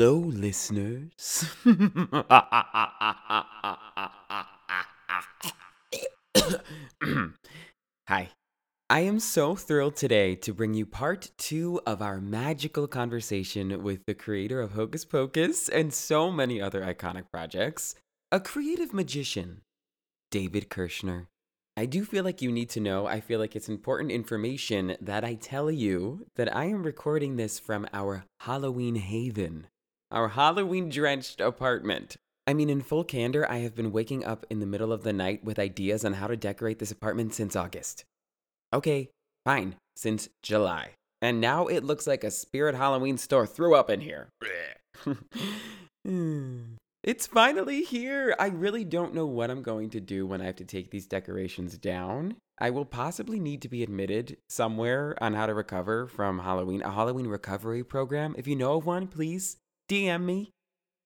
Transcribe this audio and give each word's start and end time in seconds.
Hello, 0.00 0.18
listeners. 0.18 1.44
Hi. 8.08 8.28
I 8.88 9.00
am 9.00 9.18
so 9.18 9.56
thrilled 9.56 9.96
today 9.96 10.36
to 10.36 10.54
bring 10.54 10.74
you 10.74 10.86
part 10.86 11.32
two 11.36 11.80
of 11.84 12.00
our 12.00 12.20
magical 12.20 12.86
conversation 12.86 13.82
with 13.82 14.06
the 14.06 14.14
creator 14.14 14.60
of 14.60 14.70
Hocus 14.70 15.04
Pocus 15.04 15.68
and 15.68 15.92
so 15.92 16.30
many 16.30 16.60
other 16.60 16.82
iconic 16.82 17.24
projects, 17.32 17.96
a 18.30 18.38
creative 18.38 18.94
magician, 18.94 19.62
David 20.30 20.68
Kirschner. 20.68 21.26
I 21.76 21.86
do 21.86 22.04
feel 22.04 22.22
like 22.22 22.40
you 22.40 22.52
need 22.52 22.70
to 22.70 22.78
know, 22.78 23.06
I 23.06 23.20
feel 23.20 23.40
like 23.40 23.56
it's 23.56 23.68
important 23.68 24.12
information 24.12 24.96
that 25.00 25.24
I 25.24 25.34
tell 25.34 25.72
you 25.72 26.24
that 26.36 26.54
I 26.54 26.66
am 26.66 26.84
recording 26.84 27.34
this 27.34 27.58
from 27.58 27.84
our 27.92 28.24
Halloween 28.42 28.94
haven, 28.94 29.66
our 30.10 30.28
Halloween 30.28 30.88
drenched 30.88 31.40
apartment. 31.40 32.16
I 32.46 32.54
mean, 32.54 32.70
in 32.70 32.80
full 32.80 33.04
candor, 33.04 33.50
I 33.50 33.58
have 33.58 33.74
been 33.74 33.92
waking 33.92 34.24
up 34.24 34.46
in 34.48 34.60
the 34.60 34.66
middle 34.66 34.92
of 34.92 35.02
the 35.02 35.12
night 35.12 35.44
with 35.44 35.58
ideas 35.58 36.04
on 36.04 36.14
how 36.14 36.26
to 36.26 36.36
decorate 36.36 36.78
this 36.78 36.90
apartment 36.90 37.34
since 37.34 37.54
August. 37.54 38.04
Okay, 38.72 39.10
fine, 39.44 39.76
since 39.96 40.28
July. 40.42 40.92
And 41.20 41.40
now 41.40 41.66
it 41.66 41.84
looks 41.84 42.06
like 42.06 42.24
a 42.24 42.30
Spirit 42.30 42.74
Halloween 42.74 43.18
store 43.18 43.46
threw 43.46 43.74
up 43.74 43.90
in 43.90 44.00
here. 44.00 44.28
It's 47.04 47.26
finally 47.26 47.84
here. 47.84 48.34
I 48.38 48.48
really 48.48 48.84
don't 48.84 49.14
know 49.14 49.24
what 49.24 49.50
I'm 49.50 49.62
going 49.62 49.88
to 49.90 50.00
do 50.00 50.26
when 50.26 50.40
I 50.40 50.46
have 50.46 50.56
to 50.56 50.64
take 50.64 50.90
these 50.90 51.06
decorations 51.06 51.78
down. 51.78 52.36
I 52.58 52.70
will 52.70 52.84
possibly 52.84 53.38
need 53.38 53.62
to 53.62 53.68
be 53.68 53.82
admitted 53.82 54.36
somewhere 54.48 55.16
on 55.22 55.32
how 55.32 55.46
to 55.46 55.54
recover 55.54 56.06
from 56.06 56.40
Halloween, 56.40 56.82
a 56.82 56.90
Halloween 56.90 57.28
recovery 57.28 57.84
program. 57.84 58.34
If 58.36 58.48
you 58.48 58.56
know 58.56 58.76
of 58.76 58.84
one, 58.84 59.06
please 59.06 59.56
DM 59.88 60.24
me. 60.24 60.50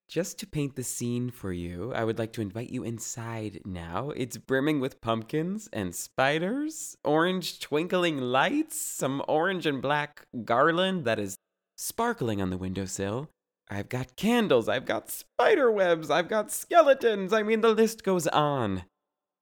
Just 0.08 0.38
to 0.40 0.46
paint 0.46 0.76
the 0.76 0.82
scene 0.82 1.30
for 1.30 1.52
you, 1.52 1.92
I 1.94 2.04
would 2.04 2.18
like 2.18 2.32
to 2.34 2.42
invite 2.42 2.68
you 2.68 2.82
inside 2.82 3.62
now. 3.64 4.10
It's 4.10 4.36
brimming 4.36 4.78
with 4.78 5.00
pumpkins 5.00 5.70
and 5.72 5.94
spiders, 5.94 6.96
orange 7.02 7.60
twinkling 7.60 8.18
lights, 8.18 8.78
some 8.78 9.22
orange 9.26 9.64
and 9.64 9.80
black 9.80 10.26
garland 10.44 11.06
that 11.06 11.18
is 11.18 11.36
sparkling 11.78 12.42
on 12.42 12.50
the 12.50 12.58
windowsill. 12.58 13.30
I've 13.70 13.88
got 13.88 14.16
candles, 14.16 14.68
I've 14.68 14.84
got 14.84 15.08
spider 15.08 15.70
webs, 15.70 16.10
I've 16.10 16.28
got 16.28 16.50
skeletons. 16.50 17.32
I 17.32 17.42
mean, 17.42 17.62
the 17.62 17.72
list 17.72 18.04
goes 18.04 18.26
on. 18.26 18.82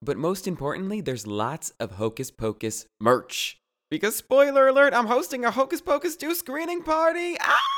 But 0.01 0.19
most 0.19 0.47
importantly, 0.47 1.01
there's 1.01 1.27
lots 1.27 1.73
of 1.81 1.93
Hocus 1.93 2.31
Pocus 2.31 2.87
merch. 3.01 3.57
Because, 3.91 4.15
spoiler 4.15 4.69
alert, 4.69 4.95
I'm 4.95 5.07
hosting 5.07 5.45
a 5.45 5.51
Hocus 5.51 5.81
Pocus 5.81 6.15
2 6.15 6.37
screening 6.37 6.83
party. 6.85 7.37
Ah! 7.41 7.70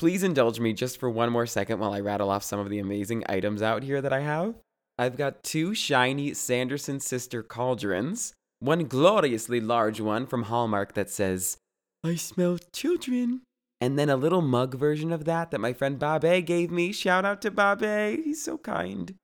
Please 0.00 0.22
indulge 0.22 0.58
me 0.60 0.72
just 0.72 0.96
for 0.96 1.10
one 1.10 1.30
more 1.30 1.44
second 1.44 1.78
while 1.78 1.92
I 1.92 2.00
rattle 2.00 2.30
off 2.30 2.42
some 2.42 2.58
of 2.58 2.70
the 2.70 2.78
amazing 2.78 3.22
items 3.28 3.60
out 3.60 3.82
here 3.82 4.00
that 4.00 4.14
I 4.14 4.20
have. 4.20 4.54
I've 4.98 5.18
got 5.18 5.42
two 5.42 5.74
shiny 5.74 6.32
Sanderson 6.32 7.00
sister 7.00 7.42
cauldrons, 7.42 8.32
one 8.60 8.86
gloriously 8.86 9.60
large 9.60 10.00
one 10.00 10.26
from 10.26 10.44
Hallmark 10.44 10.94
that 10.94 11.10
says, 11.10 11.58
I 12.02 12.14
smell 12.14 12.56
children. 12.72 13.42
And 13.78 13.98
then 13.98 14.08
a 14.08 14.16
little 14.16 14.40
mug 14.40 14.74
version 14.74 15.12
of 15.12 15.26
that 15.26 15.50
that 15.50 15.60
my 15.60 15.74
friend 15.74 15.98
Babe 15.98 16.46
gave 16.46 16.70
me. 16.70 16.92
Shout 16.92 17.26
out 17.26 17.42
to 17.42 17.50
Babe, 17.50 18.24
he's 18.24 18.42
so 18.42 18.56
kind. 18.56 19.14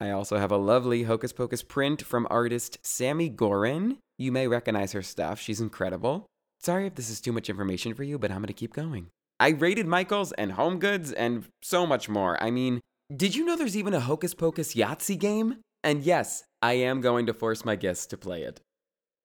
I 0.00 0.10
also 0.10 0.38
have 0.38 0.50
a 0.50 0.56
lovely 0.56 1.04
Hocus 1.04 1.32
Pocus 1.32 1.62
print 1.62 2.02
from 2.02 2.26
artist 2.30 2.84
Sammy 2.84 3.30
Gorin. 3.30 3.98
You 4.18 4.32
may 4.32 4.48
recognize 4.48 4.90
her 4.90 5.02
stuff, 5.02 5.38
she's 5.38 5.60
incredible. 5.60 6.26
Sorry 6.58 6.84
if 6.88 6.96
this 6.96 7.10
is 7.10 7.20
too 7.20 7.32
much 7.32 7.48
information 7.48 7.94
for 7.94 8.02
you, 8.02 8.18
but 8.18 8.32
I'm 8.32 8.40
gonna 8.40 8.52
keep 8.52 8.72
going. 8.72 9.06
I 9.38 9.50
rated 9.50 9.86
Michaels 9.86 10.32
and 10.32 10.52
Home 10.52 10.78
Goods 10.78 11.12
and 11.12 11.46
so 11.62 11.86
much 11.86 12.08
more. 12.08 12.42
I 12.42 12.50
mean, 12.50 12.80
did 13.14 13.34
you 13.34 13.44
know 13.44 13.56
there's 13.56 13.76
even 13.76 13.94
a 13.94 14.00
Hocus 14.00 14.34
Pocus 14.34 14.74
Yahtzee 14.74 15.18
game? 15.18 15.58
And 15.84 16.02
yes, 16.02 16.44
I 16.62 16.72
am 16.74 17.00
going 17.00 17.26
to 17.26 17.34
force 17.34 17.64
my 17.64 17.76
guests 17.76 18.06
to 18.06 18.16
play 18.16 18.42
it. 18.42 18.60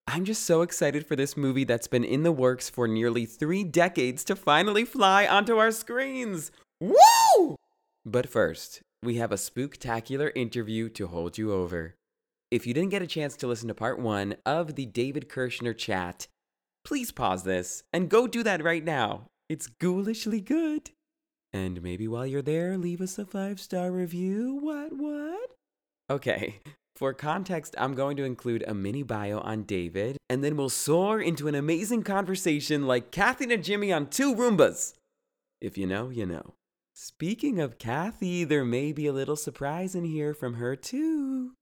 I'm 0.07 0.25
just 0.25 0.43
so 0.43 0.61
excited 0.61 1.05
for 1.05 1.15
this 1.15 1.37
movie 1.37 1.63
that's 1.63 1.87
been 1.87 2.03
in 2.03 2.23
the 2.23 2.31
works 2.31 2.69
for 2.69 2.87
nearly 2.87 3.25
three 3.25 3.63
decades 3.63 4.23
to 4.25 4.35
finally 4.35 4.83
fly 4.83 5.25
onto 5.25 5.57
our 5.57 5.71
screens. 5.71 6.51
Woo! 6.81 7.55
But 8.05 8.27
first, 8.27 8.81
we 9.01 9.15
have 9.15 9.31
a 9.31 9.35
spooktacular 9.35 10.31
interview 10.35 10.89
to 10.89 11.07
hold 11.07 11.37
you 11.37 11.53
over. 11.53 11.95
If 12.51 12.67
you 12.67 12.73
didn't 12.73 12.89
get 12.89 13.01
a 13.01 13.07
chance 13.07 13.37
to 13.37 13.47
listen 13.47 13.69
to 13.69 13.73
part 13.73 13.99
one 13.99 14.35
of 14.45 14.75
the 14.75 14.85
David 14.85 15.29
Kirschner 15.29 15.73
chat, 15.73 16.27
please 16.83 17.11
pause 17.11 17.43
this 17.43 17.83
and 17.93 18.09
go 18.09 18.27
do 18.27 18.43
that 18.43 18.61
right 18.61 18.83
now. 18.83 19.27
It's 19.51 19.67
ghoulishly 19.67 20.39
good. 20.39 20.91
And 21.51 21.83
maybe 21.83 22.07
while 22.07 22.25
you're 22.25 22.41
there, 22.41 22.77
leave 22.77 23.01
us 23.01 23.19
a 23.19 23.25
five 23.25 23.59
star 23.59 23.91
review. 23.91 24.57
What, 24.61 24.93
what? 24.93 25.57
Okay, 26.09 26.61
for 26.95 27.13
context, 27.13 27.75
I'm 27.77 27.93
going 27.93 28.15
to 28.15 28.23
include 28.23 28.63
a 28.65 28.73
mini 28.73 29.03
bio 29.03 29.39
on 29.39 29.63
David, 29.63 30.15
and 30.29 30.41
then 30.41 30.55
we'll 30.55 30.69
soar 30.69 31.19
into 31.19 31.49
an 31.49 31.55
amazing 31.55 32.03
conversation 32.03 32.87
like 32.87 33.11
Kathy 33.11 33.53
and 33.53 33.61
Jimmy 33.61 33.91
on 33.91 34.07
two 34.07 34.33
Roombas. 34.33 34.93
If 35.59 35.77
you 35.77 35.85
know, 35.85 36.07
you 36.07 36.25
know. 36.25 36.53
Speaking 36.93 37.59
of 37.59 37.77
Kathy, 37.77 38.45
there 38.45 38.63
may 38.63 38.93
be 38.93 39.05
a 39.05 39.11
little 39.11 39.35
surprise 39.35 39.95
in 39.95 40.05
here 40.05 40.33
from 40.33 40.53
her 40.53 40.77
too. 40.77 41.55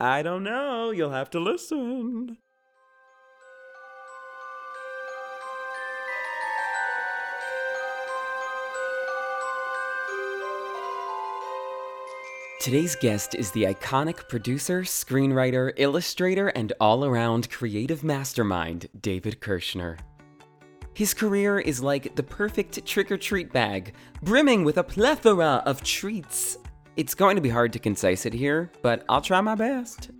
I 0.00 0.22
don't 0.22 0.42
know, 0.42 0.90
you'll 0.90 1.10
have 1.10 1.30
to 1.30 1.38
listen. 1.38 2.38
Today's 12.66 12.96
guest 12.96 13.36
is 13.36 13.52
the 13.52 13.62
iconic 13.62 14.28
producer, 14.28 14.80
screenwriter, 14.80 15.72
illustrator, 15.76 16.48
and 16.48 16.72
all 16.80 17.04
around 17.04 17.48
creative 17.48 18.02
mastermind, 18.02 18.88
David 19.00 19.40
Kirschner. 19.40 19.96
His 20.92 21.14
career 21.14 21.60
is 21.60 21.80
like 21.80 22.16
the 22.16 22.24
perfect 22.24 22.84
trick 22.84 23.12
or 23.12 23.18
treat 23.18 23.52
bag, 23.52 23.94
brimming 24.20 24.64
with 24.64 24.78
a 24.78 24.82
plethora 24.82 25.62
of 25.64 25.84
treats. 25.84 26.58
It's 26.96 27.14
going 27.14 27.36
to 27.36 27.40
be 27.40 27.50
hard 27.50 27.72
to 27.72 27.78
concise 27.78 28.26
it 28.26 28.32
here, 28.32 28.72
but 28.82 29.04
I'll 29.08 29.20
try 29.20 29.40
my 29.40 29.54
best. 29.54 30.10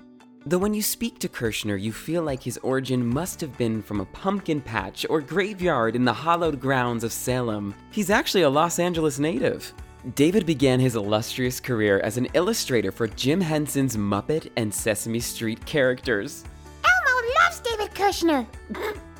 Though 0.46 0.58
when 0.58 0.72
you 0.72 0.82
speak 0.82 1.18
to 1.18 1.28
Kirschner, 1.28 1.74
you 1.74 1.92
feel 1.92 2.22
like 2.22 2.44
his 2.44 2.58
origin 2.58 3.04
must 3.04 3.40
have 3.40 3.58
been 3.58 3.82
from 3.82 3.98
a 3.98 4.06
pumpkin 4.06 4.60
patch 4.60 5.04
or 5.10 5.20
graveyard 5.20 5.96
in 5.96 6.04
the 6.04 6.14
hallowed 6.14 6.60
grounds 6.60 7.02
of 7.02 7.12
Salem. 7.12 7.74
He's 7.90 8.08
actually 8.08 8.42
a 8.42 8.48
Los 8.48 8.78
Angeles 8.78 9.18
native. 9.18 9.74
David 10.14 10.46
began 10.46 10.78
his 10.78 10.94
illustrious 10.94 11.58
career 11.58 11.98
as 11.98 12.16
an 12.16 12.28
illustrator 12.32 12.92
for 12.92 13.08
Jim 13.08 13.40
Henson's 13.40 13.96
Muppet 13.96 14.52
and 14.56 14.72
Sesame 14.72 15.18
Street 15.18 15.66
characters. 15.66 16.44
Elmo 16.84 17.28
loves 17.40 17.58
David 17.58 17.90
Kushner. 17.92 18.46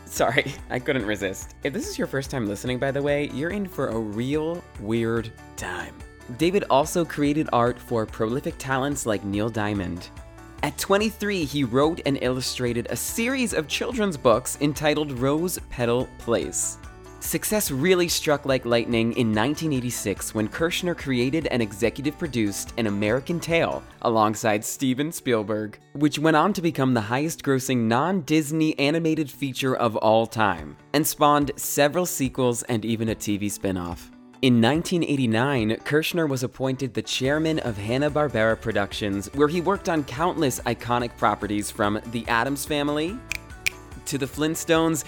Sorry, 0.05 0.55
I 0.71 0.79
couldn't 0.79 1.05
resist. 1.05 1.56
If 1.65 1.73
this 1.73 1.88
is 1.88 1.99
your 1.99 2.06
first 2.06 2.31
time 2.31 2.47
listening, 2.47 2.79
by 2.79 2.93
the 2.93 3.03
way, 3.03 3.29
you're 3.35 3.50
in 3.50 3.67
for 3.67 3.88
a 3.88 3.99
real 3.99 4.62
weird 4.79 5.33
time. 5.56 5.93
David 6.38 6.62
also 6.71 7.05
created 7.05 7.49
art 7.53 7.81
for 7.81 8.06
prolific 8.06 8.55
talents 8.56 9.06
like 9.06 9.25
Neil 9.25 9.49
Diamond. 9.49 10.11
At 10.62 10.79
23, 10.79 11.44
he 11.44 11.65
wrote 11.65 12.00
and 12.06 12.17
illustrated 12.23 12.87
a 12.91 12.97
series 12.97 13.55
of 13.55 13.67
children's 13.67 14.17
books 14.17 14.56
entitled 14.61 15.11
Rose 15.19 15.59
Petal 15.69 16.09
Place. 16.19 16.79
Success 17.20 17.70
really 17.70 18.08
struck 18.08 18.44
like 18.44 18.64
lightning 18.64 19.12
in 19.12 19.28
1986 19.28 20.34
when 20.34 20.48
Kirschner 20.48 20.94
created 20.94 21.46
and 21.48 21.62
executive 21.62 22.18
produced 22.18 22.72
An 22.76 22.86
American 22.86 23.40
Tail 23.40 23.82
alongside 24.02 24.64
Steven 24.64 25.10
Spielberg, 25.10 25.78
which 25.94 26.18
went 26.18 26.36
on 26.36 26.52
to 26.52 26.62
become 26.62 26.94
the 26.94 27.00
highest 27.00 27.42
grossing 27.42 27.88
non 27.88 28.20
Disney 28.20 28.78
animated 28.78 29.30
feature 29.30 29.74
of 29.74 29.96
all 29.96 30.26
time, 30.26 30.76
and 30.92 31.06
spawned 31.06 31.52
several 31.56 32.06
sequels 32.06 32.62
and 32.64 32.84
even 32.84 33.08
a 33.08 33.14
TV 33.14 33.50
spin 33.50 33.76
off. 33.76 34.10
In 34.42 34.60
1989, 34.60 35.78
Kirschner 35.84 36.26
was 36.26 36.42
appointed 36.42 36.92
the 36.92 37.02
chairman 37.02 37.58
of 37.60 37.78
Hanna-Barbera 37.78 38.60
Productions, 38.60 39.28
where 39.34 39.48
he 39.48 39.62
worked 39.62 39.88
on 39.88 40.04
countless 40.04 40.60
iconic 40.60 41.16
properties 41.16 41.70
from 41.70 41.98
The 42.12 42.28
Addams 42.28 42.66
Family 42.66 43.18
to 44.06 44.19
The 44.19 44.26
Flintstones, 44.26 45.05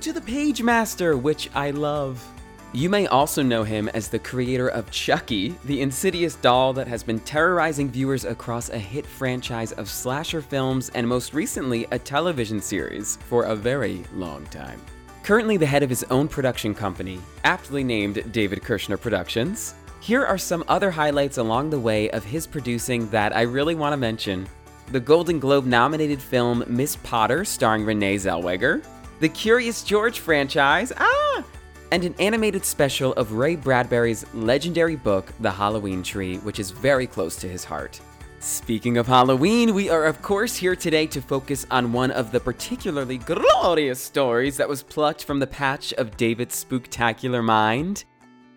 to 0.00 0.12
The 0.12 0.20
Pagemaster, 0.20 1.20
which 1.20 1.50
I 1.54 1.70
love. 1.70 2.24
You 2.72 2.88
may 2.88 3.08
also 3.08 3.42
know 3.42 3.64
him 3.64 3.88
as 3.88 4.06
the 4.08 4.20
creator 4.20 4.68
of 4.68 4.92
Chucky, 4.92 5.56
the 5.64 5.80
insidious 5.80 6.36
doll 6.36 6.72
that 6.74 6.86
has 6.86 7.02
been 7.02 7.18
terrorizing 7.20 7.90
viewers 7.90 8.24
across 8.24 8.68
a 8.68 8.78
hit 8.78 9.04
franchise 9.04 9.72
of 9.72 9.88
slasher 9.88 10.40
films 10.40 10.88
and 10.94 11.06
most 11.06 11.34
recently 11.34 11.88
a 11.90 11.98
television 11.98 12.62
series 12.62 13.16
for 13.28 13.44
a 13.44 13.56
very 13.56 14.04
long 14.14 14.44
time. 14.46 14.80
Currently 15.24 15.56
the 15.56 15.66
head 15.66 15.82
of 15.82 15.90
his 15.90 16.04
own 16.04 16.28
production 16.28 16.72
company, 16.72 17.20
aptly 17.42 17.82
named 17.82 18.32
David 18.32 18.62
Kirschner 18.62 18.96
Productions, 18.96 19.74
here 19.98 20.24
are 20.24 20.38
some 20.38 20.64
other 20.68 20.90
highlights 20.92 21.38
along 21.38 21.70
the 21.70 21.80
way 21.80 22.08
of 22.10 22.24
his 22.24 22.46
producing 22.46 23.10
that 23.10 23.36
I 23.36 23.42
really 23.42 23.74
want 23.74 23.92
to 23.92 23.98
mention. 23.98 24.48
The 24.90 24.98
Golden 25.00 25.38
Globe 25.38 25.66
nominated 25.66 26.20
film 26.20 26.64
Miss 26.66 26.96
Potter, 26.96 27.44
starring 27.44 27.84
Renee 27.84 28.16
Zellweger, 28.16 28.84
the 29.20 29.28
Curious 29.28 29.84
George 29.84 30.18
franchise, 30.18 30.92
ah, 30.96 31.44
and 31.92 32.02
an 32.04 32.14
animated 32.18 32.64
special 32.64 33.12
of 33.12 33.32
Ray 33.32 33.54
Bradbury's 33.54 34.26
legendary 34.34 34.96
book, 34.96 35.32
The 35.38 35.50
Halloween 35.50 36.02
Tree, 36.02 36.38
which 36.38 36.58
is 36.58 36.72
very 36.72 37.06
close 37.06 37.36
to 37.36 37.48
his 37.48 37.62
heart. 37.62 38.00
Speaking 38.40 38.98
of 38.98 39.06
Halloween, 39.06 39.74
we 39.74 39.90
are 39.90 40.06
of 40.06 40.22
course 40.22 40.56
here 40.56 40.74
today 40.74 41.06
to 41.08 41.20
focus 41.20 41.66
on 41.70 41.92
one 41.92 42.10
of 42.10 42.32
the 42.32 42.40
particularly 42.40 43.18
glorious 43.18 44.00
stories 44.00 44.56
that 44.56 44.68
was 44.68 44.82
plucked 44.82 45.24
from 45.24 45.38
the 45.38 45.46
patch 45.46 45.92
of 45.92 46.16
David's 46.16 46.64
spooktacular 46.64 47.44
mind 47.44 48.04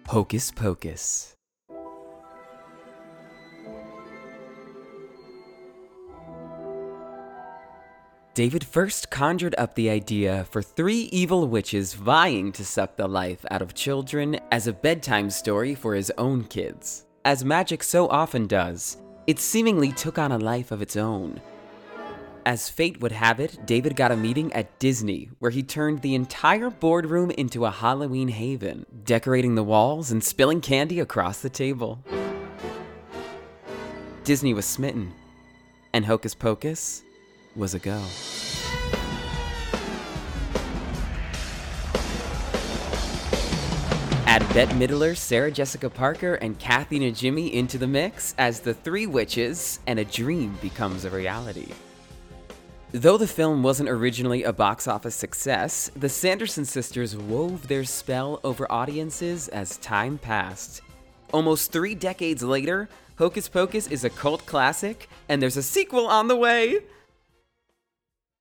Hocus 0.07 0.49
Pocus. 0.49 1.32
David 8.33 8.63
first 8.65 9.11
conjured 9.11 9.53
up 9.59 9.75
the 9.75 9.91
idea 9.91 10.47
for 10.49 10.63
three 10.63 11.01
evil 11.11 11.47
witches 11.47 11.93
vying 11.93 12.51
to 12.53 12.65
suck 12.65 12.95
the 12.95 13.07
life 13.07 13.45
out 13.51 13.61
of 13.61 13.75
children 13.75 14.39
as 14.51 14.65
a 14.65 14.73
bedtime 14.73 15.29
story 15.29 15.75
for 15.75 15.93
his 15.93 16.11
own 16.17 16.43
kids. 16.45 17.05
As 17.25 17.45
magic 17.45 17.83
so 17.83 18.07
often 18.07 18.47
does, 18.47 18.97
it 19.27 19.37
seemingly 19.37 19.91
took 19.91 20.17
on 20.17 20.31
a 20.31 20.39
life 20.39 20.71
of 20.71 20.81
its 20.81 20.95
own. 20.95 21.39
As 22.43 22.69
fate 22.69 22.99
would 23.01 23.11
have 23.11 23.39
it, 23.39 23.67
David 23.67 23.95
got 23.95 24.11
a 24.11 24.17
meeting 24.17 24.51
at 24.53 24.79
Disney 24.79 25.29
where 25.37 25.51
he 25.51 25.61
turned 25.61 26.01
the 26.01 26.15
entire 26.15 26.71
boardroom 26.71 27.29
into 27.29 27.65
a 27.65 27.71
Halloween 27.71 28.29
haven, 28.29 28.87
decorating 29.03 29.53
the 29.53 29.63
walls 29.63 30.11
and 30.11 30.23
spilling 30.23 30.59
candy 30.59 30.99
across 30.99 31.41
the 31.41 31.51
table. 31.51 32.03
Disney 34.23 34.55
was 34.55 34.65
smitten, 34.65 35.13
and 35.93 36.03
Hocus 36.03 36.33
Pocus 36.33 37.03
was 37.55 37.73
a 37.73 37.79
go. 37.79 38.01
Add 44.25 44.51
Bette 44.53 44.73
Midler, 44.73 45.15
Sarah 45.15 45.51
Jessica 45.51 45.89
Parker, 45.89 46.35
and 46.35 46.57
Kathy 46.57 46.99
Najimy 46.99 47.51
into 47.53 47.77
the 47.77 47.85
mix 47.85 48.33
as 48.39 48.61
the 48.61 48.73
three 48.73 49.05
witches 49.05 49.79
and 49.85 49.99
a 49.99 50.05
dream 50.05 50.57
becomes 50.61 51.05
a 51.05 51.11
reality. 51.11 51.67
Though 52.91 53.17
the 53.17 53.27
film 53.27 53.63
wasn't 53.63 53.89
originally 53.89 54.43
a 54.43 54.53
box 54.53 54.87
office 54.87 55.15
success, 55.15 55.91
the 55.95 56.09
Sanderson 56.09 56.65
sisters 56.65 57.17
wove 57.17 57.67
their 57.67 57.83
spell 57.83 58.39
over 58.43 58.71
audiences 58.71 59.47
as 59.49 59.77
time 59.77 60.17
passed. 60.17 60.81
Almost 61.31 61.71
three 61.71 61.95
decades 61.95 62.43
later, 62.43 62.89
Hocus 63.17 63.47
Pocus 63.47 63.87
is 63.87 64.03
a 64.03 64.09
cult 64.09 64.45
classic, 64.45 65.09
and 65.29 65.41
there's 65.41 65.57
a 65.57 65.63
sequel 65.63 66.07
on 66.07 66.27
the 66.27 66.35
way. 66.35 66.81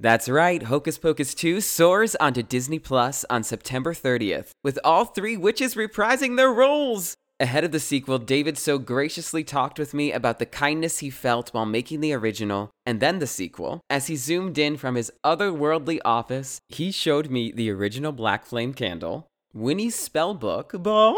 That's 0.03 0.29
right, 0.29 0.65
Hocus 0.65 0.99
Pocus 0.99 1.33
2 1.33 1.61
soars 1.61 2.17
onto 2.17 2.43
Disney 2.43 2.81
Plus 2.81 3.25
on 3.31 3.45
September 3.45 3.95
30th, 3.95 4.51
with 4.65 4.77
all 4.83 5.05
three 5.05 5.37
witches 5.37 5.77
reprising 5.77 6.37
their 6.37 6.53
roles. 6.53 7.15
Ahead 7.39 7.63
of 7.63 7.71
the 7.71 7.79
sequel, 7.79 8.19
David 8.19 8.59
so 8.59 8.79
graciously 8.79 9.45
talked 9.45 9.79
with 9.79 9.95
me 9.95 10.11
about 10.11 10.41
the 10.41 10.45
kindness 10.45 10.99
he 10.99 11.09
felt 11.09 11.55
while 11.55 11.67
making 11.67 12.01
the 12.01 12.13
original 12.15 12.73
and 12.85 12.99
then 12.99 13.21
the 13.21 13.29
sequel. 13.29 13.81
As 13.89 14.09
he 14.09 14.17
zoomed 14.17 14.59
in 14.59 14.77
from 14.77 14.97
his 14.97 15.13
otherworldly 15.25 16.01
office, 16.05 16.59
he 16.69 16.91
showed 16.91 17.31
me 17.31 17.53
the 17.53 17.71
original 17.71 18.11
Black 18.11 18.45
Flame 18.45 18.75
candle, 18.75 19.29
Winnie's 19.55 19.95
spellbook, 19.95 20.83
book, 20.83 21.17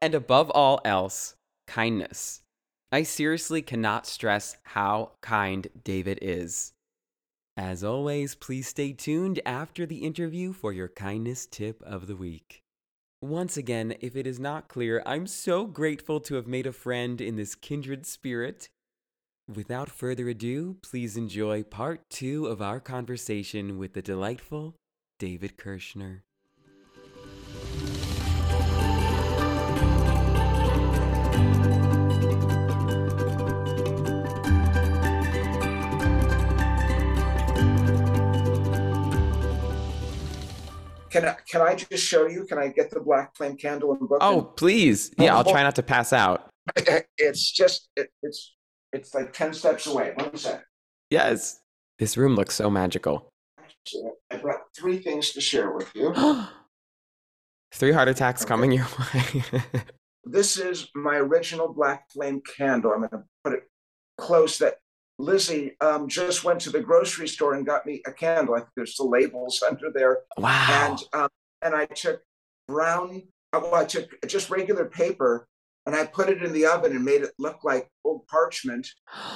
and 0.00 0.14
above 0.14 0.48
all 0.50 0.80
else, 0.84 1.34
kindness. 1.66 2.42
I 2.92 3.02
seriously 3.02 3.62
cannot 3.62 4.06
stress 4.06 4.58
how 4.62 5.10
kind 5.22 5.66
David 5.82 6.20
is. 6.22 6.70
As 7.60 7.84
always, 7.84 8.34
please 8.34 8.68
stay 8.68 8.94
tuned 8.94 9.38
after 9.44 9.84
the 9.84 9.98
interview 9.98 10.54
for 10.54 10.72
your 10.72 10.88
kindness 10.88 11.44
tip 11.44 11.82
of 11.82 12.06
the 12.06 12.16
week. 12.16 12.62
Once 13.20 13.58
again, 13.58 13.94
if 14.00 14.16
it 14.16 14.26
is 14.26 14.40
not 14.40 14.68
clear, 14.68 15.02
I'm 15.04 15.26
so 15.26 15.66
grateful 15.66 16.20
to 16.20 16.36
have 16.36 16.46
made 16.46 16.66
a 16.66 16.72
friend 16.72 17.20
in 17.20 17.36
this 17.36 17.54
kindred 17.54 18.06
spirit. 18.06 18.70
Without 19.46 19.90
further 19.90 20.30
ado, 20.30 20.78
please 20.82 21.18
enjoy 21.18 21.62
part 21.62 22.08
two 22.08 22.46
of 22.46 22.62
our 22.62 22.80
conversation 22.80 23.76
with 23.76 23.92
the 23.92 24.00
delightful 24.00 24.74
David 25.18 25.58
Kirschner. 25.58 26.24
Can 41.20 41.28
I, 41.28 41.36
can 41.50 41.60
I 41.60 41.74
just 41.74 42.06
show 42.06 42.26
you? 42.26 42.44
Can 42.44 42.58
I 42.58 42.68
get 42.68 42.90
the 42.90 43.00
black 43.00 43.36
flame 43.36 43.56
candle 43.56 43.92
and 43.92 44.08
book? 44.08 44.18
Oh, 44.22 44.40
please. 44.42 45.12
Yeah, 45.18 45.34
I'll 45.34 45.40
oh, 45.40 45.44
oh. 45.46 45.52
try 45.52 45.62
not 45.62 45.76
to 45.76 45.82
pass 45.82 46.12
out. 46.12 46.48
It's 47.18 47.50
just 47.50 47.88
it, 47.96 48.10
it's 48.22 48.54
it's 48.92 49.14
like 49.14 49.32
ten 49.32 49.52
steps 49.52 49.86
away. 49.86 50.12
One 50.16 50.36
sec. 50.36 50.64
Yes. 51.10 51.60
This 51.98 52.16
room 52.16 52.34
looks 52.34 52.54
so 52.54 52.70
magical. 52.70 53.28
I 54.32 54.36
brought 54.36 54.62
three 54.74 54.98
things 54.98 55.32
to 55.32 55.40
share 55.40 55.72
with 55.72 55.94
you. 55.94 56.14
Three 57.72 57.92
heart 57.92 58.08
attacks 58.08 58.42
Okay. 58.42 58.48
coming 58.48 58.72
your 58.72 58.86
way. 59.14 59.44
This 60.24 60.56
is 60.58 60.88
my 60.94 61.16
original 61.16 61.72
black 61.72 62.10
flame 62.10 62.40
candle. 62.40 62.92
I'm 62.92 63.00
going 63.00 63.10
to 63.10 63.24
put 63.44 63.52
it 63.52 63.64
close. 64.18 64.58
That 64.58 64.76
Lizzie 65.20 65.76
um, 65.80 66.08
just 66.08 66.44
went 66.44 66.60
to 66.62 66.70
the 66.70 66.80
grocery 66.80 67.28
store 67.28 67.54
and 67.54 67.66
got 67.66 67.86
me 67.86 68.02
a 68.06 68.12
candle. 68.12 68.54
I 68.54 68.60
think 68.60 68.70
there's 68.76 68.96
the 68.96 69.04
labels 69.04 69.62
under 69.68 69.90
there. 69.92 70.20
wow. 70.38 70.66
and 70.90 70.98
um, 71.12 71.28
and 71.62 71.74
I 71.74 71.86
took 71.86 72.22
brown. 72.66 73.22
uh, 73.52 73.60
Well, 73.62 73.74
I 73.74 73.84
took 73.84 74.08
just 74.26 74.50
regular 74.50 74.86
paper 74.86 75.46
and 75.86 75.94
I 75.94 76.06
put 76.06 76.28
it 76.28 76.42
in 76.42 76.52
the 76.52 76.66
oven 76.66 76.92
and 76.94 77.04
made 77.04 77.22
it 77.22 77.32
look 77.38 77.64
like 77.64 77.88
old 78.04 78.26
parchment. 78.26 78.88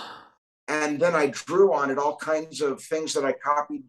And 0.66 0.98
then 0.98 1.14
I 1.14 1.26
drew 1.26 1.74
on 1.74 1.90
it 1.90 1.98
all 1.98 2.16
kinds 2.16 2.62
of 2.62 2.82
things 2.82 3.12
that 3.12 3.22
I 3.22 3.32
copied 3.34 3.84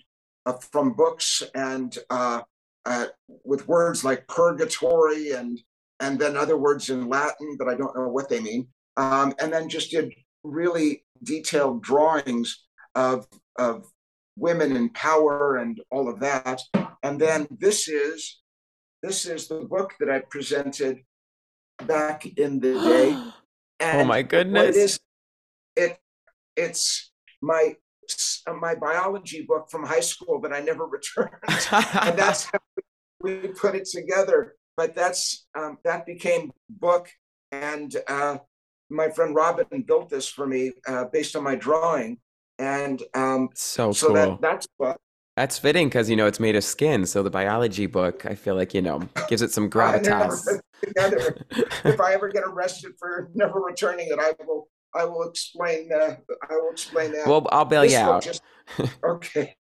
uh, 0.46 0.58
from 0.74 0.92
books 0.92 1.42
and 1.56 1.98
uh, 2.10 2.42
uh, 2.86 3.06
with 3.46 3.66
words 3.70 4.04
like 4.04 4.28
purgatory 4.28 5.32
and 5.32 5.58
and 6.02 6.20
then 6.20 6.36
other 6.36 6.58
words 6.58 6.90
in 6.90 7.08
Latin 7.08 7.56
that 7.60 7.70
I 7.70 7.76
don't 7.76 7.96
know 7.96 8.10
what 8.10 8.28
they 8.28 8.42
mean. 8.42 8.68
Um, 8.98 9.34
and 9.40 9.54
then 9.54 9.70
just 9.70 9.90
did 9.92 10.14
really 10.44 11.05
detailed 11.26 11.84
drawings 11.84 12.64
of 12.96 13.28
of 13.58 13.86
women 14.38 14.76
in 14.76 14.90
power 14.90 15.58
and 15.58 15.82
all 15.92 16.10
of 16.10 16.20
that. 16.20 16.62
And 17.04 17.20
then 17.20 17.48
this 17.52 17.88
is 17.88 18.42
this 19.02 19.26
is 19.26 19.48
the 19.48 19.62
book 19.62 19.94
that 20.00 20.10
I 20.10 20.20
presented 20.20 21.00
back 21.86 22.26
in 22.26 22.60
the 22.60 22.74
day. 23.80 23.98
oh 24.00 24.04
my 24.06 24.24
goodness. 24.24 24.76
it 24.76 24.80
is, 24.80 25.00
it 25.76 25.98
it's 26.56 27.12
my 27.42 27.76
my 28.60 28.76
biology 28.76 29.46
book 29.48 29.70
from 29.70 29.84
high 29.84 30.00
school 30.00 30.40
that 30.42 30.54
I 30.54 30.60
never 30.60 30.86
returned, 30.98 31.32
and 31.48 32.18
that's 32.18 32.46
how 32.46 32.60
we 33.22 33.48
put 33.48 33.76
it 33.76 33.86
together. 33.86 34.56
But 34.78 34.96
that's 34.96 35.48
um, 35.58 35.78
that 35.84 36.06
became 36.06 36.52
book, 36.70 37.10
and 37.52 37.96
uh, 38.08 38.38
my 38.90 39.10
friend 39.10 39.36
Robin 39.36 39.82
built 39.88 40.10
this 40.10 40.28
for 40.28 40.46
me 40.48 40.72
uh, 40.88 41.06
based 41.12 41.36
on 41.36 41.44
my 41.44 41.56
drawing, 41.56 42.18
and 42.60 43.02
um, 43.14 43.50
so 43.56 43.92
so 43.92 44.08
cool. 44.08 44.16
that 44.16 44.42
that's 44.42 44.68
book. 44.80 45.00
That's 45.36 45.60
fitting 45.60 45.88
because 45.90 46.10
you 46.10 46.16
know 46.16 46.28
it's 46.28 46.40
made 46.40 46.56
of 46.56 46.64
skin, 46.64 47.06
so 47.06 47.22
the 47.22 47.30
biology 47.30 47.88
book 47.88 48.26
I 48.26 48.36
feel 48.36 48.56
like 48.56 48.74
you 48.74 48.82
know 48.82 49.02
gives 49.28 49.42
it 49.42 49.52
some 49.52 49.70
gravitas. 49.76 50.48
if 50.84 52.00
I 52.00 52.14
ever 52.14 52.30
get 52.30 52.44
arrested 52.46 52.94
for 52.98 53.30
never 53.34 53.60
returning 53.60 54.08
it, 54.10 54.20
I 54.20 54.34
will 54.46 54.68
I 54.94 55.04
will 55.06 55.28
explain. 55.28 55.90
Uh, 55.92 56.16
I 56.50 56.56
will 56.56 56.72
explain 56.72 57.12
that. 57.14 57.28
Well, 57.28 57.48
I'll 57.52 57.66
bail 57.66 57.82
This 57.82 57.94
you 57.94 57.98
out. 58.00 58.24
just- 58.24 58.42
okay, 59.04 59.56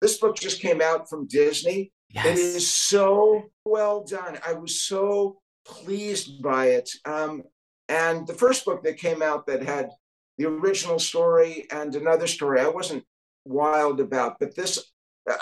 this 0.00 0.18
book 0.18 0.36
just 0.36 0.60
came 0.60 0.80
out 0.80 1.08
from 1.08 1.26
Disney. 1.28 1.92
yes. 2.10 2.26
It 2.26 2.38
is 2.38 2.70
so 2.70 3.44
well 3.64 4.02
done. 4.04 4.38
I 4.44 4.54
was 4.54 4.82
so 4.82 5.38
pleased 5.64 6.42
by 6.42 6.70
it. 6.70 6.90
Um, 7.04 7.44
and 7.90 8.26
the 8.26 8.34
first 8.34 8.64
book 8.64 8.84
that 8.84 8.98
came 8.98 9.20
out 9.20 9.46
that 9.48 9.62
had 9.62 9.90
the 10.38 10.46
original 10.46 11.00
story 11.00 11.66
and 11.72 11.94
another 11.94 12.28
story, 12.28 12.60
I 12.60 12.68
wasn't 12.68 13.04
wild 13.44 14.00
about. 14.00 14.38
But 14.38 14.54
this, 14.54 14.92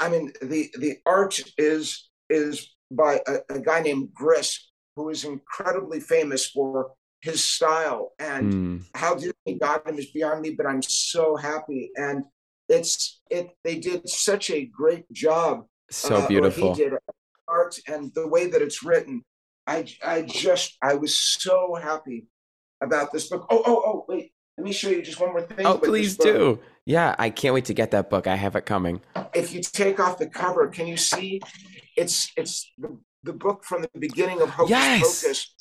I 0.01 0.09
mean, 0.09 0.33
the 0.41 0.71
the 0.79 0.97
art 1.05 1.39
is 1.59 2.09
is 2.31 2.75
by 2.91 3.21
a, 3.27 3.57
a 3.57 3.61
guy 3.61 3.81
named 3.83 4.15
Gris, 4.15 4.71
who 4.97 5.11
is 5.11 5.25
incredibly 5.25 6.01
famous 6.01 6.47
for 6.51 6.93
his 7.21 7.45
style 7.45 8.13
and 8.19 8.53
Mm, 8.53 8.85
how 8.95 9.15
Disney 9.15 9.59
got 9.61 9.87
him 9.87 9.99
is 9.99 10.11
beyond 10.11 10.41
me, 10.41 10.51
but 10.51 10.67
I'm 10.67 10.83
so 10.83 11.37
happy. 11.37 11.91
And 11.97 12.25
it's 12.69 13.21
it 13.31 13.51
they 13.63 13.79
did 13.79 14.09
such 14.09 14.51
a 14.51 14.65
great 14.65 15.11
job. 15.13 15.67
so 15.91 16.17
uh, 16.17 16.29
beautiful. 16.29 16.75
He 16.75 16.83
did 16.83 16.95
art 17.47 17.79
and 17.87 18.11
the 18.15 18.27
way 18.27 18.47
that 18.47 18.63
it's 18.63 18.83
written. 18.83 19.23
I 19.67 19.87
I 20.03 20.23
just 20.23 20.79
I 20.83 20.95
was 20.95 21.19
so 21.19 21.75
happy 21.75 22.27
about 22.81 23.13
this 23.13 23.29
book. 23.29 23.47
Oh 23.51 23.63
oh 23.67 23.83
oh 23.87 24.05
wait, 24.09 24.33
let 24.57 24.65
me 24.65 24.73
show 24.73 24.89
you 24.89 25.03
just 25.03 25.21
one 25.21 25.31
more 25.31 25.43
thing. 25.43 25.67
Oh, 25.67 25.79
please 25.79 26.17
do. 26.17 26.61
Yeah, 26.85 27.15
I 27.19 27.31
can't 27.31 27.55
wait 27.55 27.67
to 27.67 27.75
get 27.75 27.91
that 27.91 28.09
book. 28.09 28.27
I 28.27 28.35
have 28.37 28.57
it 28.57 28.65
coming. 28.65 29.01
If 29.35 29.53
you 29.53 29.61
take 29.61 30.01
off 30.01 30.19
the 30.19 30.27
cover, 30.29 30.69
can 30.69 30.87
you 30.87 30.97
see? 30.97 31.41
It's 31.97 32.33
it's 32.37 32.73
the, 32.79 32.97
the 33.25 33.33
book 33.33 33.65
from 33.65 33.83
the 33.83 33.91
beginning 33.99 34.41
of 34.41 34.51
Hocus 34.51 34.71
Yes. 34.71 35.23
Pocus, 35.23 35.55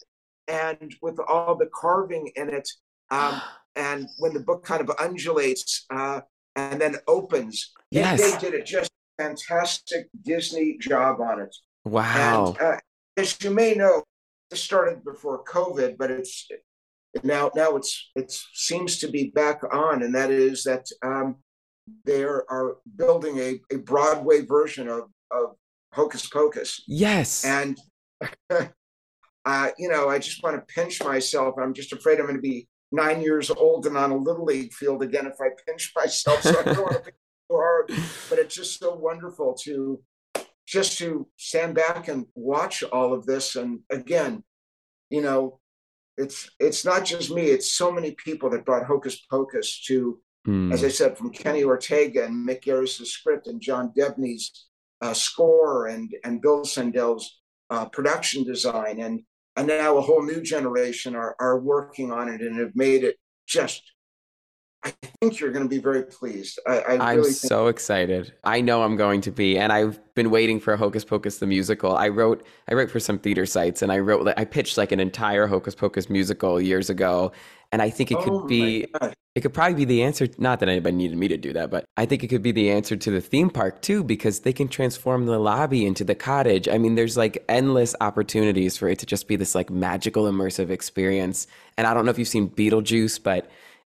and 0.48 0.96
with 1.02 1.20
all 1.28 1.56
the 1.56 1.70
carving 1.74 2.32
in 2.36 2.50
it. 2.50 2.70
Um, 3.10 3.42
and 3.76 4.08
when 4.18 4.34
the 4.34 4.40
book 4.40 4.64
kind 4.66 4.82
of 4.82 4.90
undulates 5.00 5.86
uh, 5.94 6.22
and 6.56 6.82
then 6.82 6.96
opens, 7.08 7.72
they- 7.92 8.00
Yes. 8.00 8.20
they 8.20 8.40
did 8.40 8.54
it 8.60 8.66
just 8.66 8.90
fantastic 9.20 10.08
Disney 10.24 10.78
job 10.80 11.20
on 11.22 11.42
it. 11.42 11.56
Wow. 11.86 12.56
And 12.60 12.62
uh, 12.62 12.78
as 13.18 13.38
you 13.44 13.52
may 13.52 13.74
know, 13.76 14.04
this 14.50 14.62
started 14.62 15.04
before 15.04 15.44
COVID, 15.44 15.98
but 15.98 16.10
it's 16.12 16.48
now 17.24 17.52
now 17.56 17.76
it's 17.76 18.10
it 18.16 18.32
seems 18.54 19.00
to 19.00 19.08
be 19.08 19.32
back 19.36 19.62
on, 19.72 20.04
and 20.04 20.14
that 20.16 20.32
is 20.32 20.64
that 20.64 20.86
um, 21.04 21.38
they 22.06 22.24
are, 22.24 22.78
building 22.96 23.38
a, 23.40 23.60
a 23.74 23.78
Broadway 23.78 24.46
version 24.46 24.88
of 24.88 25.04
of 25.32 25.56
Hocus 25.94 26.28
Pocus, 26.28 26.84
yes. 26.88 27.46
and 27.46 27.78
uh, 29.46 29.70
you 29.78 29.90
know 29.90 30.10
I 30.10 30.20
just 30.20 30.44
want 30.44 30.56
to 30.56 30.74
pinch 30.74 31.04
myself. 31.04 31.56
I'm 31.62 31.74
just 31.74 31.94
afraid 31.94 32.20
I'm 32.20 32.26
going 32.26 32.36
to 32.36 32.42
be 32.42 32.68
nine 32.92 33.22
years 33.22 33.50
old 33.50 33.86
and 33.86 33.98
on 33.98 34.12
a 34.12 34.18
little 34.18 34.46
league 34.46 34.74
field 34.74 35.04
again 35.04 35.26
if 35.28 35.40
I 35.42 35.50
pinch 35.66 35.92
myself. 35.96 36.42
So 36.42 36.60
I 36.60 36.64
don't 36.64 36.78
want 36.80 36.94
to 36.94 37.12
be 37.12 37.12
too 37.12 37.56
hard, 37.56 37.88
but 38.30 38.40
it's 38.40 38.56
just 38.56 38.80
so 38.80 38.96
wonderful 38.96 39.56
to 39.64 40.02
just 40.66 40.98
to 40.98 41.28
stand 41.38 41.76
back 41.76 42.08
and 42.10 42.26
watch 42.36 42.84
all 42.84 43.14
of 43.14 43.26
this. 43.26 43.56
And 43.56 43.80
again, 43.90 44.44
you 45.10 45.22
know, 45.22 45.60
it's 46.18 46.50
it's 46.60 46.84
not 46.84 47.06
just 47.06 47.32
me; 47.32 47.44
it's 47.44 47.72
so 47.72 47.92
many 47.92 48.12
people 48.12 48.50
that 48.52 48.66
brought 48.66 48.86
Hocus 48.86 49.18
Pocus 49.30 49.84
to, 49.86 50.20
Mm, 50.48 50.72
as 50.72 50.84
I 50.84 50.88
said, 50.88 51.18
from 51.18 51.32
Kenny 51.32 51.66
Ortega 51.66 52.24
and 52.24 52.48
Mick 52.48 52.62
Garris's 52.62 53.12
script 53.12 53.48
and 53.48 53.60
John 53.60 53.92
Debney's 53.98 54.68
uh, 55.02 55.14
score 55.14 55.88
and 55.88 56.16
and 56.24 56.42
Bill 56.42 56.64
Sandell's 56.64 57.42
uh, 57.70 57.86
production 57.88 58.46
design, 58.46 59.02
and 59.02 59.24
and 59.58 59.68
now 59.68 59.98
a 59.98 60.02
whole 60.02 60.24
new 60.24 60.42
generation 60.42 61.16
are 61.16 61.36
are 61.40 61.60
working 61.60 62.12
on 62.14 62.30
it 62.30 62.42
and 62.42 62.58
have 62.60 62.76
made 62.76 63.04
it 63.04 63.18
just. 63.46 63.84
I 64.84 64.94
think 65.20 65.40
you're 65.40 65.52
going 65.52 65.66
to 65.66 65.70
be 65.70 65.80
very 65.80 66.04
pleased. 66.04 66.60
I, 66.68 66.80
I 66.80 66.94
I'm 67.12 67.18
really 67.18 67.32
think 67.32 67.50
so 67.50 67.68
excited. 67.68 68.34
I 68.44 68.62
know 68.62 68.84
I'm 68.84 68.96
going 68.96 69.22
to 69.22 69.32
be, 69.32 69.58
and 69.58 69.74
I've 69.74 70.00
been 70.14 70.30
waiting 70.30 70.60
for 70.60 70.78
Hocus 70.78 71.04
Pocus 71.04 71.40
the 71.40 71.48
musical. 71.48 71.96
I 71.96 72.10
wrote, 72.10 72.46
I 72.70 72.74
wrote 72.74 72.92
for 72.92 73.00
some 73.00 73.20
theater 73.20 73.46
sites, 73.46 73.82
and 73.82 73.92
I 73.92 74.00
wrote, 74.00 74.32
I 74.38 74.46
pitched 74.46 74.78
like 74.78 74.92
an 74.92 75.00
entire 75.00 75.48
Hocus 75.48 75.76
Pocus 75.76 76.10
musical 76.10 76.62
years 76.62 76.90
ago, 76.90 77.32
and 77.72 77.82
I 77.82 77.90
think 77.90 78.12
it 78.12 78.18
Oh 78.20 78.24
could 78.24 78.42
my 78.44 78.48
be, 78.48 78.88
it 79.36 79.42
could 79.42 79.54
probably 79.54 79.74
be 79.74 79.86
the 79.86 80.04
answer. 80.04 80.28
Not 80.38 80.60
that 80.62 80.70
anybody 80.70 80.96
needed 80.96 81.18
me 81.18 81.28
to 81.28 81.38
do 81.38 81.52
that, 81.54 81.70
but 81.70 81.86
I 81.98 82.06
think 82.06 82.24
it 82.24 82.28
could 82.28 82.44
be 82.44 82.54
the 82.54 82.72
answer 82.72 82.96
to 82.96 83.12
the 83.12 83.20
theme 83.20 83.50
park 83.50 83.82
too, 83.82 84.04
because 84.04 84.42
they 84.42 84.54
can 84.54 84.68
transform 84.68 85.26
the 85.26 85.40
lobby 85.40 85.86
into 85.86 86.04
the 86.04 86.16
cottage. 86.16 86.70
I 86.70 86.78
mean, 86.78 86.96
there's 86.96 87.18
like 87.18 87.44
endless 87.50 87.96
opportunities 88.00 88.78
for 88.78 88.88
it 88.88 89.00
to 89.00 89.06
just 89.06 89.28
be 89.28 89.36
this 89.36 89.56
like 89.56 89.70
magical 89.70 90.26
immersive 90.26 90.70
experience. 90.70 91.48
And 91.78 91.88
I 91.88 91.94
don't 91.94 92.06
know 92.06 92.12
if 92.12 92.20
you've 92.20 92.28
seen 92.28 92.50
Beetlejuice, 92.50 93.22
but 93.22 93.50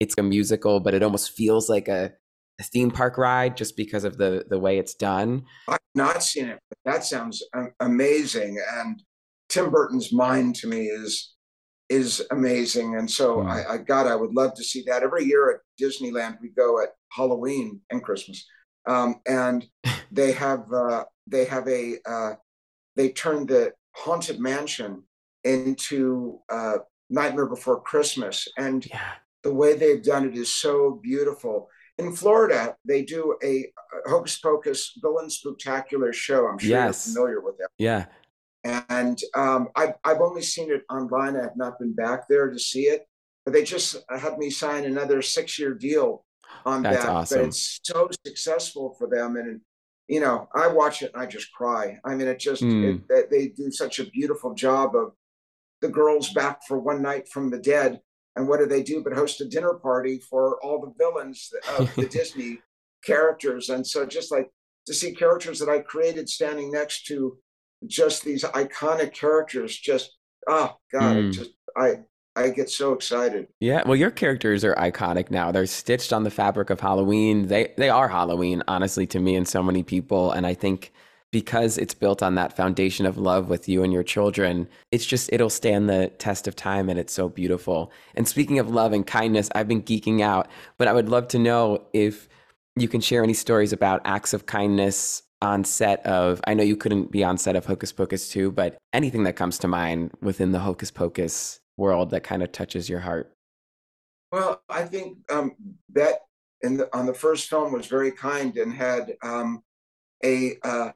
it's 0.00 0.14
a 0.18 0.22
musical, 0.22 0.80
but 0.80 0.94
it 0.94 1.02
almost 1.02 1.32
feels 1.32 1.68
like 1.68 1.88
a, 1.88 2.12
a 2.60 2.62
theme 2.62 2.90
park 2.90 3.18
ride 3.18 3.56
just 3.56 3.76
because 3.76 4.04
of 4.04 4.16
the 4.16 4.44
the 4.48 4.58
way 4.58 4.78
it's 4.78 4.94
done. 4.94 5.44
I've 5.66 5.78
not 5.94 6.22
seen 6.22 6.46
it, 6.46 6.58
but 6.68 6.78
that 6.84 7.04
sounds 7.04 7.42
amazing. 7.80 8.60
And 8.74 9.02
Tim 9.48 9.70
Burton's 9.70 10.12
mind 10.12 10.56
to 10.56 10.66
me 10.68 10.86
is 10.86 11.34
is 11.88 12.22
amazing. 12.30 12.96
And 12.96 13.10
so 13.10 13.42
Hmm. 13.42 13.48
I, 13.48 13.64
I 13.74 13.78
God, 13.78 14.06
I 14.06 14.16
would 14.16 14.34
love 14.34 14.54
to 14.54 14.64
see 14.64 14.82
that. 14.86 15.02
Every 15.02 15.24
year 15.24 15.50
at 15.50 15.60
Disneyland, 15.80 16.38
we 16.40 16.50
go 16.50 16.82
at 16.82 16.90
Halloween 17.12 17.80
and 17.90 18.02
Christmas, 18.02 18.44
um, 18.86 19.20
and 19.26 19.66
they 20.12 20.32
have 20.32 20.70
uh, 20.72 21.04
they 21.26 21.44
have 21.46 21.66
a 21.68 21.96
uh, 22.08 22.32
they 22.96 23.10
turned 23.10 23.48
the 23.48 23.72
haunted 23.94 24.38
mansion 24.40 25.02
into 25.44 26.40
uh, 26.50 26.78
Nightmare 27.10 27.46
Before 27.46 27.80
Christmas, 27.80 28.46
and 28.58 28.84
Yeah. 28.86 29.12
The 29.48 29.54
way 29.54 29.74
they've 29.74 30.02
done 30.02 30.26
it 30.28 30.36
is 30.36 30.54
so 30.54 31.00
beautiful. 31.02 31.70
In 31.96 32.14
Florida, 32.14 32.76
they 32.84 33.02
do 33.02 33.36
a 33.42 33.72
Hocus 34.06 34.38
Pocus 34.38 34.92
Villain 35.00 35.30
Spectacular 35.30 36.12
show. 36.12 36.46
I'm 36.46 36.58
sure 36.58 36.68
Yes. 36.70 37.06
you're 37.06 37.14
familiar 37.14 37.40
with 37.40 37.56
that. 37.58 37.70
Yeah. 37.78 38.04
And 38.62 39.18
um, 39.34 39.68
I've, 39.74 39.94
I've 40.04 40.20
only 40.20 40.42
seen 40.42 40.70
it 40.70 40.82
online. 40.90 41.34
I 41.36 41.42
have 41.44 41.56
not 41.56 41.78
been 41.78 41.94
back 41.94 42.28
there 42.28 42.50
to 42.50 42.58
see 42.58 42.82
it. 42.82 43.06
But 43.44 43.54
they 43.54 43.64
just 43.64 43.96
had 44.14 44.36
me 44.36 44.50
sign 44.50 44.84
another 44.84 45.22
six 45.22 45.58
year 45.58 45.72
deal 45.72 46.26
on 46.66 46.82
That's 46.82 47.04
that. 47.04 47.08
awesome. 47.08 47.38
But 47.40 47.46
it's 47.48 47.80
so 47.82 48.08
successful 48.26 48.94
for 48.98 49.08
them. 49.08 49.36
And, 49.36 49.62
you 50.08 50.20
know, 50.20 50.48
I 50.54 50.66
watch 50.68 51.00
it 51.02 51.12
and 51.14 51.22
I 51.22 51.26
just 51.26 51.50
cry. 51.52 51.98
I 52.04 52.14
mean, 52.14 52.28
it 52.28 52.38
just, 52.38 52.62
Mm. 52.62 53.00
it, 53.00 53.08
they- 53.08 53.38
they 53.38 53.48
do 53.48 53.70
such 53.70 53.98
a 54.00 54.04
beautiful 54.04 54.52
job 54.54 54.94
of 54.94 55.12
the 55.80 55.88
girls 55.88 56.32
back 56.34 56.60
for 56.68 56.78
one 56.78 57.00
night 57.00 57.28
from 57.28 57.48
the 57.50 57.58
dead. 57.58 58.00
And 58.38 58.46
what 58.48 58.60
do 58.60 58.66
they 58.66 58.84
do 58.84 59.02
but 59.02 59.12
host 59.14 59.40
a 59.40 59.44
dinner 59.44 59.74
party 59.74 60.20
for 60.30 60.58
all 60.62 60.80
the 60.80 60.94
villains 60.96 61.50
of 61.76 61.92
the 61.96 62.06
Disney 62.18 62.60
characters? 63.04 63.68
And 63.68 63.84
so 63.84 64.06
just 64.06 64.30
like 64.30 64.48
to 64.86 64.94
see 64.94 65.12
characters 65.12 65.58
that 65.58 65.68
I 65.68 65.80
created 65.80 66.28
standing 66.28 66.70
next 66.70 67.04
to 67.06 67.36
just 67.86 68.24
these 68.24 68.44
iconic 68.44 69.12
characters, 69.12 69.76
just 69.76 70.16
oh 70.48 70.76
god, 70.92 71.16
Mm. 71.16 71.32
just 71.32 71.50
I 71.76 71.96
I 72.36 72.50
get 72.50 72.70
so 72.70 72.92
excited. 72.92 73.48
Yeah, 73.58 73.82
well, 73.84 73.96
your 73.96 74.12
characters 74.12 74.64
are 74.64 74.74
iconic 74.76 75.28
now. 75.32 75.50
They're 75.50 75.66
stitched 75.66 76.12
on 76.12 76.22
the 76.22 76.30
fabric 76.30 76.70
of 76.70 76.78
Halloween. 76.78 77.48
They 77.48 77.72
they 77.76 77.88
are 77.90 78.06
Halloween, 78.08 78.62
honestly, 78.68 79.06
to 79.08 79.18
me 79.18 79.34
and 79.34 79.48
so 79.48 79.64
many 79.64 79.82
people. 79.82 80.30
And 80.30 80.46
I 80.46 80.54
think 80.54 80.92
because 81.30 81.76
it's 81.76 81.94
built 81.94 82.22
on 82.22 82.34
that 82.36 82.56
foundation 82.56 83.04
of 83.04 83.18
love 83.18 83.48
with 83.48 83.68
you 83.68 83.82
and 83.82 83.92
your 83.92 84.02
children, 84.02 84.68
it's 84.90 85.04
just 85.04 85.30
it'll 85.32 85.50
stand 85.50 85.88
the 85.88 86.08
test 86.18 86.48
of 86.48 86.56
time, 86.56 86.88
and 86.88 86.98
it's 86.98 87.12
so 87.12 87.28
beautiful. 87.28 87.92
And 88.14 88.26
speaking 88.26 88.58
of 88.58 88.70
love 88.70 88.92
and 88.92 89.06
kindness, 89.06 89.48
I've 89.54 89.68
been 89.68 89.82
geeking 89.82 90.20
out, 90.22 90.48
but 90.78 90.88
I 90.88 90.92
would 90.92 91.08
love 91.08 91.28
to 91.28 91.38
know 91.38 91.84
if 91.92 92.28
you 92.76 92.88
can 92.88 93.00
share 93.00 93.22
any 93.22 93.34
stories 93.34 93.72
about 93.72 94.00
acts 94.04 94.32
of 94.32 94.46
kindness 94.46 95.22
on 95.42 95.64
set 95.64 96.04
of. 96.06 96.40
I 96.46 96.54
know 96.54 96.62
you 96.62 96.76
couldn't 96.76 97.10
be 97.10 97.24
on 97.24 97.38
set 97.38 97.56
of 97.56 97.66
Hocus 97.66 97.92
Pocus 97.92 98.30
2, 98.30 98.52
but 98.52 98.78
anything 98.92 99.24
that 99.24 99.36
comes 99.36 99.58
to 99.58 99.68
mind 99.68 100.12
within 100.20 100.52
the 100.52 100.60
Hocus 100.60 100.90
Pocus 100.90 101.60
world 101.76 102.10
that 102.10 102.22
kind 102.22 102.42
of 102.42 102.52
touches 102.52 102.88
your 102.88 103.00
heart. 103.00 103.32
Well, 104.32 104.62
I 104.68 104.84
think 104.84 105.18
um, 105.30 105.52
the, 105.92 106.18
on 106.92 107.06
the 107.06 107.14
first 107.14 107.48
film 107.48 107.72
was 107.72 107.86
very 107.86 108.10
kind 108.10 108.56
and 108.56 108.72
had 108.72 109.16
um, 109.22 109.62
a 110.24 110.56
uh, 110.62 110.90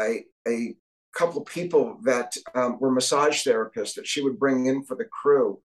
a 0.00 0.24
a 0.48 0.74
couple 1.16 1.40
people 1.42 1.98
that 2.04 2.36
um, 2.54 2.78
were 2.80 2.90
massage 2.90 3.46
therapists 3.46 3.94
that 3.94 4.06
she 4.06 4.22
would 4.22 4.38
bring 4.38 4.66
in 4.66 4.84
for 4.84 4.96
the 4.96 5.04
crew, 5.04 5.60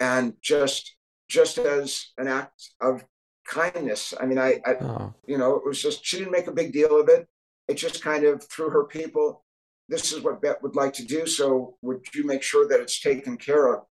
and 0.00 0.34
just 0.42 0.96
just 1.28 1.58
as 1.58 2.08
an 2.18 2.28
act 2.28 2.70
of 2.80 3.04
kindness. 3.46 4.14
I 4.20 4.26
mean, 4.26 4.38
I, 4.38 4.60
I 4.64 4.74
Oh, 4.80 5.14
you 5.26 5.38
know, 5.38 5.56
it 5.56 5.64
was 5.64 5.80
just 5.80 6.04
she 6.04 6.18
didn't 6.18 6.32
make 6.32 6.46
a 6.46 6.52
big 6.52 6.72
deal 6.72 7.00
of 7.00 7.08
it. 7.08 7.26
It 7.68 7.74
just 7.74 8.02
kind 8.02 8.24
of 8.24 8.42
through 8.44 8.70
her 8.70 8.84
people. 8.84 9.44
This 9.88 10.12
is 10.12 10.22
what 10.22 10.42
Bette 10.42 10.58
would 10.62 10.74
like 10.74 10.92
to 10.94 11.04
do. 11.04 11.26
So 11.26 11.76
would 11.82 12.02
you 12.14 12.26
make 12.26 12.42
sure 12.42 12.66
that 12.68 12.80
it's 12.80 13.00
taken 13.00 13.36
care 13.36 13.72
of? 13.72 13.84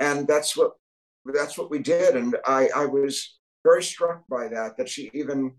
And 0.00 0.26
that's 0.26 0.56
what 0.56 0.72
that's 1.24 1.58
what 1.58 1.70
we 1.70 1.78
did. 1.78 2.16
And 2.16 2.36
I 2.46 2.68
I 2.74 2.86
was 2.86 3.38
very 3.64 3.82
struck 3.82 4.26
by 4.28 4.48
that. 4.48 4.76
That 4.76 4.88
she 4.88 5.10
even, 5.14 5.54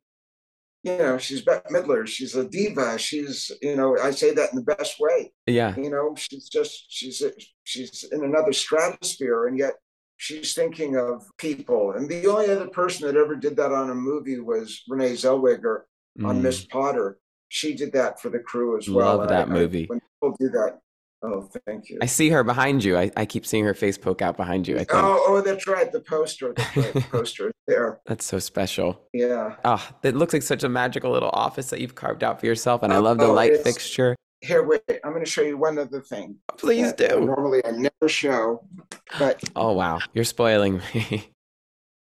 you 0.83 0.97
know, 0.97 1.17
she's 1.17 1.41
Bette 1.41 1.69
Midler. 1.71 2.05
She's 2.05 2.35
a 2.35 2.43
diva. 2.47 2.97
She's 2.97 3.51
you 3.61 3.75
know, 3.75 3.97
I 3.97 4.11
say 4.11 4.33
that 4.33 4.51
in 4.51 4.57
the 4.57 4.75
best 4.75 4.99
way. 4.99 5.31
yeah. 5.47 5.75
You 5.77 5.89
know, 5.89 6.13
she's 6.17 6.49
just 6.49 6.85
she's 6.89 7.21
she's 7.63 8.03
in 8.11 8.23
another 8.23 8.53
stratosphere, 8.53 9.47
and 9.47 9.57
yet 9.57 9.73
she's 10.17 10.53
thinking 10.53 10.97
of 10.97 11.23
people. 11.37 11.93
And 11.93 12.09
the 12.09 12.27
only 12.27 12.49
other 12.49 12.67
person 12.67 13.07
that 13.07 13.15
ever 13.19 13.35
did 13.35 13.55
that 13.57 13.71
on 13.71 13.89
a 13.89 13.95
movie 13.95 14.39
was 14.39 14.83
Renee 14.89 15.13
Zellweger 15.13 15.81
on 16.23 16.39
Mm. 16.39 16.41
Miss 16.41 16.65
Potter. 16.65 17.17
She 17.49 17.75
did 17.75 17.93
that 17.93 18.19
for 18.21 18.29
the 18.29 18.39
crew 18.39 18.77
as 18.77 18.89
well. 18.89 19.17
Love 19.17 19.21
And 19.21 19.31
I- 19.31 19.33
that 19.45 19.47
I- 19.49 19.53
movie. 19.53 19.85
when 19.85 19.99
people 19.99 20.35
do 20.39 20.49
that, 20.49 20.79
oh, 21.23 21.49
thank 21.65 21.89
you. 21.89 21.97
I 22.01 22.05
see 22.05 22.29
her 22.29 22.43
behind 22.43 22.83
you. 22.83 22.97
I, 22.97 23.11
I 23.17 23.25
keep 23.25 23.45
seeing 23.45 23.63
her 23.65 23.73
face 23.73 23.97
poke 23.97 24.21
out 24.21 24.37
behind 24.37 24.67
you. 24.67 24.75
I 24.75 24.79
think 24.79 24.91
Oh, 24.93 25.23
oh, 25.27 25.41
that's 25.41 25.65
right. 25.67 25.91
The 25.91 26.01
poster, 26.01 26.53
right, 26.75 26.93
the 26.93 27.05
poster 27.11 27.47
is 27.47 27.53
there. 27.67 27.99
that's 28.05 28.25
so 28.25 28.39
special. 28.39 29.01
Yeah. 29.13 29.55
Ah, 29.65 29.95
it 30.03 30.15
looks 30.15 30.33
like 30.33 30.43
such 30.43 30.63
a 30.63 30.69
magical 30.69 31.11
little 31.11 31.31
office 31.33 31.69
that 31.69 31.79
you've 31.81 31.95
carved 31.95 32.23
out 32.23 32.39
for 32.39 32.45
yourself, 32.45 32.83
and 32.83 32.91
I 32.93 32.97
Oh, 32.97 33.01
love 33.01 33.17
the 33.17 33.25
oh, 33.25 33.33
light 33.33 33.57
fixture. 33.63 34.15
Here, 34.41 34.61
wait. 34.61 34.81
I'm 35.05 35.13
going 35.13 35.23
to 35.23 35.29
show 35.29 35.41
you 35.41 35.57
one 35.57 35.79
other 35.79 36.01
thing. 36.01 36.35
Please 36.57 36.93
that 36.93 37.09
do. 37.11 37.21
Normally, 37.21 37.63
I 37.65 37.71
never 37.71 38.09
show, 38.09 38.67
but 39.17 39.41
Oh 39.55 39.71
wow, 39.71 39.99
you're 40.13 40.25
spoiling 40.25 40.81
me. 40.93 41.29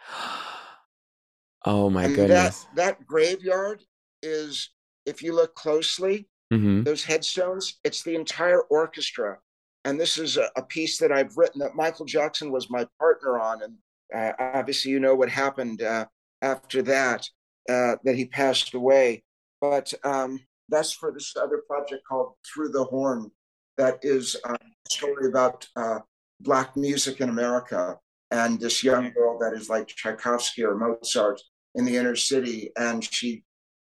oh 1.66 1.90
my 1.90 2.06
and 2.06 2.16
goodness. 2.16 2.64
that 2.64 2.98
that 3.00 3.06
graveyard 3.08 3.84
is, 4.24 4.70
if 5.06 5.22
you 5.22 5.36
look 5.36 5.56
closely, 5.56 6.28
hmm 6.52 6.84
those 6.84 7.04
headstones, 7.04 7.80
it's 7.84 8.04
the 8.04 8.16
entire 8.16 8.62
orchestra. 8.62 9.38
And 9.86 10.00
this 10.00 10.18
is 10.18 10.38
a, 10.38 10.50
a 10.56 10.62
piece 10.62 10.98
that 11.00 11.12
I've 11.12 11.36
written 11.38 11.60
that 11.62 11.76
Michael 11.76 12.06
Jackson 12.06 12.52
was 12.52 12.70
my 12.70 12.86
partner 13.00 13.40
on. 13.40 13.64
And 13.64 13.76
uh, 14.14 14.34
obviously, 14.40 14.92
you 14.92 15.00
know 15.00 15.16
what 15.16 15.30
happened 15.30 15.82
uh, 15.82 16.06
after 16.42 16.82
that, 16.84 17.28
uh, 17.70 17.96
that 18.04 18.16
he 18.16 18.26
passed 18.26 18.74
away. 18.74 19.24
But 19.60 19.92
um, 20.04 20.40
that's 20.70 20.92
for 20.92 21.12
this 21.12 21.34
other 21.36 21.64
project 21.68 22.04
called 22.08 22.34
Through 22.46 22.70
the 22.70 22.84
Horn, 22.84 23.32
that 23.78 24.00
is 24.04 24.36
uh, 24.46 24.54
a 24.54 24.90
story 24.94 25.28
about 25.28 25.68
uh, 25.76 26.00
Black 26.42 26.76
music 26.76 27.22
in 27.22 27.30
America 27.30 27.98
and 28.32 28.60
this 28.60 28.84
young 28.84 29.12
girl 29.12 29.38
that 29.40 29.54
is 29.54 29.70
like 29.70 29.88
Tchaikovsky 29.88 30.64
or 30.64 30.76
Mozart 30.76 31.42
in 31.76 31.86
the 31.86 31.98
inner 31.98 32.16
city. 32.16 32.72
And 32.78 33.04
she 33.04 33.44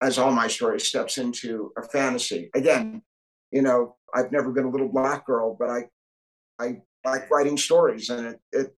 as 0.03 0.19
all 0.19 0.33
my 0.33 0.49
stories, 0.49 0.87
steps 0.87 1.19
into 1.19 1.73
a 1.79 1.83
fantasy. 1.83 2.51
Again, 2.55 3.03
you 3.51 3.63
know, 3.63 3.97
I've 4.15 4.33
never 4.33 4.53
been 4.53 4.65
a 4.65 4.71
little 4.71 4.89
black 4.89 5.27
girl, 5.27 5.57
but 5.59 5.71
I, 5.71 5.85
I 6.59 6.83
like 7.05 7.31
writing 7.31 7.57
stories, 7.57 8.11
and 8.11 8.27
it 8.27 8.41
it 8.53 8.77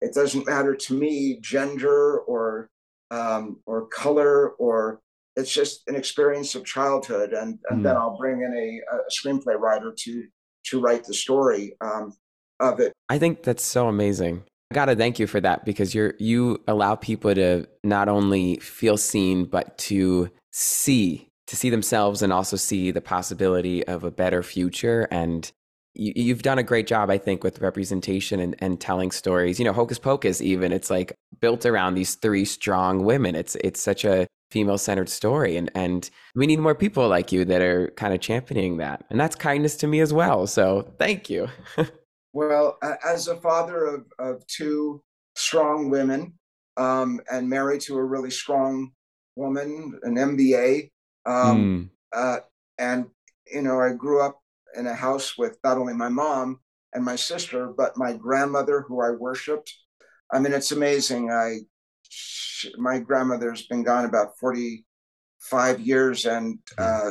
it 0.00 0.14
doesn't 0.14 0.46
matter 0.46 0.74
to 0.74 0.94
me 0.94 1.38
gender 1.40 2.18
or 2.20 2.70
um, 3.10 3.60
or 3.66 3.86
color 3.86 4.50
or 4.50 5.00
it's 5.36 5.52
just 5.52 5.82
an 5.88 5.96
experience 5.96 6.54
of 6.54 6.64
childhood, 6.64 7.32
and, 7.32 7.58
and 7.70 7.84
then 7.84 7.96
I'll 7.96 8.16
bring 8.16 8.42
in 8.42 8.54
a, 8.54 8.96
a 8.96 9.00
screenplay 9.10 9.58
writer 9.58 9.92
to 9.96 10.24
to 10.66 10.80
write 10.80 11.04
the 11.04 11.14
story 11.14 11.76
um, 11.80 12.14
of 12.60 12.80
it. 12.80 12.92
I 13.08 13.18
think 13.18 13.42
that's 13.42 13.64
so 13.64 13.88
amazing. 13.88 14.44
I 14.70 14.74
gotta 14.74 14.96
thank 14.96 15.18
you 15.18 15.26
for 15.26 15.40
that 15.40 15.64
because 15.64 15.94
you're 15.94 16.14
you 16.18 16.62
allow 16.66 16.94
people 16.96 17.34
to 17.34 17.66
not 17.82 18.08
only 18.08 18.56
feel 18.56 18.96
seen 18.96 19.44
but 19.44 19.76
to 19.78 20.30
see 20.50 21.30
to 21.46 21.56
see 21.56 21.70
themselves 21.70 22.22
and 22.22 22.32
also 22.32 22.56
see 22.56 22.90
the 22.90 23.00
possibility 23.00 23.86
of 23.86 24.04
a 24.04 24.10
better 24.10 24.42
future. 24.42 25.06
And 25.10 25.50
you, 25.94 26.12
you've 26.16 26.42
done 26.42 26.58
a 26.58 26.62
great 26.62 26.86
job 26.86 27.10
i 27.10 27.18
think 27.18 27.44
with 27.44 27.60
representation 27.60 28.40
and, 28.40 28.56
and 28.58 28.80
telling 28.80 29.10
stories. 29.10 29.58
You 29.58 29.64
know 29.64 29.72
hocus 29.72 29.98
pocus 29.98 30.40
even 30.40 30.72
it's 30.72 30.90
like 30.90 31.14
built 31.40 31.66
around 31.66 31.94
these 31.94 32.14
three 32.14 32.44
strong 32.44 33.04
women. 33.04 33.34
It's 33.34 33.56
it's 33.56 33.80
such 33.80 34.04
a 34.04 34.26
female 34.50 34.78
centered 34.78 35.08
story 35.08 35.56
and 35.56 35.70
and 35.74 36.10
we 36.36 36.46
need 36.46 36.60
more 36.60 36.74
people 36.74 37.08
like 37.08 37.32
you 37.32 37.44
that 37.44 37.60
are 37.60 37.92
kind 37.96 38.14
of 38.14 38.20
championing 38.20 38.78
that. 38.78 39.04
And 39.10 39.20
that's 39.20 39.36
kindness 39.36 39.76
to 39.76 39.86
me 39.86 40.00
as 40.00 40.12
well. 40.12 40.46
So 40.46 40.94
thank 40.98 41.28
you 41.28 41.48
Well, 42.34 42.78
as 43.06 43.28
a 43.28 43.36
father 43.36 43.86
of, 43.86 44.04
of 44.18 44.46
two 44.48 45.00
strong 45.36 45.88
women 45.88 46.34
um, 46.76 47.20
and 47.30 47.48
married 47.48 47.80
to 47.82 47.96
a 47.96 48.04
really 48.04 48.30
strong 48.32 48.90
woman, 49.36 49.98
an 50.02 50.16
MBA, 50.16 50.90
um, 51.26 51.56
Mm. 51.56 51.90
uh, 52.12 52.40
and 52.78 53.06
you 53.52 53.62
know, 53.62 53.80
I 53.80 53.92
grew 53.92 54.20
up 54.20 54.40
in 54.76 54.86
a 54.88 54.94
house 54.94 55.38
with 55.38 55.58
not 55.62 55.78
only 55.78 55.94
my 55.94 56.08
mom 56.08 56.58
and 56.92 57.04
my 57.04 57.14
sister, 57.14 57.68
but 57.68 57.96
my 57.96 58.12
grandmother, 58.14 58.80
who 58.80 59.00
I 59.00 59.10
worshipped. 59.10 59.72
I 60.32 60.40
mean, 60.40 60.52
it's 60.52 60.72
amazing. 60.72 61.30
I 61.30 61.60
my 62.78 62.98
grandmother's 62.98 63.66
been 63.68 63.84
gone 63.84 64.06
about 64.06 64.36
forty 64.38 64.86
five 65.40 65.78
years, 65.80 66.26
and 66.26 66.58
uh, 66.78 67.10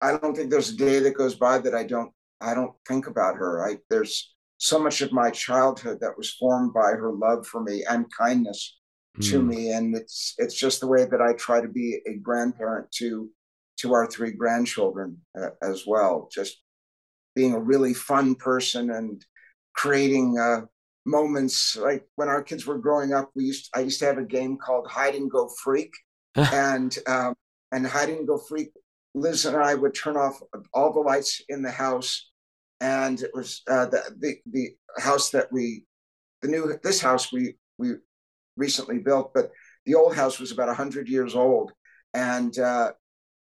I 0.00 0.16
don't 0.16 0.34
think 0.36 0.50
there's 0.50 0.70
a 0.70 0.76
day 0.76 0.98
that 1.00 1.14
goes 1.16 1.36
by 1.36 1.58
that 1.58 1.74
I 1.74 1.84
don't 1.84 2.12
I 2.40 2.54
don't 2.54 2.72
think 2.86 3.06
about 3.06 3.36
her. 3.36 3.66
I 3.68 3.78
there's 3.90 4.34
so 4.58 4.78
much 4.78 5.00
of 5.02 5.12
my 5.12 5.30
childhood 5.30 5.98
that 6.00 6.16
was 6.16 6.30
formed 6.34 6.72
by 6.74 6.90
her 6.90 7.12
love 7.12 7.46
for 7.46 7.62
me 7.62 7.84
and 7.88 8.06
kindness 8.16 8.76
to 9.20 9.40
Mm. 9.40 9.46
me 9.46 9.70
and 9.72 9.96
it's 9.96 10.34
it's 10.38 10.54
just 10.54 10.80
the 10.80 10.86
way 10.86 11.04
that 11.04 11.20
I 11.20 11.32
try 11.32 11.60
to 11.60 11.68
be 11.68 12.00
a 12.06 12.14
grandparent 12.14 12.90
to 12.92 13.28
to 13.78 13.92
our 13.92 14.06
three 14.06 14.30
grandchildren 14.32 15.18
uh, 15.40 15.50
as 15.62 15.84
well 15.86 16.28
just 16.32 16.62
being 17.34 17.54
a 17.54 17.60
really 17.60 17.94
fun 17.94 18.34
person 18.36 18.90
and 18.90 19.24
creating 19.74 20.38
uh, 20.38 20.62
moments 21.04 21.76
like 21.76 22.06
when 22.16 22.28
our 22.28 22.42
kids 22.42 22.64
were 22.66 22.78
growing 22.78 23.12
up 23.12 23.30
we 23.34 23.44
used 23.44 23.68
I 23.74 23.80
used 23.80 23.98
to 24.00 24.06
have 24.06 24.18
a 24.18 24.24
game 24.24 24.56
called 24.56 24.86
hide 24.88 25.14
and 25.16 25.30
go 25.30 25.48
freak 25.62 25.92
and 26.36 26.96
um, 27.08 27.34
and 27.72 27.86
hide 27.86 28.10
and 28.10 28.26
go 28.26 28.38
freak 28.38 28.70
Liz 29.14 29.46
and 29.46 29.56
I 29.56 29.74
would 29.74 29.94
turn 29.94 30.16
off 30.16 30.40
all 30.72 30.92
the 30.92 31.00
lights 31.00 31.42
in 31.48 31.62
the 31.62 31.70
house 31.72 32.27
and 32.80 33.20
it 33.22 33.30
was 33.34 33.62
uh, 33.68 33.86
the, 33.86 34.02
the 34.18 34.36
the 34.50 34.70
house 34.98 35.30
that 35.30 35.50
we 35.52 35.84
the 36.42 36.48
new 36.48 36.78
this 36.82 37.00
house 37.00 37.32
we 37.32 37.56
we 37.78 37.94
recently 38.56 38.98
built, 38.98 39.32
but 39.32 39.50
the 39.86 39.94
old 39.94 40.14
house 40.14 40.38
was 40.38 40.52
about 40.52 40.66
100 40.66 41.08
years 41.08 41.34
old 41.34 41.72
and 42.12 42.58
uh, 42.58 42.92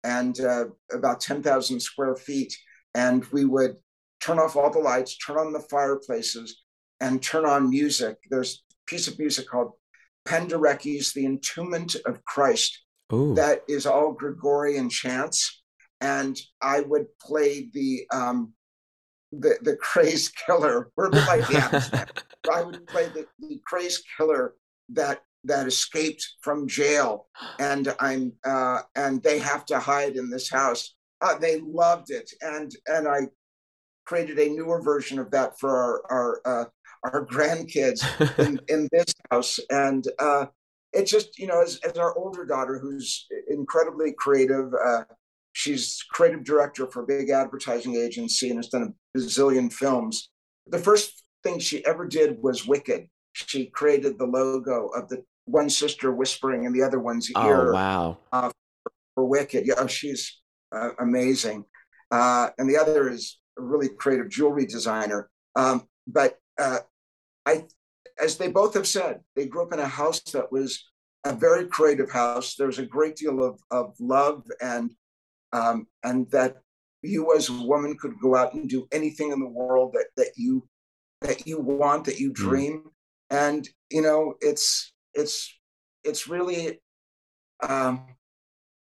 and 0.02 0.38
uh, 0.40 0.66
about 0.92 1.20
10,000 1.20 1.80
square 1.80 2.14
feet. 2.16 2.54
And 2.94 3.24
we 3.32 3.44
would 3.44 3.76
turn 4.20 4.38
off 4.38 4.56
all 4.56 4.70
the 4.70 4.78
lights, 4.78 5.16
turn 5.16 5.38
on 5.38 5.52
the 5.52 5.60
fireplaces, 5.70 6.62
and 7.00 7.22
turn 7.22 7.46
on 7.46 7.70
music. 7.70 8.18
There's 8.30 8.62
a 8.70 8.90
piece 8.90 9.08
of 9.08 9.18
music 9.18 9.48
called 9.48 9.72
Penderecki's 10.28 11.12
The 11.12 11.24
Entombment 11.24 11.96
of 12.06 12.22
Christ 12.24 12.82
Ooh. 13.12 13.34
that 13.34 13.62
is 13.68 13.86
all 13.86 14.12
Gregorian 14.12 14.90
chants. 14.90 15.62
And 16.00 16.38
I 16.60 16.80
would 16.80 17.06
play 17.20 17.70
the 17.72 18.06
um, 18.12 18.52
the 19.40 19.58
the 19.62 19.76
crazed 19.76 20.34
killer. 20.46 20.90
We're 20.96 21.08
a 21.08 21.10
bit 21.10 21.26
the 21.26 21.56
Addams 21.56 21.90
I 22.52 22.62
would 22.62 22.86
play 22.86 23.08
the, 23.08 23.26
the 23.38 23.60
crazed 23.66 24.04
killer 24.16 24.54
that 24.90 25.22
that 25.44 25.66
escaped 25.66 26.26
from 26.40 26.68
jail, 26.68 27.26
and 27.58 27.94
I'm 28.00 28.32
uh, 28.44 28.82
and 28.96 29.22
they 29.22 29.38
have 29.38 29.64
to 29.66 29.78
hide 29.78 30.16
in 30.16 30.30
this 30.30 30.50
house. 30.50 30.94
Uh, 31.20 31.38
they 31.38 31.60
loved 31.60 32.10
it, 32.10 32.30
and 32.40 32.72
and 32.86 33.08
I 33.08 33.28
created 34.04 34.38
a 34.38 34.48
newer 34.48 34.82
version 34.82 35.18
of 35.18 35.30
that 35.30 35.58
for 35.58 35.70
our 35.70 36.02
our 36.10 36.40
uh, 36.44 36.64
our 37.04 37.26
grandkids 37.26 38.02
in, 38.38 38.60
in 38.68 38.88
this 38.92 39.12
house, 39.30 39.58
and 39.70 40.06
uh, 40.18 40.46
it 40.92 41.04
just 41.06 41.38
you 41.38 41.46
know 41.46 41.62
as, 41.62 41.78
as 41.84 41.98
our 41.98 42.16
older 42.16 42.44
daughter 42.44 42.78
who's 42.78 43.26
incredibly 43.48 44.12
creative. 44.12 44.72
Uh, 44.74 45.04
she's 45.54 46.04
creative 46.10 46.44
director 46.44 46.86
for 46.90 47.02
a 47.02 47.06
big 47.06 47.30
advertising 47.30 47.94
agency 47.96 48.50
and 48.50 48.58
has 48.58 48.68
done 48.68 48.82
a 48.82 49.18
bazillion 49.18 49.72
films. 49.72 50.28
The 50.66 50.78
first 50.78 51.22
thing 51.42 51.58
she 51.58 51.84
ever 51.86 52.06
did 52.06 52.42
was 52.42 52.66
Wicked. 52.66 53.06
She 53.32 53.66
created 53.66 54.18
the 54.18 54.26
logo 54.26 54.88
of 54.88 55.08
the 55.08 55.24
one 55.46 55.70
sister 55.70 56.12
whispering 56.12 56.64
in 56.64 56.72
the 56.72 56.82
other 56.82 56.98
one's 56.98 57.30
oh 57.34 57.48
ear 57.48 57.72
wow. 57.72 58.18
for 59.14 59.24
Wicked. 59.24 59.66
Yeah, 59.66 59.86
she's 59.86 60.40
uh, 60.74 60.90
amazing. 60.98 61.64
Uh, 62.10 62.50
and 62.58 62.68
the 62.68 62.76
other 62.76 63.08
is 63.08 63.38
a 63.58 63.62
really 63.62 63.88
creative 63.88 64.28
jewelry 64.28 64.66
designer. 64.66 65.30
Um, 65.54 65.86
but 66.06 66.38
uh, 66.58 66.78
I, 67.46 67.64
as 68.20 68.38
they 68.38 68.48
both 68.48 68.74
have 68.74 68.88
said, 68.88 69.20
they 69.36 69.46
grew 69.46 69.62
up 69.62 69.72
in 69.72 69.78
a 69.78 69.86
house 69.86 70.20
that 70.32 70.50
was 70.50 70.84
a 71.24 71.32
very 71.32 71.66
creative 71.66 72.10
house. 72.10 72.56
There 72.56 72.66
was 72.66 72.78
a 72.80 72.86
great 72.86 73.16
deal 73.16 73.42
of, 73.42 73.60
of 73.70 73.94
love 74.00 74.44
and 74.60 74.90
um, 75.54 75.86
and 76.02 76.30
that 76.30 76.56
you 77.02 77.34
as 77.34 77.48
a 77.48 77.52
woman 77.52 77.96
could 77.98 78.14
go 78.20 78.34
out 78.36 78.54
and 78.54 78.68
do 78.68 78.86
anything 78.92 79.30
in 79.30 79.40
the 79.40 79.48
world 79.48 79.92
that 79.94 80.06
that 80.16 80.32
you 80.36 80.68
that 81.20 81.46
you 81.46 81.60
want, 81.60 82.04
that 82.04 82.18
you 82.18 82.32
dream. 82.32 82.84
And 83.30 83.66
you 83.90 84.02
know, 84.02 84.34
it's 84.40 84.92
it's 85.14 85.56
it's 86.02 86.28
really 86.28 86.80
um, 87.66 88.06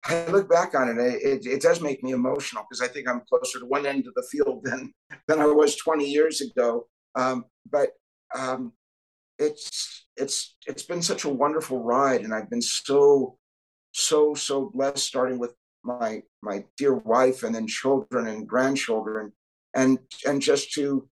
I 0.04 0.26
look 0.26 0.48
back 0.48 0.74
on 0.74 0.88
it, 0.88 0.98
it, 0.98 1.46
it 1.46 1.61
does 1.61 1.81
make 1.81 2.02
me 2.02 2.12
emotional 2.12 2.64
because 2.68 2.83
I 2.83 2.92
think 2.92 3.09
I'm 3.09 3.22
closer 3.28 3.59
to 3.59 3.66
one 3.66 3.87
end 3.87 4.07
of 4.07 4.14
the 4.14 4.26
field 4.31 4.62
than 4.64 4.92
than 5.26 5.40
I 5.40 5.46
was 5.46 5.76
20 5.76 6.09
years 6.09 6.40
ago. 6.40 6.87
Um, 7.14 7.46
but 7.70 7.90
um, 8.37 8.72
it's 9.38 10.07
it's 10.16 10.57
it's 10.66 10.83
been 10.83 11.02
such 11.02 11.24
a 11.24 11.28
wonderful 11.28 11.83
ride, 11.83 12.22
and 12.22 12.35
I've 12.35 12.50
been 12.50 12.62
so 12.62 13.38
so 13.92 14.35
so 14.35 14.70
blessed, 14.72 15.04
starting 15.04 15.38
with 15.38 15.54
my 15.88 16.22
my 16.42 16.64
dear 16.77 16.94
wife, 16.94 17.42
and 17.42 17.55
then 17.55 17.66
children 17.66 18.29
and 18.29 18.46
grandchildren, 18.46 19.33
and 19.74 19.98
and 20.27 20.40
just 20.40 20.72
to 20.74 21.09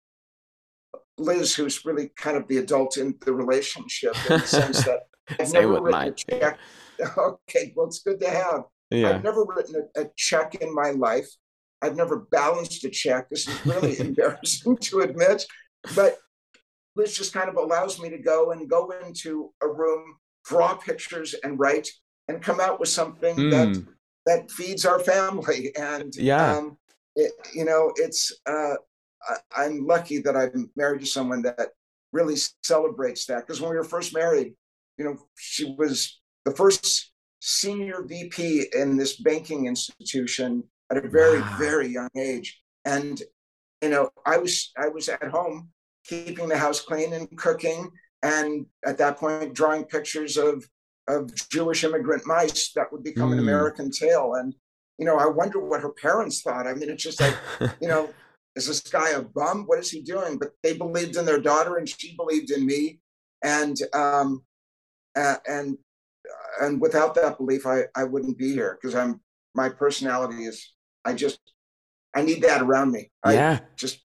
Liz, 1.19 1.55
who's 1.55 1.85
really 1.85 2.11
kind 2.17 2.37
of 2.37 2.47
the 2.47 2.59
adult 2.59 2.97
in 2.99 3.15
the 3.25 3.33
relationship 3.33 4.15
in 4.31 4.39
the 4.41 4.47
sense 4.47 4.85
that 4.85 5.01
I've 5.41 5.49
Same 5.49 5.71
never 5.73 5.83
written 5.83 6.09
a 6.09 6.12
check. 6.12 6.59
Okay, 7.19 7.75
well, 7.77 7.87
it's 7.89 7.99
good 8.03 8.21
to 8.21 8.31
have. 8.31 8.62
Yeah. 8.91 9.11
I've 9.11 9.25
never 9.25 9.45
written 9.45 9.75
a, 9.97 10.03
a 10.03 10.11
check 10.17 10.55
in 10.57 10.75
my 10.75 10.93
life. 10.93 11.29
I've 11.83 11.95
never 11.97 12.27
balanced 12.31 12.85
a 12.85 12.89
check. 12.91 13.29
This 13.29 13.47
is 13.47 13.67
really 13.67 14.01
embarrassing 14.07 14.79
to 14.79 15.01
admit, 15.01 15.45
but 15.95 16.19
Liz 16.97 17.15
just 17.15 17.35
kind 17.35 17.51
of 17.51 17.57
allows 17.57 18.01
me 18.01 18.09
to 18.09 18.19
go 18.19 18.53
and 18.53 18.71
go 18.71 18.91
into 19.07 19.53
a 19.62 19.69
room, 19.69 20.17
draw 20.47 20.75
pictures, 20.75 21.35
and 21.45 21.59
write, 21.61 21.87
and 22.29 22.41
come 22.43 22.61
out 22.61 22.81
with 22.81 22.89
something 22.89 23.37
Mm. 23.37 23.51
that 23.51 23.87
feeds 24.51 24.85
our 24.85 25.01
family. 25.01 25.73
And 25.79 26.15
Yeah. 26.17 26.57
um, 26.57 26.79
it, 27.15 27.33
you 27.55 27.65
know, 27.65 27.93
it's 27.97 28.33
uh, 28.47 28.75
I, 29.29 29.37
I'm 29.65 29.87
lucky 29.87 30.19
that 30.19 30.37
I'm 30.37 30.71
married 30.77 31.01
to 31.01 31.07
someone 31.07 31.43
that 31.43 31.71
really 32.12 32.37
celebrates 32.62 33.27
that. 33.27 33.47
Because 33.47 33.61
when 33.61 33.71
we 33.71 33.77
were 33.77 33.85
first 33.85 34.15
married, 34.15 34.55
you 34.99 35.05
know, 35.05 35.17
she 35.39 35.75
was 35.79 36.21
the 36.45 36.51
first 36.53 37.12
senior 37.41 38.03
VP 38.03 38.67
in 38.75 38.97
this 38.97 39.17
banking 39.21 39.67
institution 39.67 40.65
at 40.91 40.97
a 40.99 41.09
very, 41.09 41.41
Wow. 41.41 41.57
very 41.59 41.89
young 41.89 42.11
age. 42.17 42.61
And 42.85 43.21
you 43.83 43.91
know, 43.91 44.11
I 44.25 44.39
was 44.39 44.73
I 44.79 44.89
was 44.89 45.09
at 45.09 45.29
home 45.29 45.69
keeping 46.07 46.49
the 46.49 46.57
house 46.57 46.81
clean 46.81 47.12
and 47.12 47.29
cooking, 47.37 47.91
and 48.23 48.67
at 48.87 48.99
that 48.99 49.19
point, 49.19 49.53
drawing 49.55 49.85
pictures 49.85 50.37
of 50.39 50.65
of 51.09 51.31
Jewish 51.49 51.85
immigrant 51.85 52.27
mice 52.27 52.73
that 52.73 52.92
would 52.92 53.05
become 53.05 53.33
an 53.33 53.38
Mm. 53.38 53.42
American 53.42 53.90
Tail. 53.90 54.35
And 54.35 54.55
you 54.99 55.05
know, 55.05 55.19
I 55.19 55.27
wonder 55.27 55.61
what 55.61 55.83
her 55.83 55.92
parents 55.92 56.40
thought. 56.42 56.66
I 56.66 56.75
mean, 56.75 56.88
it's 56.88 57.03
just 57.03 57.21
like 57.21 57.37
you 57.81 57.88
know, 57.88 58.11
is 58.55 58.66
this 58.66 58.81
guy 58.81 59.11
a 59.11 59.23
bum? 59.23 59.64
What 59.66 59.79
is 59.79 59.90
he 59.90 60.01
doing? 60.01 60.38
But 60.38 60.53
they 60.62 60.77
believed 60.77 61.16
in 61.16 61.27
their 61.27 61.40
daughter, 61.40 61.77
and 61.77 61.88
she 61.88 62.16
believed 62.16 62.51
in 62.51 62.64
me, 62.64 63.01
and 63.42 63.77
um, 63.92 64.42
uh, 65.14 65.37
and 65.47 65.77
and 66.61 66.81
without 66.81 67.14
that 67.16 67.37
belief, 67.38 67.66
I 67.66 67.85
I 67.95 68.05
wouldn't 68.05 68.38
be 68.38 68.53
here 68.53 68.79
because 68.81 68.95
I'm 68.95 69.21
my 69.55 69.69
personality 69.69 70.45
is 70.45 70.73
I 71.05 71.12
just 71.14 71.40
I 72.14 72.23
need 72.23 72.42
that 72.42 72.62
around 72.62 72.92
me. 72.92 73.11
I 73.23 73.35
yeah. 73.35 73.59
just 73.77 74.03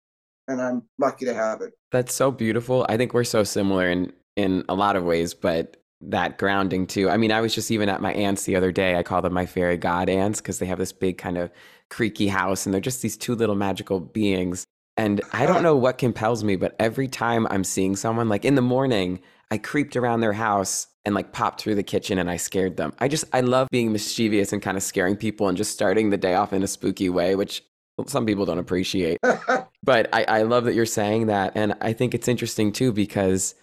and 0.48 0.62
I'm 0.62 0.82
lucky 0.98 1.24
to 1.24 1.34
have 1.34 1.60
it. 1.60 1.72
That's 1.90 2.14
so 2.14 2.30
beautiful. 2.30 2.86
I 2.88 2.96
think 2.96 3.12
we're 3.12 3.24
so 3.24 3.42
similar 3.44 3.90
in 3.90 4.12
in 4.36 4.64
a 4.68 4.74
lot 4.74 4.96
of 4.96 5.04
ways, 5.04 5.34
but 5.34 5.78
that 6.00 6.38
grounding 6.38 6.86
too. 6.86 7.08
I 7.08 7.16
mean, 7.16 7.32
I 7.32 7.40
was 7.40 7.54
just 7.54 7.70
even 7.70 7.88
at 7.88 8.02
my 8.02 8.12
aunt's 8.12 8.44
the 8.44 8.56
other 8.56 8.72
day. 8.72 8.96
I 8.96 9.02
call 9.02 9.22
them 9.22 9.32
my 9.32 9.46
fairy 9.46 9.76
god 9.76 10.08
aunts 10.08 10.40
because 10.40 10.58
they 10.58 10.66
have 10.66 10.78
this 10.78 10.92
big 10.92 11.18
kind 11.18 11.38
of 11.38 11.50
creaky 11.88 12.28
house 12.28 12.66
and 12.66 12.74
they're 12.74 12.80
just 12.80 13.02
these 13.02 13.16
two 13.16 13.34
little 13.34 13.54
magical 13.54 14.00
beings. 14.00 14.64
And 14.96 15.20
I 15.32 15.46
don't 15.46 15.62
know 15.64 15.76
what 15.76 15.98
compels 15.98 16.44
me, 16.44 16.56
but 16.56 16.76
every 16.78 17.08
time 17.08 17.46
I'm 17.50 17.64
seeing 17.64 17.96
someone, 17.96 18.28
like 18.28 18.44
in 18.44 18.54
the 18.54 18.62
morning, 18.62 19.20
I 19.50 19.58
creeped 19.58 19.96
around 19.96 20.20
their 20.20 20.32
house 20.32 20.88
and 21.04 21.14
like 21.14 21.32
popped 21.32 21.60
through 21.60 21.76
the 21.76 21.82
kitchen 21.82 22.18
and 22.18 22.30
I 22.30 22.36
scared 22.36 22.76
them. 22.76 22.92
I 22.98 23.08
just, 23.08 23.24
I 23.32 23.40
love 23.40 23.68
being 23.70 23.92
mischievous 23.92 24.52
and 24.52 24.60
kind 24.60 24.76
of 24.76 24.82
scaring 24.82 25.16
people 25.16 25.48
and 25.48 25.56
just 25.56 25.72
starting 25.72 26.10
the 26.10 26.16
day 26.16 26.34
off 26.34 26.52
in 26.52 26.62
a 26.62 26.66
spooky 26.66 27.08
way, 27.08 27.36
which 27.36 27.62
some 28.06 28.26
people 28.26 28.44
don't 28.44 28.58
appreciate 28.58 29.18
but 29.82 30.08
I, 30.12 30.24
I 30.24 30.42
love 30.42 30.64
that 30.64 30.74
you're 30.74 30.84
saying 30.84 31.26
that 31.26 31.52
and 31.54 31.74
i 31.80 31.92
think 31.92 32.14
it's 32.14 32.28
interesting 32.28 32.70
too 32.70 32.92
because 32.92 33.54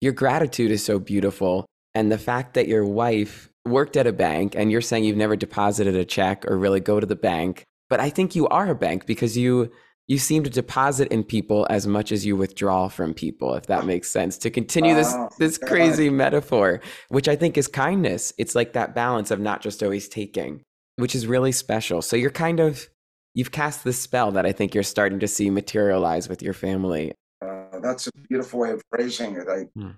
your 0.00 0.12
gratitude 0.12 0.70
is 0.70 0.84
so 0.84 0.98
beautiful 0.98 1.66
and 1.98 2.10
the 2.12 2.18
fact 2.18 2.54
that 2.54 2.68
your 2.68 2.84
wife 2.84 3.48
worked 3.66 3.96
at 3.96 4.06
a 4.06 4.12
bank 4.12 4.54
and 4.56 4.70
you're 4.72 4.80
saying 4.80 5.04
you've 5.04 5.16
never 5.24 5.36
deposited 5.36 5.94
a 5.94 6.04
check 6.04 6.44
or 6.48 6.56
really 6.56 6.80
go 6.80 7.00
to 7.00 7.06
the 7.06 7.16
bank 7.16 7.64
but 7.90 8.00
i 8.00 8.08
think 8.10 8.34
you 8.34 8.46
are 8.48 8.68
a 8.70 8.74
bank 8.74 9.04
because 9.06 9.36
you 9.36 9.70
you 10.06 10.18
seem 10.18 10.42
to 10.42 10.48
deposit 10.50 11.06
in 11.08 11.22
people 11.22 11.66
as 11.68 11.86
much 11.86 12.12
as 12.12 12.24
you 12.24 12.34
withdraw 12.36 12.88
from 12.88 13.12
people 13.12 13.54
if 13.54 13.66
that 13.66 13.84
makes 13.84 14.10
sense 14.10 14.38
to 14.38 14.48
continue 14.50 14.94
this 14.94 15.12
Wow, 15.12 15.28
this 15.38 15.58
God. 15.58 15.68
crazy 15.68 16.08
metaphor 16.10 16.80
which 17.08 17.28
i 17.28 17.36
think 17.36 17.58
is 17.58 17.68
kindness 17.68 18.32
it's 18.38 18.54
like 18.54 18.72
that 18.72 18.94
balance 18.94 19.30
of 19.30 19.38
not 19.40 19.60
just 19.60 19.82
always 19.82 20.08
taking 20.08 20.62
which 20.96 21.14
is 21.14 21.26
really 21.26 21.52
special 21.52 22.00
so 22.00 22.16
you're 22.16 22.30
kind 22.46 22.60
of 22.60 22.88
you've 23.34 23.52
cast 23.52 23.84
this 23.84 24.00
spell 24.00 24.32
that 24.32 24.44
I 24.46 24.52
think 24.52 24.74
you're 24.74 24.82
starting 24.82 25.20
to 25.20 25.28
see 25.28 25.48
materialize 25.48 26.28
with 26.28 26.42
your 26.42 26.54
family. 26.54 27.12
Uh, 27.40 27.78
that's 27.80 28.08
a 28.08 28.10
beautiful 28.28 28.58
way 28.60 28.70
of 28.72 28.82
phrasing 28.90 29.36
it. 29.36 29.46
I 29.48 29.60
Hmm. 29.78 29.90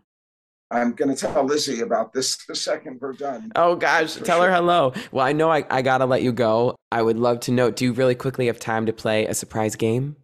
I'm 0.71 0.93
going 0.93 1.15
to 1.15 1.17
tell 1.17 1.45
Lizzie 1.45 1.81
about 1.81 2.13
this 2.13 2.45
the 2.47 2.55
second 2.55 3.01
we're 3.01 3.13
done. 3.13 3.51
Oh 3.57 3.75
gosh, 3.75 4.15
For 4.15 4.25
tell 4.25 4.43
her 4.43 4.53
hello. 4.53 4.93
Well, 5.11 5.27
I 5.27 5.33
know 5.33 5.51
I, 5.51 5.65
I 5.69 5.83
gotta 5.83 6.07
let 6.07 6.23
you 6.23 6.33
go. 6.33 6.77
I 6.93 7.03
would 7.03 7.19
love 7.19 7.41
to 7.41 7.53
know 7.53 7.71
do 7.71 7.87
you 7.87 7.93
really 7.93 8.15
quickly 8.15 8.47
have 8.47 8.59
time 8.59 8.87
to 8.87 8.93
play 8.93 9.27
a 9.27 9.35
surprise 9.35 9.75
game? 9.75 10.17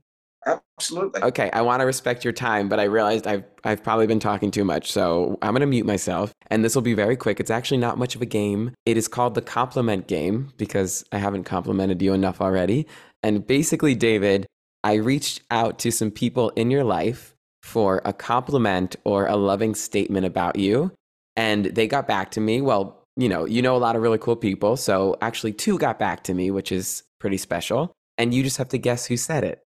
Absolutely. 0.47 1.23
Okay, 1.23 1.51
I 1.53 1.63
want 1.63 1.81
to 1.81 1.87
respect 1.87 2.23
your 2.23 2.33
time, 2.33 2.69
but 2.69 2.79
I 2.79 2.85
realized 2.85 3.27
I've 3.27 3.45
I've 3.65 3.83
probably 3.83 4.07
been 4.07 4.21
talking 4.21 4.51
too 4.53 4.65
much, 4.65 4.93
so 4.93 5.39
I'm 5.43 5.53
gonna 5.53 5.67
mute 5.67 5.87
myself. 5.87 6.33
And 6.49 6.65
this 6.65 6.75
will 6.75 6.83
be 6.83 6.95
very 6.95 7.17
quick. 7.17 7.41
It's 7.41 7.51
actually 7.51 7.79
not 7.79 7.99
much 7.99 8.15
of 8.15 8.23
a 8.23 8.27
game. 8.27 8.73
It 8.85 8.97
is 8.97 9.09
called 9.09 9.35
the 9.35 9.43
compliment 9.43 10.07
game 10.07 10.53
because 10.57 11.05
I 11.11 11.19
haven't 11.19 11.45
complimented 11.45 12.01
you 12.03 12.13
enough 12.13 12.41
already. 12.41 12.87
And 13.25 13.45
basically, 13.45 13.97
David, 13.97 14.47
I 14.85 14.95
reached 14.95 15.43
out 15.51 15.81
to 15.81 15.91
some 15.91 16.13
people 16.13 16.51
in 16.51 16.71
your 16.71 16.85
life 16.85 17.36
for 17.67 18.01
a 18.05 18.13
compliment 18.13 18.95
or 19.05 19.27
a 19.27 19.37
loving 19.37 19.75
statement 19.75 20.25
about 20.25 20.57
you, 20.57 20.93
and 21.37 21.67
they 21.67 21.89
got 21.89 22.07
back 22.07 22.31
to 22.31 22.41
me. 22.41 22.61
Well, 22.61 23.03
you 23.17 23.29
know, 23.29 23.45
you 23.45 23.61
know 23.61 23.77
a 23.77 23.79
lot 23.79 23.97
of 23.97 24.03
really 24.03 24.19
cool 24.19 24.37
people, 24.37 24.77
so 24.77 25.17
actually 25.21 25.53
two 25.53 25.77
got 25.77 25.99
back 25.99 26.23
to 26.25 26.35
me, 26.35 26.51
which 26.51 26.71
is 26.71 27.03
pretty 27.19 27.37
special. 27.37 27.93
And 28.19 28.33
you 28.33 28.43
just 28.43 28.57
have 28.57 28.69
to 28.69 28.79
guess 28.79 29.07
who 29.07 29.17
said 29.17 29.45
it. 29.45 29.63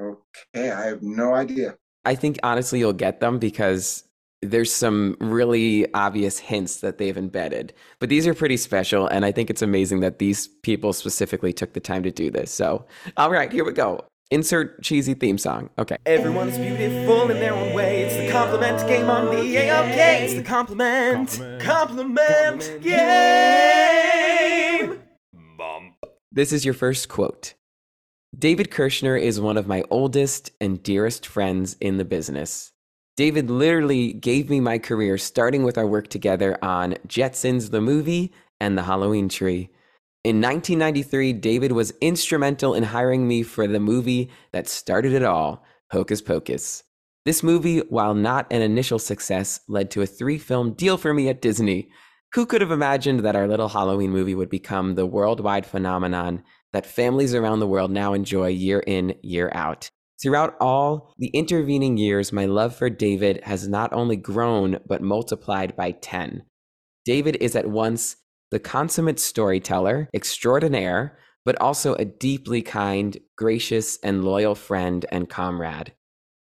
Okay, 0.00 0.70
I 0.70 0.86
have 0.86 1.02
no 1.02 1.34
idea. 1.34 1.76
I 2.04 2.14
think 2.14 2.38
honestly 2.42 2.78
you'll 2.78 2.92
get 2.92 3.20
them 3.20 3.38
because 3.38 4.04
there's 4.40 4.72
some 4.72 5.16
really 5.20 5.92
obvious 5.94 6.38
hints 6.38 6.76
that 6.76 6.98
they've 6.98 7.18
embedded. 7.18 7.74
But 7.98 8.08
these 8.08 8.26
are 8.26 8.34
pretty 8.34 8.56
special, 8.56 9.08
and 9.08 9.24
I 9.24 9.32
think 9.32 9.50
it's 9.50 9.62
amazing 9.62 10.00
that 10.00 10.20
these 10.20 10.46
people 10.62 10.92
specifically 10.92 11.52
took 11.52 11.72
the 11.72 11.80
time 11.80 12.04
to 12.04 12.12
do 12.12 12.30
this. 12.30 12.52
So, 12.52 12.86
all 13.16 13.30
right, 13.30 13.52
here 13.52 13.64
we 13.64 13.72
go. 13.72 14.04
Insert 14.30 14.82
cheesy 14.82 15.14
theme 15.14 15.38
song. 15.38 15.70
Okay. 15.78 15.96
Everyone 16.04 16.50
is 16.50 16.58
beautiful 16.58 17.30
in 17.30 17.40
their 17.40 17.54
own 17.54 17.72
way. 17.72 18.02
It's 18.02 18.14
the 18.14 18.30
compliment 18.30 18.86
game 18.86 19.08
on 19.08 19.26
the 19.26 19.56
AOK. 19.56 19.96
It's 19.96 20.34
the 20.34 20.42
compliment, 20.42 21.40
compliment, 21.60 22.82
game. 22.82 24.18
Bump. 25.56 25.94
This 26.30 26.52
is 26.52 26.66
your 26.66 26.74
first 26.74 27.08
quote. 27.08 27.54
David 28.38 28.70
Kirschner 28.70 29.16
is 29.16 29.40
one 29.40 29.56
of 29.56 29.66
my 29.66 29.82
oldest 29.88 30.52
and 30.60 30.82
dearest 30.82 31.26
friends 31.26 31.78
in 31.80 31.96
the 31.96 32.04
business. 32.04 32.74
David 33.16 33.48
literally 33.48 34.12
gave 34.12 34.50
me 34.50 34.60
my 34.60 34.78
career 34.78 35.16
starting 35.16 35.62
with 35.62 35.78
our 35.78 35.86
work 35.86 36.08
together 36.08 36.58
on 36.62 36.96
Jetsons 37.08 37.70
the 37.70 37.80
movie 37.80 38.30
and 38.60 38.76
the 38.76 38.82
Halloween 38.82 39.30
tree. 39.30 39.70
In 40.24 40.40
1993, 40.40 41.32
David 41.34 41.72
was 41.72 41.92
instrumental 42.00 42.74
in 42.74 42.82
hiring 42.82 43.28
me 43.28 43.44
for 43.44 43.68
the 43.68 43.78
movie 43.78 44.30
that 44.52 44.68
started 44.68 45.12
it 45.12 45.22
all, 45.22 45.64
Hocus 45.92 46.20
Pocus. 46.20 46.82
This 47.24 47.44
movie, 47.44 47.78
while 47.88 48.14
not 48.14 48.52
an 48.52 48.60
initial 48.60 48.98
success, 48.98 49.60
led 49.68 49.92
to 49.92 50.02
a 50.02 50.06
three 50.06 50.38
film 50.38 50.72
deal 50.72 50.96
for 50.96 51.14
me 51.14 51.28
at 51.28 51.40
Disney. 51.40 51.90
Who 52.34 52.46
could 52.46 52.60
have 52.60 52.72
imagined 52.72 53.20
that 53.20 53.36
our 53.36 53.46
little 53.46 53.68
Halloween 53.68 54.10
movie 54.10 54.34
would 54.34 54.50
become 54.50 54.94
the 54.94 55.06
worldwide 55.06 55.64
phenomenon 55.64 56.42
that 56.72 56.84
families 56.84 57.32
around 57.32 57.60
the 57.60 57.68
world 57.68 57.90
now 57.92 58.12
enjoy 58.12 58.48
year 58.48 58.80
in, 58.86 59.14
year 59.22 59.50
out? 59.54 59.88
Throughout 60.20 60.56
all 60.60 61.14
the 61.18 61.28
intervening 61.28 61.96
years, 61.96 62.32
my 62.32 62.44
love 62.44 62.74
for 62.74 62.90
David 62.90 63.40
has 63.44 63.68
not 63.68 63.92
only 63.92 64.16
grown, 64.16 64.80
but 64.84 65.00
multiplied 65.00 65.76
by 65.76 65.92
10. 65.92 66.42
David 67.04 67.36
is 67.36 67.54
at 67.54 67.68
once 67.68 68.16
the 68.50 68.58
consummate 68.58 69.20
storyteller 69.20 70.08
extraordinaire, 70.14 71.18
but 71.44 71.60
also 71.60 71.94
a 71.94 72.04
deeply 72.04 72.62
kind, 72.62 73.18
gracious, 73.36 73.98
and 74.02 74.24
loyal 74.24 74.54
friend 74.54 75.06
and 75.10 75.28
comrade. 75.28 75.92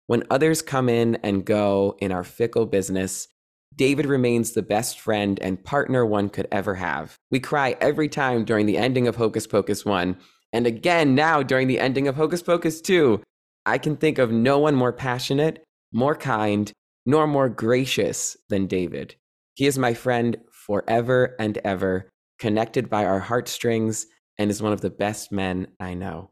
When 0.07 0.25
others 0.31 0.63
come 0.63 0.89
in 0.89 1.17
and 1.17 1.45
go 1.45 1.97
in 2.01 2.13
our 2.13 2.25
fickle 2.25 2.67
business, 2.67 3.29
David 3.75 4.07
remains 4.07 4.53
the 4.53 4.63
best 4.63 5.01
friend 5.01 5.39
and 5.43 5.63
partner 5.63 6.07
one 6.07 6.29
could 6.29 6.49
ever 6.51 6.77
have. 6.77 7.17
We 7.31 7.41
cry 7.41 7.77
every 7.81 8.09
time 8.09 8.45
during 8.45 8.67
the 8.67 8.79
ending 8.79 9.07
of 9.07 9.17
Hocus 9.17 9.47
Pocus 9.47 9.85
1, 9.85 10.17
and 10.53 10.67
again 10.67 11.15
now 11.15 11.43
during 11.43 11.67
the 11.67 11.81
ending 11.81 12.09
of 12.09 12.15
Hocus 12.15 12.43
Pocus 12.43 12.81
2. 12.81 13.23
I 13.67 13.79
can 13.79 13.97
think 13.97 14.19
of 14.19 14.31
no 14.31 14.59
one 14.61 14.77
more 14.77 14.93
passionate, 14.93 15.65
more 15.93 16.15
kind, 16.15 16.73
nor 17.05 17.27
more 17.27 17.49
gracious 17.49 18.37
than 18.49 18.67
David. 18.67 19.17
He 19.55 19.67
is 19.67 19.79
my 19.79 19.93
friend 19.93 20.37
forever 20.67 21.37
and 21.39 21.59
ever, 21.59 22.11
connected 22.39 22.91
by 22.91 23.05
our 23.05 23.21
heartstrings, 23.21 24.07
and 24.39 24.51
is 24.51 24.63
one 24.63 24.73
of 24.73 24.81
the 24.81 24.91
best 24.91 25.33
men 25.33 25.69
I 25.81 25.95
know. 25.95 26.31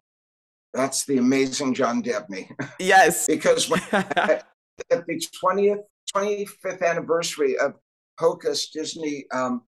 That's 0.74 1.04
the 1.04 1.18
amazing 1.18 1.74
John 1.74 2.02
Debney. 2.02 2.50
Yes. 2.80 3.26
because 3.26 3.70
when, 3.70 3.80
at 3.92 4.44
the 4.88 5.26
20th, 5.42 5.82
25th 6.14 6.82
anniversary 6.82 7.56
of 7.58 7.74
Hocus, 8.18 8.70
Disney 8.70 9.24
um, 9.32 9.62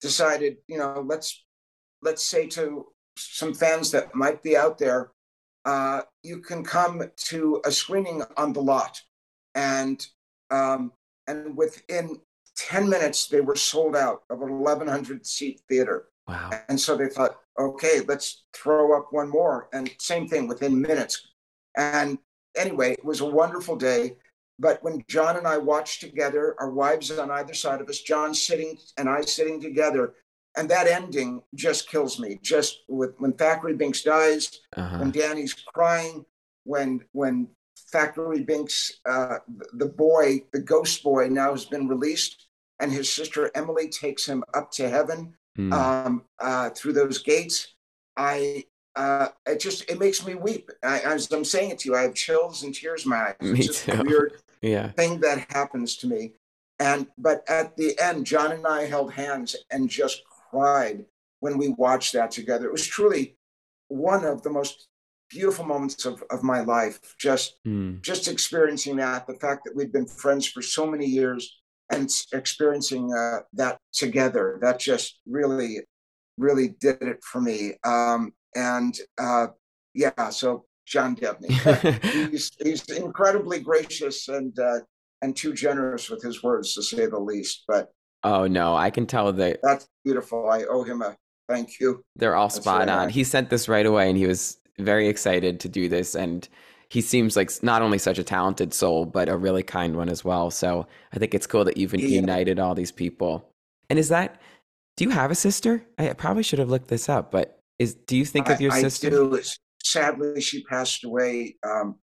decided, 0.00 0.56
you 0.68 0.78
know, 0.78 1.04
let's 1.06 1.44
let's 2.02 2.24
say 2.24 2.46
to 2.46 2.86
some 3.16 3.52
fans 3.52 3.90
that 3.90 4.14
might 4.14 4.42
be 4.42 4.56
out 4.56 4.78
there, 4.78 5.10
uh, 5.66 6.02
you 6.22 6.40
can 6.40 6.64
come 6.64 7.02
to 7.16 7.60
a 7.64 7.72
screening 7.72 8.22
on 8.36 8.52
the 8.52 8.62
lot, 8.62 9.00
and 9.54 10.06
um, 10.50 10.92
and 11.26 11.56
within 11.56 12.18
10 12.68 12.88
minutes 12.88 13.26
they 13.26 13.40
were 13.40 13.56
sold 13.56 13.96
out 13.96 14.22
of 14.30 14.42
an 14.42 14.58
1100 14.60 15.26
seat 15.26 15.60
theater. 15.68 16.08
Wow. 16.28 16.50
And 16.68 16.78
so 16.78 16.96
they 16.96 17.08
thought, 17.08 17.38
okay, 17.58 18.00
let's 18.06 18.44
throw 18.52 18.96
up 18.96 19.08
one 19.10 19.28
more. 19.28 19.68
And 19.72 19.90
same 19.98 20.28
thing 20.28 20.46
within 20.46 20.80
minutes. 20.80 21.26
And 21.76 22.18
anyway, 22.56 22.92
it 22.92 23.04
was 23.04 23.20
a 23.20 23.26
wonderful 23.26 23.76
day. 23.76 24.16
But 24.58 24.82
when 24.82 25.02
John 25.08 25.36
and 25.36 25.46
I 25.46 25.56
watched 25.56 26.00
together, 26.02 26.54
our 26.58 26.70
wives 26.70 27.10
on 27.18 27.30
either 27.30 27.54
side 27.54 27.80
of 27.80 27.88
us, 27.88 28.00
John 28.00 28.34
sitting 28.34 28.76
and 28.98 29.08
I 29.08 29.22
sitting 29.22 29.60
together, 29.60 30.12
and 30.56 30.68
that 30.68 30.86
ending 30.86 31.40
just 31.54 31.88
kills 31.88 32.18
me. 32.20 32.38
Just 32.42 32.80
with 32.88 33.14
when 33.18 33.32
Thackery 33.32 33.74
Binx 33.78 34.04
dies, 34.04 34.60
Uh-huh. 34.76 34.98
when 34.98 35.10
Dani's 35.12 35.54
crying, 35.54 36.26
when 36.64 37.00
when 37.12 37.48
Thackery 37.92 38.44
Binx, 38.46 38.90
uh, 39.08 39.38
the 39.72 39.86
boy, 39.86 40.42
the 40.52 40.60
ghost 40.60 41.02
boy, 41.02 41.28
now 41.28 41.52
has 41.52 41.64
been 41.64 41.88
released, 41.88 42.48
and 42.80 42.90
his 42.92 43.12
sister 43.12 43.50
Emily 43.54 43.88
takes 43.88 44.26
him 44.26 44.42
up 44.54 44.70
to 44.72 44.88
heaven 44.88 45.34
Mm. 45.58 45.72
um, 45.72 46.24
uh, 46.38 46.70
through 46.70 46.92
those 46.92 47.18
gates. 47.22 47.74
I 48.16 48.64
uh, 48.96 49.28
it 49.46 49.58
just 49.60 49.90
it 49.90 49.98
makes 49.98 50.24
me 50.24 50.34
weep. 50.36 50.70
I, 50.82 51.00
as 51.00 51.30
I'm 51.32 51.44
saying 51.44 51.70
it 51.70 51.78
to 51.80 51.88
you, 51.88 51.96
I 51.96 52.02
have 52.02 52.14
chills 52.14 52.62
and 52.62 52.72
tears 52.74 53.04
in 53.04 53.10
my 53.10 53.16
eyes. 53.30 53.34
Me 53.40 53.58
it's 53.58 53.84
just 53.84 53.88
a 53.88 54.02
weird 54.04 54.34
yeah. 54.62 54.92
thing 54.92 55.20
that 55.20 55.46
happens 55.50 55.96
to 55.98 56.06
me. 56.06 56.34
And 56.78 57.08
but 57.18 57.42
at 57.48 57.76
the 57.76 57.98
end, 58.00 58.26
John 58.26 58.52
and 58.52 58.64
I 58.66 58.84
held 58.86 59.12
hands 59.12 59.56
and 59.70 59.88
just 59.88 60.22
cried 60.50 61.04
when 61.40 61.58
we 61.58 61.68
watched 61.70 62.12
that 62.14 62.30
together. 62.30 62.66
It 62.66 62.72
was 62.72 62.86
truly 62.86 63.36
one 63.88 64.24
of 64.24 64.42
the 64.42 64.50
most 64.50 64.86
beautiful 65.30 65.64
moments 65.64 66.04
of, 66.06 66.22
of 66.30 66.42
my 66.44 66.60
life. 66.60 67.00
Just 67.18 67.56
Mm. 67.66 68.00
just 68.02 68.28
experiencing 68.28 68.96
that, 68.96 69.26
the 69.26 69.34
fact 69.34 69.64
that 69.64 69.74
we'd 69.74 69.92
been 69.92 70.06
friends 70.06 70.46
for 70.46 70.62
so 70.62 70.86
many 70.86 71.06
years 71.06 71.59
and 71.90 72.10
experiencing 72.32 73.12
uh, 73.12 73.40
that 73.54 73.78
together, 73.92 74.58
that 74.62 74.78
just 74.78 75.20
really, 75.26 75.80
really 76.38 76.74
did 76.80 77.02
it 77.02 77.22
for 77.22 77.40
me. 77.40 77.74
Um, 77.84 78.32
and 78.54 78.96
uh, 79.18 79.48
yeah, 79.94 80.30
so 80.30 80.64
John 80.86 81.16
Debney, 81.16 81.50
he's, 82.30 82.50
he's 82.62 82.84
incredibly 82.90 83.60
gracious 83.60 84.28
and 84.28 84.56
uh, 84.58 84.80
and 85.22 85.36
too 85.36 85.52
generous 85.52 86.08
with 86.08 86.22
his 86.22 86.42
words, 86.42 86.74
to 86.74 86.82
say 86.82 87.06
the 87.06 87.18
least. 87.18 87.64
But 87.68 87.90
oh 88.24 88.46
no, 88.46 88.74
I 88.74 88.90
can 88.90 89.06
tell 89.06 89.32
that 89.32 89.60
that's 89.62 89.88
beautiful. 90.04 90.48
I 90.48 90.64
owe 90.64 90.82
him 90.82 91.02
a 91.02 91.16
thank 91.48 91.80
you. 91.80 92.02
they're 92.16 92.36
all 92.36 92.48
That's 92.48 92.60
spot 92.60 92.82
on. 92.82 93.06
nice. 93.06 93.14
He 93.14 93.24
sent 93.24 93.50
this 93.50 93.68
right 93.68 93.84
away 93.84 94.08
and 94.08 94.16
he 94.16 94.26
was 94.26 94.58
very 94.78 95.08
excited 95.08 95.60
to 95.60 95.68
do 95.68 95.88
this 95.88 96.14
and 96.14 96.48
he 96.90 97.00
seems 97.00 97.36
like 97.36 97.50
not 97.62 97.80
only 97.82 97.98
such 97.98 98.18
a 98.18 98.24
talented 98.24 98.74
soul 98.74 99.06
but 99.06 99.28
a 99.28 99.36
really 99.36 99.62
kind 99.62 99.96
one 99.96 100.08
as 100.08 100.24
well. 100.24 100.50
So 100.50 100.86
I 101.12 101.18
think 101.18 101.34
it's 101.34 101.46
cool 101.46 101.64
that 101.64 101.76
you've 101.76 101.94
Yeah. 101.94 102.06
united 102.06 102.58
all 102.58 102.74
these 102.74 102.92
people. 102.92 103.48
And 103.88 103.98
is 103.98 104.08
that 104.10 104.40
do 104.96 105.04
you 105.04 105.10
have 105.10 105.30
a 105.30 105.34
sister? 105.34 105.82
I 105.98 106.12
probably 106.12 106.42
should 106.42 106.58
have 106.58 106.68
looked 106.68 106.88
this 106.88 107.08
up, 107.08 107.30
but 107.30 107.58
is 107.78 107.94
do 107.94 108.16
you 108.16 108.24
think 108.26 108.50
of 108.50 108.60
your 108.60 108.72
I, 108.72 108.82
sister? 108.82 109.08
Do. 109.08 109.40
Sadly, 109.82 110.42
she 110.42 110.62
passed 110.64 111.04
away 111.04 111.56
um, 111.64 111.96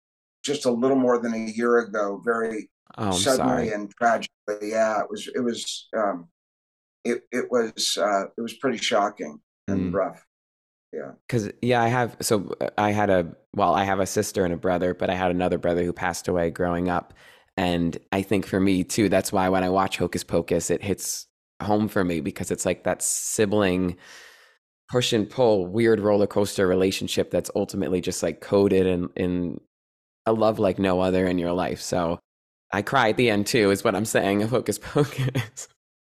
just 0.44 0.66
a 0.66 0.72
little 0.72 0.98
more 0.98 1.20
than 1.20 1.34
a 1.36 1.52
year 1.52 1.78
ago. 1.80 2.20
Very 2.26 2.70
Oh, 2.98 3.12
suddenly 3.12 3.68
sorry. 3.68 3.70
and 3.74 3.92
tragically. 3.96 4.70
Yeah, 4.72 5.02
it 5.02 5.08
was. 5.12 5.28
It 5.28 5.42
was. 5.42 5.88
Um, 5.96 6.30
it 7.04 7.22
it 7.32 7.52
was. 7.52 7.98
Uh, 8.02 8.26
it 8.36 8.42
was 8.42 8.54
pretty 8.54 8.78
shocking 8.80 9.40
and 9.68 9.94
Mm. 9.94 9.96
Rough. 10.94 11.16
Cuz 11.30 11.52
yeah, 11.62 11.82
I 11.82 11.88
have 11.88 12.18
so 12.22 12.54
uh, 12.62 12.70
I 12.78 12.92
had 12.92 13.10
a 13.10 13.36
well, 13.56 13.74
I 13.74 13.84
have 13.84 14.00
a 14.00 14.06
sister 14.06 14.46
and 14.46 14.54
a 14.54 14.58
brother, 14.58 14.94
but 14.94 15.10
I 15.10 15.16
had 15.16 15.32
another 15.32 15.58
brother 15.58 15.84
who 15.84 15.94
passed 15.94 16.28
away 16.28 16.52
growing 16.52 16.90
up. 16.90 17.14
And 17.58 17.98
I 18.12 18.22
think 18.22 18.46
for 18.46 18.60
me 18.60 18.84
too, 18.84 19.10
that's 19.10 19.32
why 19.32 19.50
when 19.50 19.64
I 19.64 19.70
watch 19.70 19.98
Hocus 19.98 20.24
Pocus, 20.24 20.70
it 20.70 20.84
hits 20.84 21.28
home 21.62 21.88
for 21.88 22.04
me 22.04 22.22
because 22.22 22.52
it's 22.52 22.66
like 22.66 22.84
that 22.84 23.02
sibling 23.02 23.98
push 24.90 25.12
and 25.14 25.30
pull 25.30 25.68
weird 25.68 26.00
roller 26.00 26.28
coaster 26.28 26.68
relationship 26.68 27.32
that's 27.32 27.52
ultimately 27.56 28.00
just 28.02 28.24
like 28.24 28.42
coded 28.42 28.86
in 28.86 29.10
in 29.16 29.60
a 30.26 30.34
love 30.34 30.60
like 30.60 30.80
no 30.80 31.00
other 31.02 31.26
in 31.26 31.38
your 31.38 31.54
life. 31.54 31.82
So 31.82 32.20
I 32.72 32.82
cry 32.82 33.10
at 33.10 33.18
the 33.18 33.30
end 33.30 33.48
too, 33.48 33.72
is 33.72 33.84
what 33.84 33.96
I'm 33.96 34.06
saying 34.06 34.44
of 34.44 34.50
Hocus 34.50 34.78
Pocus. 34.80 35.68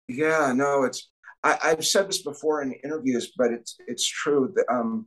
Yeah, 0.09 0.53
no, 0.55 0.85
it's. 0.85 1.09
I, 1.43 1.59
I've 1.63 1.87
said 1.87 2.09
this 2.09 2.23
before 2.23 2.63
in 2.63 2.73
interviews, 2.85 3.33
but 3.37 3.53
it's 3.53 3.77
it's 3.87 4.07
true. 4.07 4.53
That, 4.55 4.67
um, 4.71 5.07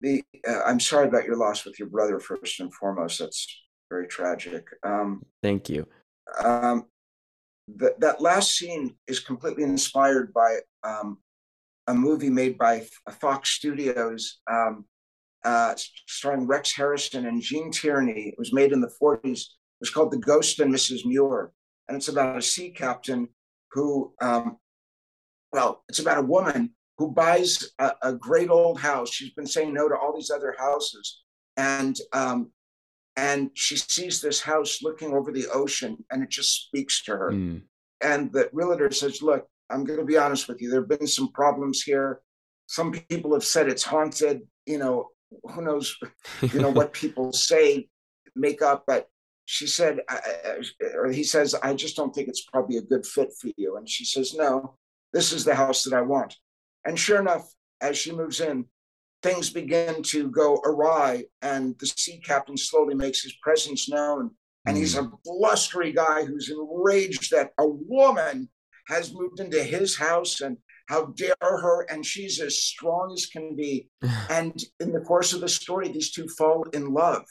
the 0.00 0.22
uh, 0.48 0.60
I'm 0.66 0.80
sorry 0.80 1.08
about 1.08 1.24
your 1.24 1.36
loss 1.36 1.64
with 1.64 1.78
your 1.78 1.88
brother 1.88 2.20
first 2.20 2.60
and 2.60 2.72
foremost. 2.72 3.18
That's 3.18 3.46
very 3.90 4.06
tragic. 4.06 4.66
Um, 4.82 5.22
Thank 5.42 5.68
you. 5.68 5.86
um, 6.42 6.86
that 7.76 8.00
that 8.00 8.20
last 8.20 8.56
scene 8.56 8.94
is 9.06 9.20
completely 9.20 9.64
inspired 9.64 10.32
by 10.32 10.58
um, 10.84 11.18
a 11.86 11.94
movie 11.94 12.30
made 12.30 12.58
by 12.58 12.86
Fox 13.20 13.50
Studios, 13.50 14.38
um, 14.50 14.84
uh, 15.44 15.74
starring 16.06 16.46
Rex 16.46 16.72
Harrison 16.74 17.26
and 17.26 17.40
Gene 17.42 17.70
Tierney. 17.70 18.28
It 18.28 18.38
was 18.38 18.52
made 18.52 18.72
in 18.72 18.80
the 18.80 18.92
40s. 19.00 19.24
It 19.24 19.80
was 19.80 19.90
called 19.90 20.10
The 20.10 20.18
Ghost 20.18 20.58
and 20.60 20.72
Mrs. 20.72 21.04
Muir, 21.04 21.52
and 21.88 21.96
it's 21.96 22.08
about 22.08 22.38
a 22.38 22.42
sea 22.42 22.70
captain 22.70 23.28
who, 23.72 24.14
um, 24.20 24.56
well, 25.52 25.84
it's 25.88 25.98
about 26.00 26.18
a 26.18 26.22
woman 26.22 26.70
who 26.98 27.10
buys 27.12 27.70
a, 27.78 27.92
a 28.02 28.12
great 28.12 28.48
old 28.50 28.80
house. 28.80 29.12
She's 29.12 29.34
been 29.34 29.46
saying 29.46 29.72
no 29.74 29.88
to 29.88 29.96
all 29.96 30.14
these 30.14 30.30
other 30.30 30.54
houses, 30.58 31.22
and 31.56 31.96
um, 32.12 32.50
and 33.16 33.50
she 33.54 33.76
sees 33.76 34.20
this 34.20 34.40
house 34.40 34.82
looking 34.82 35.12
over 35.14 35.32
the 35.32 35.46
ocean, 35.52 36.04
and 36.10 36.22
it 36.22 36.30
just 36.30 36.66
speaks 36.66 37.02
to 37.04 37.12
her 37.12 37.30
Mm. 37.32 37.62
and 38.02 38.32
the 38.32 38.48
realtor 38.52 38.90
says, 38.90 39.22
"Look, 39.22 39.46
I'm 39.70 39.84
going 39.84 39.98
to 39.98 40.04
be 40.04 40.18
honest 40.18 40.48
with 40.48 40.60
you. 40.60 40.70
There 40.70 40.80
have 40.80 40.88
been 40.88 41.06
some 41.06 41.32
problems 41.32 41.82
here. 41.82 42.20
Some 42.66 42.92
people 42.92 43.32
have 43.34 43.44
said 43.44 43.68
it's 43.68 43.84
haunted. 43.84 44.42
You 44.66 44.78
know, 44.78 45.08
who 45.44 45.62
knows? 45.62 45.96
You 46.52 46.60
know 46.60 46.70
what 46.70 46.92
people 47.02 47.32
say, 47.32 47.88
make 48.34 48.62
up." 48.62 48.84
But 48.86 49.08
she 49.44 49.66
said, 49.66 50.00
or 50.94 51.08
he 51.10 51.24
says, 51.24 51.54
"I 51.54 51.74
just 51.74 51.96
don't 51.96 52.14
think 52.14 52.28
it's 52.28 52.44
probably 52.44 52.76
a 52.78 52.82
good 52.82 53.06
fit 53.06 53.30
for 53.40 53.50
you." 53.56 53.76
And 53.76 53.88
she 53.88 54.04
says, 54.04 54.34
"No, 54.34 54.76
this 55.12 55.32
is 55.32 55.44
the 55.44 55.54
house 55.54 55.84
that 55.84 55.94
I 55.94 56.02
want." 56.02 56.36
And 56.84 56.98
sure 56.98 57.20
enough, 57.20 57.52
as 57.80 57.98
she 57.98 58.12
moves 58.12 58.40
in, 58.40 58.66
things 59.22 59.50
begin 59.50 60.02
to 60.04 60.30
go 60.30 60.56
awry, 60.64 61.24
and 61.42 61.74
the 61.78 61.86
sea 61.86 62.20
captain 62.24 62.56
slowly 62.56 62.94
makes 62.94 63.22
his 63.22 63.34
presence 63.42 63.88
known 63.88 64.30
and 64.66 64.76
he's 64.76 64.96
a 64.96 65.10
blustery 65.24 65.92
guy 65.92 66.24
who's 66.24 66.50
enraged 66.50 67.30
that 67.30 67.50
a 67.58 67.66
woman 67.66 68.48
has 68.88 69.14
moved 69.14 69.40
into 69.40 69.62
his 69.62 69.96
house 69.96 70.40
and 70.40 70.58
how 70.88 71.06
dare 71.06 71.34
her 71.40 71.82
and 71.90 72.04
she's 72.04 72.40
as 72.40 72.60
strong 72.62 73.12
as 73.16 73.26
can 73.26 73.56
be 73.56 73.88
and 74.30 74.62
in 74.80 74.92
the 74.92 75.00
course 75.00 75.32
of 75.32 75.40
the 75.40 75.48
story 75.48 75.88
these 75.88 76.12
two 76.12 76.28
fall 76.36 76.64
in 76.72 76.92
love 76.92 77.24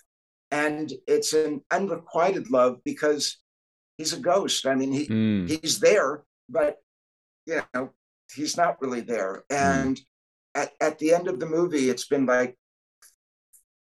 and 0.52 0.94
it's 1.08 1.34
an 1.34 1.62
unrequited 1.72 2.50
love 2.50 2.78
because 2.86 3.38
he's 3.98 4.14
a 4.14 4.20
ghost 4.20 4.66
i 4.66 4.74
mean 4.76 4.92
he 4.92 5.08
Mm. 5.08 5.50
he's 5.50 5.80
there 5.80 6.24
but 6.50 6.78
you 7.46 7.62
know 7.74 7.92
he's 8.34 8.58
not 8.58 8.82
really 8.82 9.02
there. 9.02 9.44
Hmm. 9.50 9.56
And 9.56 10.02
at, 10.54 10.72
at 10.82 11.00
the 11.00 11.14
end 11.14 11.28
of 11.28 11.40
the 11.40 11.46
movie 11.46 11.90
it's 11.90 12.08
been 12.08 12.26
like 12.26 12.58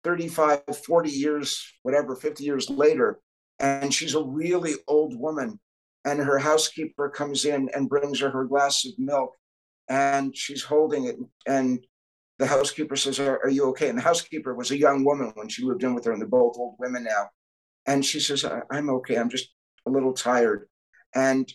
35 0.03 0.63
40 0.85 1.09
years 1.09 1.65
whatever 1.83 2.15
50 2.15 2.43
years 2.43 2.69
later 2.69 3.19
and 3.59 3.93
she's 3.93 4.15
a 4.15 4.23
really 4.23 4.73
old 4.87 5.17
woman 5.17 5.59
and 6.03 6.19
her 6.19 6.39
housekeeper 6.39 7.09
comes 7.09 7.45
in 7.45 7.69
and 7.73 7.87
brings 7.87 8.19
her 8.19 8.29
her 8.29 8.43
glass 8.43 8.85
of 8.85 8.91
milk 8.97 9.33
and 9.87 10.35
she's 10.35 10.63
holding 10.63 11.05
it 11.05 11.15
and 11.47 11.85
the 12.39 12.47
housekeeper 12.47 12.95
says 12.95 13.19
are, 13.19 13.39
are 13.43 13.49
you 13.49 13.65
okay? 13.69 13.89
And 13.89 13.97
the 13.97 14.03
housekeeper 14.03 14.53
was 14.53 14.71
a 14.71 14.77
young 14.77 15.03
woman 15.05 15.31
when 15.35 15.47
she 15.47 15.65
moved 15.65 15.83
in 15.83 15.93
with 15.93 16.05
her 16.05 16.11
and 16.11 16.21
they're 16.21 16.27
both 16.27 16.57
old 16.57 16.75
women 16.79 17.03
now. 17.03 17.29
And 17.85 18.03
she 18.03 18.19
says 18.19 18.45
i'm 18.71 18.89
okay. 18.89 19.15
I'm 19.15 19.29
just 19.29 19.49
a 19.85 19.91
little 19.91 20.13
tired. 20.13 20.67
And 21.13 21.51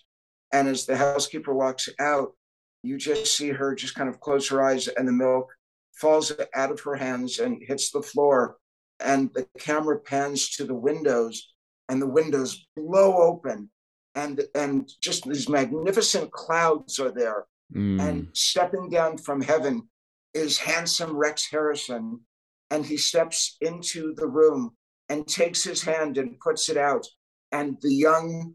and 0.53 0.69
as 0.69 0.87
the 0.87 0.97
housekeeper 0.97 1.55
walks 1.55 1.89
out 1.99 2.33
you 2.83 2.97
just 2.97 3.37
see 3.37 3.51
her 3.51 3.75
just 3.75 3.95
kind 3.95 4.09
of 4.09 4.21
close 4.21 4.49
her 4.49 4.63
eyes 4.63 4.89
and 4.89 5.07
the 5.07 5.13
milk 5.13 5.49
falls 5.99 6.33
out 6.55 6.71
of 6.71 6.81
her 6.81 6.95
hands 6.95 7.39
and 7.39 7.63
hits 7.63 7.91
the 7.91 8.03
floor. 8.03 8.57
And 9.01 9.31
the 9.35 9.47
camera 9.59 9.99
pans 9.99 10.51
to 10.57 10.65
the 10.65 10.75
windows 10.75 11.53
and 11.89 12.01
the 12.01 12.07
windows 12.07 12.67
blow 12.77 13.17
open. 13.17 13.71
And 14.15 14.43
and 14.55 14.91
just 15.01 15.29
these 15.29 15.49
magnificent 15.49 16.33
clouds 16.33 16.99
are 16.99 17.11
there. 17.11 17.47
Mm. 17.75 18.01
and 18.01 18.29
stepping 18.33 18.89
down 18.89 19.19
from 19.19 19.43
heaven 19.43 19.87
is 20.33 20.57
handsome 20.57 21.15
Rex 21.15 21.47
Harrison, 21.51 22.21
and 22.71 22.83
he 22.83 22.97
steps 22.97 23.59
into 23.61 24.15
the 24.15 24.27
room 24.27 24.75
and 25.11 25.29
takes 25.29 25.65
his 25.65 25.83
hand 25.83 26.17
and 26.17 26.41
puts 26.41 26.71
it 26.71 26.79
out, 26.79 27.07
and 27.53 27.77
the 27.83 27.93
young 27.93 28.55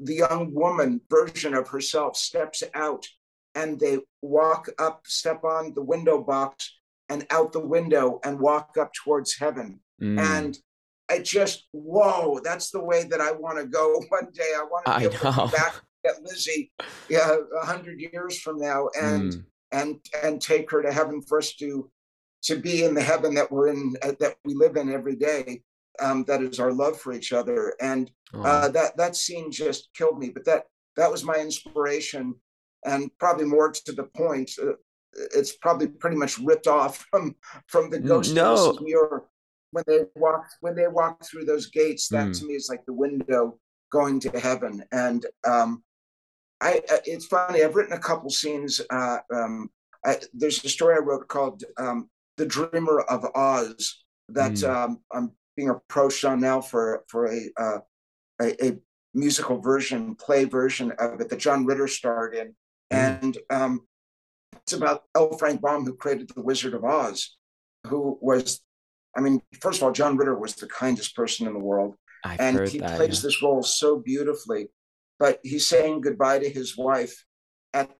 the 0.00 0.14
young 0.14 0.52
woman 0.54 1.00
version 1.10 1.54
of 1.54 1.68
herself 1.68 2.16
steps 2.16 2.62
out 2.74 3.06
and 3.54 3.78
they 3.78 3.98
walk 4.22 4.68
up 4.78 5.02
step 5.06 5.44
on 5.44 5.74
the 5.74 5.82
window 5.82 6.22
box 6.22 6.78
and 7.08 7.26
out 7.30 7.52
the 7.52 7.60
window 7.60 8.18
and 8.24 8.38
walk 8.40 8.76
up 8.78 8.92
towards 8.92 9.36
heaven 9.38 9.80
Mm. 10.00 10.18
and 10.18 10.58
I 11.08 11.18
just 11.18 11.68
whoa, 11.72 12.40
that's 12.42 12.70
the 12.70 12.82
way 12.82 13.04
that 13.04 13.20
I 13.20 13.32
want 13.32 13.58
to 13.58 13.66
go 13.66 14.02
one 14.08 14.28
day. 14.32 14.50
I 14.56 14.64
want 14.64 14.86
to 14.86 14.92
I 14.92 14.98
be 15.00 15.04
able 15.04 15.18
to 15.18 15.48
back 15.52 15.74
at 16.06 16.22
Lizzie, 16.22 16.72
yeah, 17.08 17.36
a 17.62 17.66
hundred 17.66 18.00
years 18.00 18.40
from 18.40 18.56
now, 18.58 18.88
and 19.00 19.32
Mm. 19.32 19.44
and 19.72 20.00
and 20.24 20.40
take 20.40 20.70
her 20.70 20.82
to 20.82 20.90
heaven 20.92 21.20
for 21.22 21.38
us 21.38 21.54
to 21.56 21.90
to 22.44 22.56
be 22.56 22.82
in 22.84 22.94
the 22.94 23.02
heaven 23.02 23.34
that 23.34 23.52
we're 23.52 23.68
in 23.68 23.94
uh, 24.02 24.12
that 24.20 24.36
we 24.44 24.54
live 24.54 24.76
in 24.76 24.90
every 24.92 25.14
day. 25.16 25.62
Um, 26.00 26.24
that 26.24 26.42
is 26.42 26.58
our 26.58 26.72
love 26.72 26.98
for 27.00 27.12
each 27.12 27.32
other, 27.32 27.74
and 27.80 28.10
Aw. 28.34 28.42
uh, 28.42 28.68
that 28.68 28.96
that 28.96 29.14
scene 29.16 29.50
just 29.52 29.90
killed 29.94 30.18
me. 30.18 30.30
But 30.30 30.44
that 30.46 30.64
that 30.96 31.10
was 31.10 31.24
my 31.24 31.34
inspiration, 31.36 32.34
and 32.84 33.10
probably 33.18 33.44
more 33.46 33.70
to 33.70 33.92
the 33.92 34.04
point. 34.04 34.50
Uh, 34.62 34.72
it's 35.34 35.56
probably 35.56 35.88
pretty 35.88 36.16
much 36.16 36.38
ripped 36.38 36.66
off 36.66 37.06
from 37.10 37.36
from 37.68 37.90
the 37.90 37.98
Ghost 38.00 38.30
of 38.30 38.36
no. 38.36 38.54
Mrs. 38.54 38.82
Muir 38.82 39.22
when 39.72 39.84
they 39.86 40.00
walk 40.16 40.46
when 40.60 40.74
they 40.74 40.88
walk 40.88 41.22
through 41.24 41.44
those 41.44 41.66
gates. 41.66 42.08
That 42.08 42.28
Mm. 42.28 42.38
to 42.40 42.46
me 42.46 42.54
is 42.54 42.68
like 42.70 42.84
the 42.86 42.94
window 42.94 43.58
going 43.90 44.18
to 44.20 44.30
heaven. 44.40 44.82
And 44.92 45.26
um, 45.46 45.82
I 46.60 46.80
uh, 46.90 46.98
it's 47.04 47.26
funny. 47.26 47.62
I've 47.62 47.76
written 47.76 47.92
a 47.92 47.98
couple 47.98 48.30
scenes. 48.30 48.80
Uh, 48.90 49.18
um, 49.34 49.68
I, 50.04 50.18
there's 50.32 50.64
a 50.64 50.68
story 50.68 50.96
I 50.96 51.00
wrote 51.00 51.28
called 51.28 51.62
um, 51.76 52.08
"The 52.38 52.46
Dreamer 52.46 53.00
of 53.00 53.24
Oz" 53.34 54.04
that 54.30 54.52
Mm. 54.52 54.68
um, 54.74 55.00
I'm 55.12 55.32
being 55.62 55.70
approached 55.70 56.24
on 56.24 56.40
now 56.40 56.60
for 56.60 57.04
for 57.08 57.26
a, 57.26 57.40
uh, 57.56 57.78
a 58.40 58.66
a 58.66 58.78
musical 59.14 59.60
version, 59.60 60.14
play 60.14 60.44
version 60.44 60.92
of 60.98 61.20
it 61.20 61.28
that 61.28 61.38
John 61.38 61.64
Ritter 61.66 61.86
starred 61.86 62.34
in, 62.34 62.54
and 62.90 63.36
um, 63.50 63.80
it's 64.54 64.72
about 64.72 65.04
L. 65.14 65.36
Frank 65.38 65.60
Baum, 65.60 65.84
who 65.84 65.94
created 65.94 66.30
The 66.34 66.42
Wizard 66.42 66.74
of 66.74 66.84
Oz, 66.84 67.36
who 67.86 68.18
was, 68.20 68.60
I 69.16 69.20
mean, 69.20 69.42
first 69.60 69.78
of 69.78 69.84
all, 69.84 69.92
John 69.92 70.16
Ritter 70.16 70.38
was 70.38 70.54
the 70.54 70.68
kindest 70.68 71.14
person 71.14 71.46
in 71.46 71.52
the 71.52 71.58
world 71.58 71.96
I've 72.24 72.40
and 72.40 72.68
he 72.68 72.78
that. 72.78 72.96
plays 72.96 73.18
yeah. 73.22 73.28
this 73.28 73.42
role 73.42 73.62
so 73.62 73.98
beautifully 73.98 74.68
but 75.18 75.38
he's 75.42 75.66
saying 75.66 76.00
goodbye 76.00 76.38
to 76.38 76.48
his 76.48 76.76
wife 76.76 77.24
at 77.74 77.90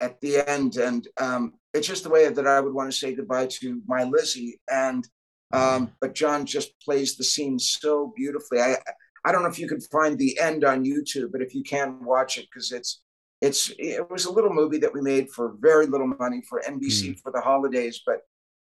at 0.00 0.20
the 0.20 0.48
end 0.48 0.76
and 0.76 1.08
um 1.20 1.54
it's 1.72 1.86
just 1.86 2.04
the 2.04 2.10
way 2.10 2.28
that 2.28 2.46
i 2.46 2.60
would 2.60 2.74
want 2.74 2.90
to 2.90 2.96
say 2.96 3.14
goodbye 3.14 3.46
to 3.46 3.80
my 3.86 4.04
lizzie 4.04 4.60
and 4.70 5.06
um 5.54 5.90
but 6.00 6.14
john 6.14 6.44
just 6.44 6.78
plays 6.80 7.16
the 7.16 7.24
scene 7.24 7.58
so 7.58 8.12
beautifully 8.16 8.60
i 8.60 8.76
i 9.24 9.32
don't 9.32 9.42
know 9.42 9.48
if 9.48 9.58
you 9.58 9.68
can 9.68 9.80
find 9.80 10.18
the 10.18 10.38
end 10.38 10.64
on 10.64 10.84
youtube 10.84 11.30
but 11.32 11.42
if 11.42 11.54
you 11.54 11.62
can 11.62 12.04
watch 12.04 12.38
it 12.38 12.46
because 12.52 12.72
it's 12.72 13.02
it's 13.40 13.72
it 13.78 14.08
was 14.10 14.24
a 14.24 14.32
little 14.32 14.52
movie 14.52 14.78
that 14.78 14.92
we 14.92 15.00
made 15.00 15.28
for 15.30 15.54
very 15.60 15.86
little 15.86 16.06
money 16.06 16.42
for 16.48 16.62
nbc 16.68 17.18
for 17.20 17.32
the 17.32 17.40
holidays 17.40 18.02
but 18.06 18.20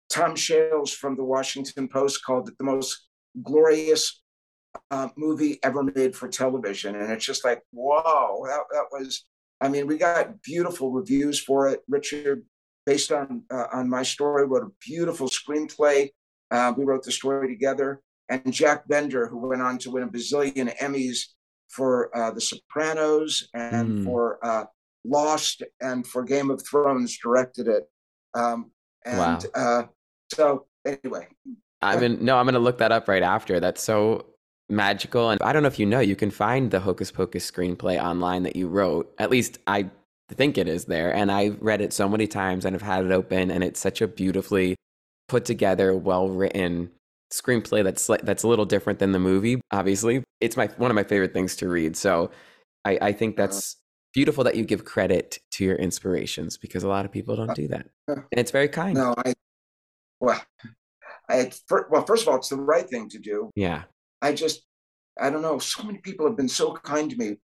tom 0.10 0.36
shales 0.36 0.91
from 0.91 1.15
the 1.15 1.23
washington 1.23 1.88
post 1.88 2.23
called 2.25 2.47
it 2.47 2.58
the 2.58 2.63
most 2.63 3.08
glorious 3.43 4.21
uh, 4.89 5.10
movie 5.17 5.60
ever 5.63 5.84
made 5.84 6.15
for 6.15 6.27
television. 6.27 6.95
And 6.95 7.12
it's 7.12 7.25
just 7.25 7.45
like, 7.45 7.62
whoa, 7.71 8.45
that, 8.47 8.62
that 8.71 8.86
was, 8.91 9.25
I 9.60 9.69
mean, 9.69 9.88
we 9.88 9.97
got 9.97 10.41
beautiful 10.41 10.91
reviews 10.91 11.39
for 11.39 11.69
it. 11.69 11.82
Richard, 11.88 12.43
based 12.86 13.12
on 13.12 13.43
uh, 13.51 13.67
on 13.73 13.89
my 13.89 14.04
story, 14.04 14.45
wrote 14.45 14.63
a 14.63 14.71
beautiful 14.86 15.30
screenplay. 15.30 16.10
Uh, 16.52 16.74
we 16.78 16.84
wrote 16.84 17.04
the 17.04 17.12
story 17.12 17.48
together. 17.48 18.02
And 18.30 18.54
Jack 18.54 18.88
Bender, 18.88 19.28
who 19.28 19.38
went 19.48 19.62
on 19.62 19.78
to 19.80 19.92
win 19.92 20.04
a 20.04 20.08
bazillion 20.08 20.76
Emmys 20.78 21.20
for 21.70 22.16
uh, 22.18 22.32
The 22.32 22.42
Sopranos 22.42 23.50
and 23.54 23.90
Mm. 24.00 24.04
for 24.04 24.46
uh, 24.46 24.66
Lost 25.06 25.64
and 25.82 26.06
for 26.06 26.24
Game 26.24 26.50
of 26.52 26.62
Thrones, 26.66 27.18
directed 27.18 27.68
it. 27.68 27.90
Um, 28.34 28.72
and 29.06 29.18
Wow. 29.18 29.40
uh, 29.56 29.84
so, 30.34 30.68
anyway, 30.86 31.28
I 31.82 32.00
mean, 32.00 32.24
no, 32.24 32.38
I'm 32.38 32.46
gonna 32.46 32.60
look 32.60 32.78
that 32.78 32.92
up 32.92 33.08
right 33.08 33.24
after. 33.24 33.60
That's 33.60 33.84
so 33.84 34.26
magical, 34.70 35.30
and 35.32 35.42
I 35.42 35.52
don't 35.52 35.64
know 35.64 35.68
if 35.68 35.80
you 35.80 35.86
know, 35.86 36.00
you 36.00 36.16
can 36.16 36.32
find 36.32 36.72
the 36.72 36.80
Hocus 36.80 37.12
Pocus 37.12 37.50
screenplay 37.50 38.02
online 38.02 38.44
that 38.44 38.56
you 38.56 38.68
wrote. 38.68 39.12
At 39.18 39.32
least 39.32 39.58
I 39.68 39.90
think 40.30 40.58
it 40.58 40.68
is 40.70 40.86
there, 40.86 41.14
and 41.14 41.32
I've 41.32 41.62
read 41.62 41.82
it 41.82 41.92
so 41.92 42.08
many 42.08 42.28
times 42.28 42.64
and 42.64 42.74
have 42.74 42.82
had 42.82 43.04
it 43.06 43.12
open, 43.12 43.52
and 43.52 43.64
it's 43.64 43.80
such 43.80 44.02
a 44.02 44.08
beautifully 44.08 44.76
put 45.32 45.46
together, 45.46 45.96
well 45.96 46.28
written 46.28 46.91
screenplay 47.32 47.82
that's 47.82 48.08
that's 48.24 48.44
a 48.44 48.48
little 48.48 48.65
different 48.65 49.00
than 49.00 49.13
the 49.13 49.20
movie. 49.20 49.62
Obviously, 49.72 50.24
it's 50.41 50.58
my 50.58 50.67
one 50.78 50.91
of 50.91 50.96
my 50.96 51.04
favorite 51.04 51.34
things 51.34 51.56
to 51.56 51.70
read. 51.70 51.96
So, 51.96 52.32
I, 52.84 52.98
I 53.02 53.12
think 53.13 53.39
uh-huh. 53.39 53.48
that's 53.48 53.78
beautiful 54.13 54.44
that 54.44 54.56
you 54.56 54.65
give 54.65 54.84
credit 54.84 55.39
to 55.52 55.63
your 55.63 55.78
inspirations 55.78 56.58
because 56.58 56.84
a 56.84 56.89
lot 56.89 57.06
of 57.06 57.12
people 57.12 57.38
don't 57.38 57.50
uh, 57.50 57.54
do 57.54 57.70
that, 57.70 57.88
and 58.08 58.26
it's 58.32 58.52
very 58.52 58.67
kind. 58.67 58.96
no, 58.96 59.15
I, 59.26 59.34
well, 60.20 60.41
I, 61.30 61.50
well, 61.89 62.06
first 62.06 62.24
of 62.24 62.30
all, 62.30 62.36
it's 62.36 62.50
the 62.50 62.58
right 62.58 62.88
thing 62.88 63.08
to 63.10 63.17
do. 63.17 63.50
Yeah. 63.56 63.84
I 64.22 64.34
just, 64.34 64.63
I 65.20 65.30
don't 65.30 65.41
know. 65.41 65.58
So 65.58 65.84
many 65.84 66.00
people 66.00 66.28
have 66.28 66.38
been 66.38 66.50
so 66.50 66.74
kind 66.74 67.10
to 67.10 67.17
me 67.17 67.38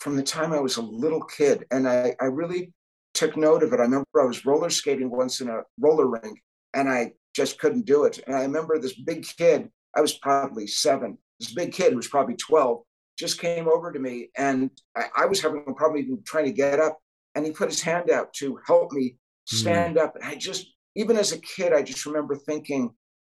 from 0.00 0.16
the 0.16 0.22
time 0.22 0.52
I 0.52 0.60
was 0.60 0.78
a 0.78 0.82
little 0.82 1.22
kid, 1.22 1.66
and 1.70 1.86
I, 1.86 2.16
I 2.20 2.24
really 2.24 2.72
took 3.14 3.36
note 3.36 3.62
of 3.62 3.72
it. 3.72 3.78
I 3.78 3.82
remember 3.82 4.06
I 4.20 4.24
was 4.24 4.46
roller 4.46 4.70
skating 4.70 5.10
once 5.10 5.40
in 5.40 5.48
a 5.48 5.60
roller 5.78 6.08
rink, 6.08 6.38
and 6.74 6.88
I 6.88 7.12
just 7.34 7.58
couldn't 7.58 7.86
do 7.86 8.04
it. 8.04 8.20
And 8.26 8.36
I 8.36 8.42
remember 8.42 8.78
this 8.78 8.94
big 8.94 9.26
kid. 9.36 9.70
I 9.96 10.00
was 10.00 10.14
probably 10.14 10.66
seven. 10.66 11.18
This 11.38 11.52
big 11.52 11.72
kid 11.72 11.90
who 11.90 11.96
was 11.96 12.08
probably 12.08 12.36
twelve 12.36 12.82
just 13.18 13.38
came 13.38 13.68
over 13.68 13.92
to 13.92 13.98
me, 13.98 14.30
and 14.36 14.70
I, 14.96 15.04
I 15.18 15.26
was 15.26 15.40
having 15.40 15.64
a 15.66 15.74
problem 15.74 16.02
even 16.02 16.22
trying 16.24 16.46
to 16.46 16.52
get 16.52 16.80
up, 16.80 16.98
and 17.34 17.44
he 17.44 17.52
put 17.52 17.68
his 17.68 17.82
hand 17.82 18.10
out 18.10 18.32
to 18.34 18.58
help 18.66 18.92
me 18.92 19.16
stand 19.44 19.98
up. 19.98 20.16
And 20.16 20.24
I 20.24 20.34
just, 20.34 20.66
even 20.94 21.16
as 21.18 21.32
a 21.32 21.38
kid, 21.40 21.72
I 21.72 21.82
just 21.82 22.06
remember 22.06 22.36
thinking, 22.36 22.90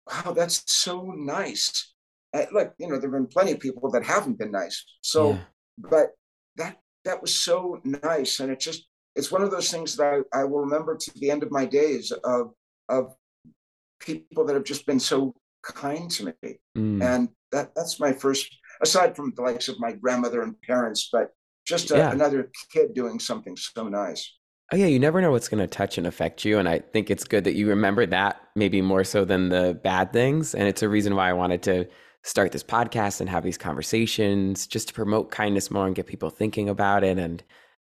"Wow, 0.06 0.32
that's 0.32 0.62
so 0.66 1.12
nice." 1.16 1.92
Uh, 2.32 2.46
look, 2.52 2.74
you 2.78 2.88
know, 2.88 2.98
there 2.98 3.10
have 3.10 3.18
been 3.18 3.26
plenty 3.26 3.52
of 3.52 3.60
people 3.60 3.90
that 3.90 4.04
haven't 4.04 4.38
been 4.38 4.50
nice. 4.52 4.84
So, 5.00 5.30
Yeah. 5.30 5.40
but 5.78 6.10
that 6.56 6.78
that 7.04 7.20
was 7.20 7.34
so 7.34 7.80
nice, 7.84 8.40
and 8.40 8.52
it 8.52 8.60
just 8.60 8.86
it's 9.16 9.32
one 9.32 9.42
of 9.42 9.50
those 9.50 9.70
things 9.70 9.96
that 9.96 10.24
I, 10.32 10.40
I 10.40 10.44
will 10.44 10.60
remember 10.60 10.96
to 10.96 11.18
the 11.18 11.30
end 11.30 11.42
of 11.42 11.50
my 11.50 11.64
days 11.64 12.12
of 12.12 12.52
of 12.88 13.14
people 14.04 14.44
that 14.46 14.54
have 14.54 14.64
just 14.64 14.86
been 14.86 15.00
so 15.00 15.34
kind 15.62 16.10
to 16.10 16.26
me, 16.26 16.58
Mm. 16.76 17.02
and 17.02 17.28
that 17.52 17.74
that's 17.74 17.98
my 18.00 18.12
first. 18.12 18.54
Aside 18.82 19.14
from 19.14 19.32
the 19.36 19.42
likes 19.42 19.68
of 19.68 19.78
my 19.78 19.92
grandmother 19.92 20.42
and 20.42 20.60
parents, 20.62 21.08
but 21.12 21.30
just 21.64 21.90
a, 21.92 21.96
Yeah. 21.96 22.10
another 22.10 22.50
kid 22.72 22.92
doing 22.92 23.20
something 23.20 23.56
so 23.56 23.88
nice. 23.88 24.30
Oh 24.72 24.76
yeah, 24.76 24.86
you 24.86 24.98
never 24.98 25.20
know 25.20 25.30
what's 25.30 25.48
going 25.48 25.60
to 25.60 25.66
touch 25.68 25.96
and 25.96 26.06
affect 26.06 26.44
you, 26.44 26.58
and 26.58 26.68
I 26.68 26.80
think 26.80 27.10
it's 27.10 27.24
good 27.24 27.44
that 27.44 27.54
you 27.54 27.68
remember 27.68 28.04
that 28.06 28.40
maybe 28.56 28.82
more 28.82 29.04
so 29.04 29.24
than 29.24 29.48
the 29.48 29.78
bad 29.84 30.12
things. 30.12 30.54
And 30.54 30.66
it's 30.66 30.82
a 30.82 30.88
reason 30.88 31.14
why 31.14 31.30
I 31.30 31.32
wanted 31.34 31.62
to 31.62 31.86
start 32.24 32.50
this 32.52 32.64
podcast 32.64 33.20
and 33.20 33.30
have 33.30 33.44
these 33.44 33.58
conversations, 33.58 34.66
just 34.66 34.88
to 34.88 34.94
promote 34.94 35.30
kindness 35.30 35.70
more 35.70 35.86
and 35.86 35.94
get 35.94 36.06
people 36.06 36.30
thinking 36.30 36.68
about 36.68 37.04
it. 37.04 37.18
And 37.18 37.42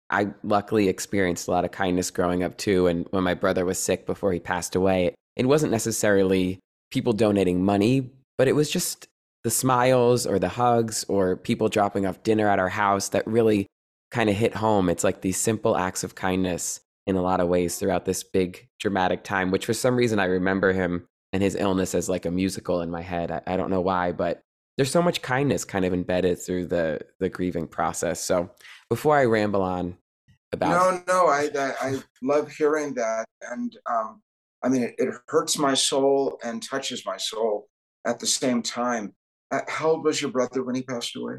I 0.09 0.27
luckily 0.43 0.87
experienced 0.87 1.47
a 1.47 1.51
lot 1.51 1.65
of 1.65 1.71
kindness 1.71 2.11
growing 2.11 2.43
up 2.43 2.57
too. 2.57 2.87
And 2.87 3.07
when 3.09 3.23
my 3.23 3.33
brother 3.33 3.65
was 3.65 3.77
sick 3.77 4.05
before 4.05 4.31
he 4.31 4.39
passed 4.39 4.75
away, 4.75 5.13
it 5.37 5.45
wasn't 5.45 5.71
necessarily 5.71 6.59
people 6.91 7.13
donating 7.13 7.63
money, 7.63 8.11
but 8.37 8.47
it 8.47 8.53
was 8.53 8.69
just 8.69 9.07
the 9.43 9.51
smiles 9.51 10.25
or 10.25 10.39
the 10.39 10.49
hugs 10.49 11.05
or 11.07 11.37
people 11.37 11.69
dropping 11.69 12.05
off 12.05 12.23
dinner 12.23 12.49
at 12.49 12.59
our 12.59 12.69
house 12.69 13.09
that 13.09 13.25
really 13.27 13.67
kind 14.11 14.29
of 14.29 14.35
hit 14.35 14.55
home. 14.55 14.89
It's 14.89 15.03
like 15.03 15.21
these 15.21 15.37
simple 15.37 15.77
acts 15.77 16.03
of 16.03 16.15
kindness 16.15 16.81
in 17.05 17.15
a 17.15 17.21
lot 17.21 17.39
of 17.39 17.47
ways 17.47 17.77
throughout 17.77 18.05
this 18.05 18.23
big 18.23 18.67
dramatic 18.79 19.23
time, 19.23 19.51
which 19.51 19.65
for 19.65 19.73
some 19.73 19.95
reason 19.95 20.19
I 20.19 20.25
remember 20.25 20.73
him 20.73 21.05
and 21.33 21.43
his 21.43 21.55
illness 21.55 21.95
as 21.95 22.09
like 22.09 22.25
a 22.25 22.31
musical 22.31 22.81
in 22.81 22.89
my 22.89 23.01
head. 23.01 23.31
I, 23.31 23.41
I 23.47 23.57
don't 23.57 23.69
know 23.69 23.81
why, 23.81 24.11
but 24.11 24.41
there's 24.75 24.91
so 24.91 25.01
much 25.01 25.21
kindness 25.21 25.65
kind 25.65 25.85
of 25.85 25.93
embedded 25.93 26.39
through 26.39 26.67
the 26.67 26.99
the 27.19 27.29
grieving 27.29 27.67
process. 27.67 28.19
So 28.19 28.51
before 28.89 29.17
I 29.17 29.25
ramble 29.25 29.61
on 29.61 29.97
about 30.51 30.69
No, 30.69 31.03
no, 31.07 31.27
I, 31.27 31.49
I 31.55 31.73
I 31.81 32.03
love 32.21 32.51
hearing 32.51 32.93
that, 32.95 33.25
and 33.41 33.75
um, 33.89 34.21
I 34.63 34.69
mean, 34.69 34.83
it, 34.83 34.95
it 34.97 35.13
hurts 35.27 35.57
my 35.57 35.73
soul 35.73 36.39
and 36.43 36.63
touches 36.63 37.05
my 37.05 37.17
soul 37.17 37.67
at 38.05 38.19
the 38.19 38.27
same 38.27 38.61
time. 38.61 39.13
Uh, 39.51 39.61
how 39.67 39.89
old 39.91 40.03
was 40.03 40.21
your 40.21 40.31
brother 40.31 40.63
when 40.63 40.75
he 40.75 40.81
passed 40.81 41.15
away? 41.15 41.35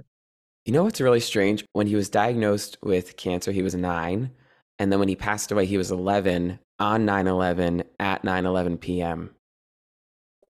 You 0.64 0.72
know 0.72 0.84
what's 0.84 1.00
really 1.00 1.20
strange? 1.20 1.64
When 1.72 1.86
he 1.86 1.96
was 1.96 2.08
diagnosed 2.08 2.78
with 2.82 3.16
cancer, 3.16 3.52
he 3.52 3.62
was 3.62 3.74
nine. 3.74 4.30
And 4.78 4.92
then 4.92 4.98
when 4.98 5.08
he 5.08 5.16
passed 5.16 5.50
away, 5.50 5.66
he 5.66 5.78
was 5.78 5.90
11 5.90 6.58
on 6.78 7.04
9 7.04 7.26
11 7.26 7.84
at 7.98 8.22
9 8.24 8.46
11 8.46 8.78
p.m. 8.78 9.34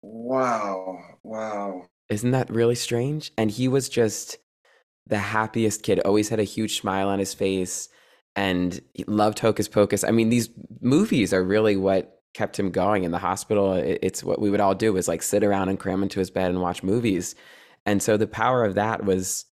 Wow, 0.01 0.97
wow. 1.23 1.85
Isn't 2.09 2.31
that 2.31 2.49
really 2.49 2.75
strange? 2.75 3.31
And 3.37 3.49
he 3.51 3.67
was 3.67 3.89
just 3.89 4.37
the 5.07 5.17
happiest 5.17 5.83
kid, 5.83 5.99
always 6.01 6.29
had 6.29 6.39
a 6.39 6.43
huge 6.43 6.79
smile 6.79 7.09
on 7.09 7.19
his 7.19 7.33
face. 7.33 7.89
and 8.35 8.79
he 8.93 9.03
loved 9.05 9.39
Hocus 9.39 9.67
Pocus. 9.67 10.03
I 10.03 10.11
mean, 10.11 10.29
these 10.29 10.49
movies 10.81 11.33
are 11.33 11.43
really 11.43 11.75
what 11.75 12.16
kept 12.33 12.59
him 12.59 12.71
going 12.71 13.03
in 13.03 13.11
the 13.11 13.17
hospital. 13.19 13.73
It- 13.73 13.99
It's 14.01 14.23
what 14.23 14.39
we 14.41 14.49
would 14.49 14.59
all 14.61 14.75
do 14.75 14.97
is 14.97 15.07
like 15.07 15.21
sit 15.21 15.43
around 15.43 15.69
and 15.69 15.79
cram 15.79 16.03
into 16.03 16.19
his 16.19 16.29
bed 16.31 16.49
and 16.51 16.61
watch 16.61 16.83
movies. 16.83 17.35
And 17.85 18.01
so 18.03 18.17
the 18.17 18.27
power 18.27 18.63
of 18.65 18.75
that 18.75 19.05
was 19.05 19.45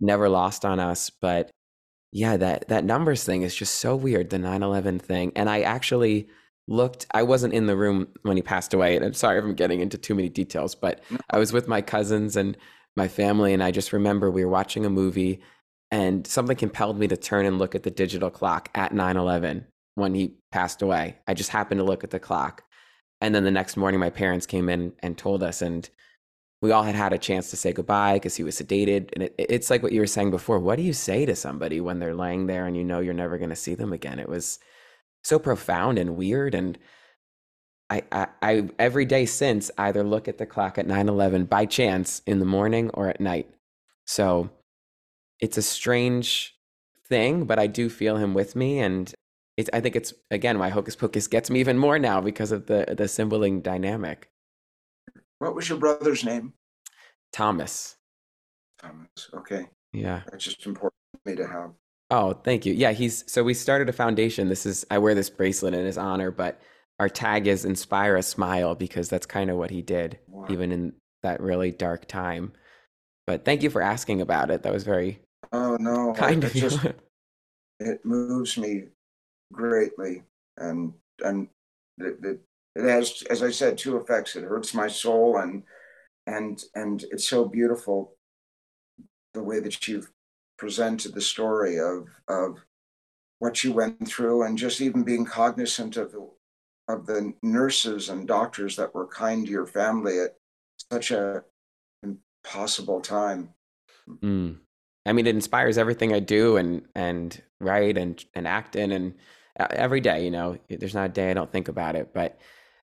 never 0.00 0.28
lost 0.28 0.64
on 0.64 0.80
us. 0.80 1.10
But 1.10 1.50
yeah, 2.12 2.36
that 2.36 2.68
that 2.68 2.84
numbers 2.84 3.24
thing 3.24 3.42
is 3.42 3.54
just 3.54 3.76
so 3.76 3.96
weird, 3.96 4.30
the 4.30 4.38
9/11 4.38 4.98
thing. 5.00 5.32
And 5.36 5.48
I 5.48 5.62
actually 5.62 6.28
looked 6.68 7.06
I 7.12 7.22
wasn't 7.22 7.54
in 7.54 7.66
the 7.66 7.76
room 7.76 8.08
when 8.22 8.36
he 8.36 8.42
passed 8.42 8.72
away, 8.74 8.96
and 8.96 9.04
I'm 9.04 9.14
sorry 9.14 9.38
if 9.38 9.44
I'm 9.44 9.54
getting 9.54 9.80
into 9.80 9.98
too 9.98 10.14
many 10.14 10.28
details, 10.28 10.74
but 10.74 11.00
I 11.30 11.38
was 11.38 11.52
with 11.52 11.68
my 11.68 11.82
cousins 11.82 12.36
and 12.36 12.56
my 12.96 13.08
family 13.08 13.52
and 13.54 13.62
I 13.62 13.70
just 13.70 13.92
remember 13.92 14.30
we 14.30 14.44
were 14.44 14.50
watching 14.50 14.84
a 14.86 14.90
movie 14.90 15.40
and 15.90 16.26
something 16.26 16.56
compelled 16.56 16.98
me 16.98 17.08
to 17.08 17.16
turn 17.16 17.46
and 17.46 17.58
look 17.58 17.74
at 17.74 17.82
the 17.84 17.90
digital 17.90 18.30
clock 18.30 18.68
at 18.74 18.92
9/11 18.92 19.64
when 19.94 20.14
he 20.14 20.36
passed 20.50 20.82
away. 20.82 21.18
I 21.26 21.34
just 21.34 21.50
happened 21.50 21.78
to 21.78 21.84
look 21.84 22.04
at 22.04 22.10
the 22.10 22.18
clock. 22.18 22.64
And 23.20 23.34
then 23.34 23.44
the 23.44 23.50
next 23.50 23.76
morning 23.76 24.00
my 24.00 24.10
parents 24.10 24.46
came 24.46 24.68
in 24.68 24.92
and 25.00 25.16
told 25.16 25.42
us 25.42 25.62
and 25.62 25.88
we 26.62 26.70
all 26.70 26.84
had 26.84 26.94
had 26.94 27.12
a 27.12 27.18
chance 27.18 27.50
to 27.50 27.56
say 27.56 27.72
goodbye 27.72 28.14
because 28.14 28.36
he 28.36 28.44
was 28.44 28.56
sedated 28.58 29.10
and 29.12 29.24
it, 29.24 29.34
it's 29.36 29.68
like 29.68 29.82
what 29.82 29.92
you 29.92 30.00
were 30.00 30.06
saying 30.06 30.30
before 30.30 30.58
what 30.58 30.76
do 30.76 30.82
you 30.82 30.92
say 30.92 31.26
to 31.26 31.36
somebody 31.36 31.80
when 31.80 31.98
they're 31.98 32.14
laying 32.14 32.46
there 32.46 32.66
and 32.66 32.76
you 32.76 32.84
know 32.84 33.00
you're 33.00 33.12
never 33.12 33.36
going 33.36 33.50
to 33.50 33.56
see 33.56 33.74
them 33.74 33.92
again 33.92 34.18
it 34.18 34.28
was 34.28 34.58
so 35.22 35.38
profound 35.38 35.98
and 35.98 36.16
weird 36.16 36.54
and 36.54 36.78
I, 37.90 38.02
I, 38.10 38.26
I 38.40 38.68
every 38.78 39.04
day 39.04 39.26
since 39.26 39.70
either 39.76 40.02
look 40.02 40.26
at 40.26 40.38
the 40.38 40.46
clock 40.46 40.78
at 40.78 40.86
9-11 40.86 41.48
by 41.48 41.66
chance 41.66 42.22
in 42.26 42.38
the 42.38 42.46
morning 42.46 42.90
or 42.94 43.08
at 43.08 43.20
night 43.20 43.50
so 44.06 44.48
it's 45.40 45.58
a 45.58 45.62
strange 45.62 46.56
thing 47.08 47.44
but 47.44 47.58
i 47.58 47.66
do 47.66 47.90
feel 47.90 48.16
him 48.16 48.32
with 48.34 48.56
me 48.56 48.78
and 48.78 49.14
it's, 49.56 49.70
i 49.72 49.80
think 49.80 49.96
it's 49.96 50.14
again 50.30 50.58
why 50.58 50.68
hocus 50.68 50.96
pocus 50.96 51.26
gets 51.26 51.50
me 51.50 51.60
even 51.60 51.78
more 51.78 51.98
now 51.98 52.20
because 52.20 52.52
of 52.52 52.66
the 52.66 52.94
the 52.96 53.08
symboling 53.08 53.60
dynamic 53.60 54.30
What 55.40 55.54
was 55.54 55.68
your 55.68 55.78
brother's 55.78 56.24
name? 56.24 56.54
thomas 57.32 57.96
Thomas. 58.78 59.30
Okay, 59.32 59.66
yeah 59.92 60.22
that's 60.26 60.44
just 60.44 60.66
important 60.66 60.94
for 61.12 61.30
me 61.30 61.36
to 61.36 61.46
have. 61.46 61.72
Oh, 62.10 62.34
thank 62.34 62.66
you. 62.66 62.74
Yeah, 62.74 62.92
he's 62.92 63.24
so 63.30 63.42
we 63.42 63.54
started 63.54 63.88
a 63.88 63.92
foundation. 63.92 64.48
This 64.48 64.66
is 64.66 64.84
I 64.90 64.98
wear 64.98 65.14
this 65.14 65.30
bracelet 65.30 65.74
in 65.74 65.84
his 65.86 65.96
honor, 65.96 66.30
but 66.30 66.60
our 66.98 67.08
tag 67.08 67.46
is 67.46 67.64
inspire 67.64 68.16
a 68.16 68.22
smile 68.22 68.74
because 68.74 69.08
that's 69.08 69.26
kind 69.26 69.50
of 69.50 69.56
what 69.56 69.70
he 69.70 69.82
did 69.82 70.18
Wow. 70.26 70.46
even 70.48 70.72
in 70.72 70.92
that 71.22 71.40
really 71.40 71.70
dark 71.70 72.06
time. 72.06 72.52
But 73.26 73.44
thank 73.44 73.62
you 73.62 73.70
for 73.70 73.82
asking 73.82 74.20
about 74.20 74.50
it. 74.50 74.62
That 74.62 74.72
was 74.72 74.84
very 74.84 75.20
Oh 75.52 75.76
no, 75.78 76.14
kind 76.14 76.44
it 76.44 76.44
of 76.44 76.54
you. 76.54 76.62
just 76.62 76.78
it 77.80 78.04
moves 78.04 78.58
me 78.58 78.88
greatly, 79.52 80.22
and 80.56 80.92
and 81.24 81.48
it, 81.98 82.16
it, 82.24 82.40
it 82.74 82.84
has, 82.84 83.22
as 83.30 83.42
I 83.42 83.50
said, 83.50 83.78
two 83.78 83.96
effects. 83.96 84.34
It 84.34 84.44
hurts 84.44 84.74
my 84.74 84.88
soul, 84.88 85.38
and 85.38 85.62
and 86.26 86.62
and 86.74 87.04
it's 87.10 87.28
so 87.28 87.44
beautiful 87.44 88.16
the 89.34 89.42
way 89.42 89.60
that 89.60 89.86
you've 89.86 90.10
presented 90.58 91.14
the 91.14 91.20
story 91.20 91.78
of 91.78 92.08
of 92.28 92.64
what 93.38 93.62
you 93.64 93.72
went 93.72 94.06
through, 94.06 94.44
and 94.44 94.56
just 94.56 94.80
even 94.80 95.02
being 95.02 95.24
cognizant 95.24 95.96
of 95.96 96.12
the 96.12 96.28
of 96.88 97.06
the 97.06 97.32
nurses 97.42 98.08
and 98.08 98.26
doctors 98.26 98.76
that 98.76 98.94
were 98.94 99.06
kind 99.06 99.46
to 99.46 99.52
your 99.52 99.66
family 99.66 100.20
at 100.20 100.36
such 100.90 101.10
a 101.10 101.42
impossible 102.02 103.00
time. 103.00 103.50
Mm. 104.08 104.58
I 105.06 105.12
mean, 105.12 105.26
it 105.26 105.34
inspires 105.34 105.78
everything 105.78 106.12
I 106.12 106.20
do 106.20 106.56
and 106.56 106.82
and 106.94 107.40
write 107.60 107.98
and 107.98 108.24
and 108.34 108.46
act 108.46 108.76
in 108.76 108.92
and 108.92 109.14
every 109.58 110.00
day. 110.00 110.24
You 110.24 110.30
know, 110.30 110.58
there's 110.68 110.94
not 110.94 111.06
a 111.06 111.12
day 111.12 111.30
I 111.30 111.34
don't 111.34 111.50
think 111.50 111.68
about 111.68 111.96
it. 111.96 112.12
But 112.14 112.40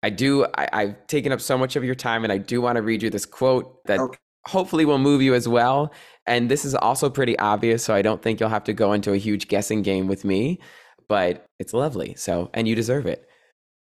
I 0.04 0.10
do. 0.10 0.46
I, 0.58 0.68
I've 0.74 1.08
taken 1.08 1.32
up 1.32 1.42
so 1.42 1.58
much 1.58 1.76
of 1.76 1.84
your 1.84 1.96
time, 1.96 2.24
and 2.24 2.32
I 2.34 2.38
do 2.38 2.62
want 2.62 2.76
to 2.78 2.82
read 2.82 3.04
you 3.04 3.10
this 3.10 3.26
quote 3.26 3.84
that 3.86 4.00
Okay. 4.00 4.18
hopefully 4.48 4.86
will 4.86 5.00
move 5.00 5.22
you 5.22 5.34
as 5.34 5.48
well. 5.48 5.92
And 6.26 6.50
this 6.52 6.66
is 6.66 6.76
also 6.76 7.10
pretty 7.10 7.38
obvious, 7.40 7.84
so 7.84 7.94
I 7.94 8.02
don't 8.02 8.22
think 8.22 8.40
you'll 8.40 8.50
have 8.50 8.66
to 8.66 8.74
go 8.74 8.94
into 8.94 9.14
a 9.14 9.18
huge 9.18 9.48
guessing 9.48 9.82
game 9.82 10.08
with 10.08 10.26
me. 10.26 10.60
But 11.08 11.46
it's 11.60 11.74
lovely. 11.74 12.16
So, 12.16 12.50
and 12.54 12.68
you 12.68 12.76
deserve 12.76 13.06
it. 13.06 13.28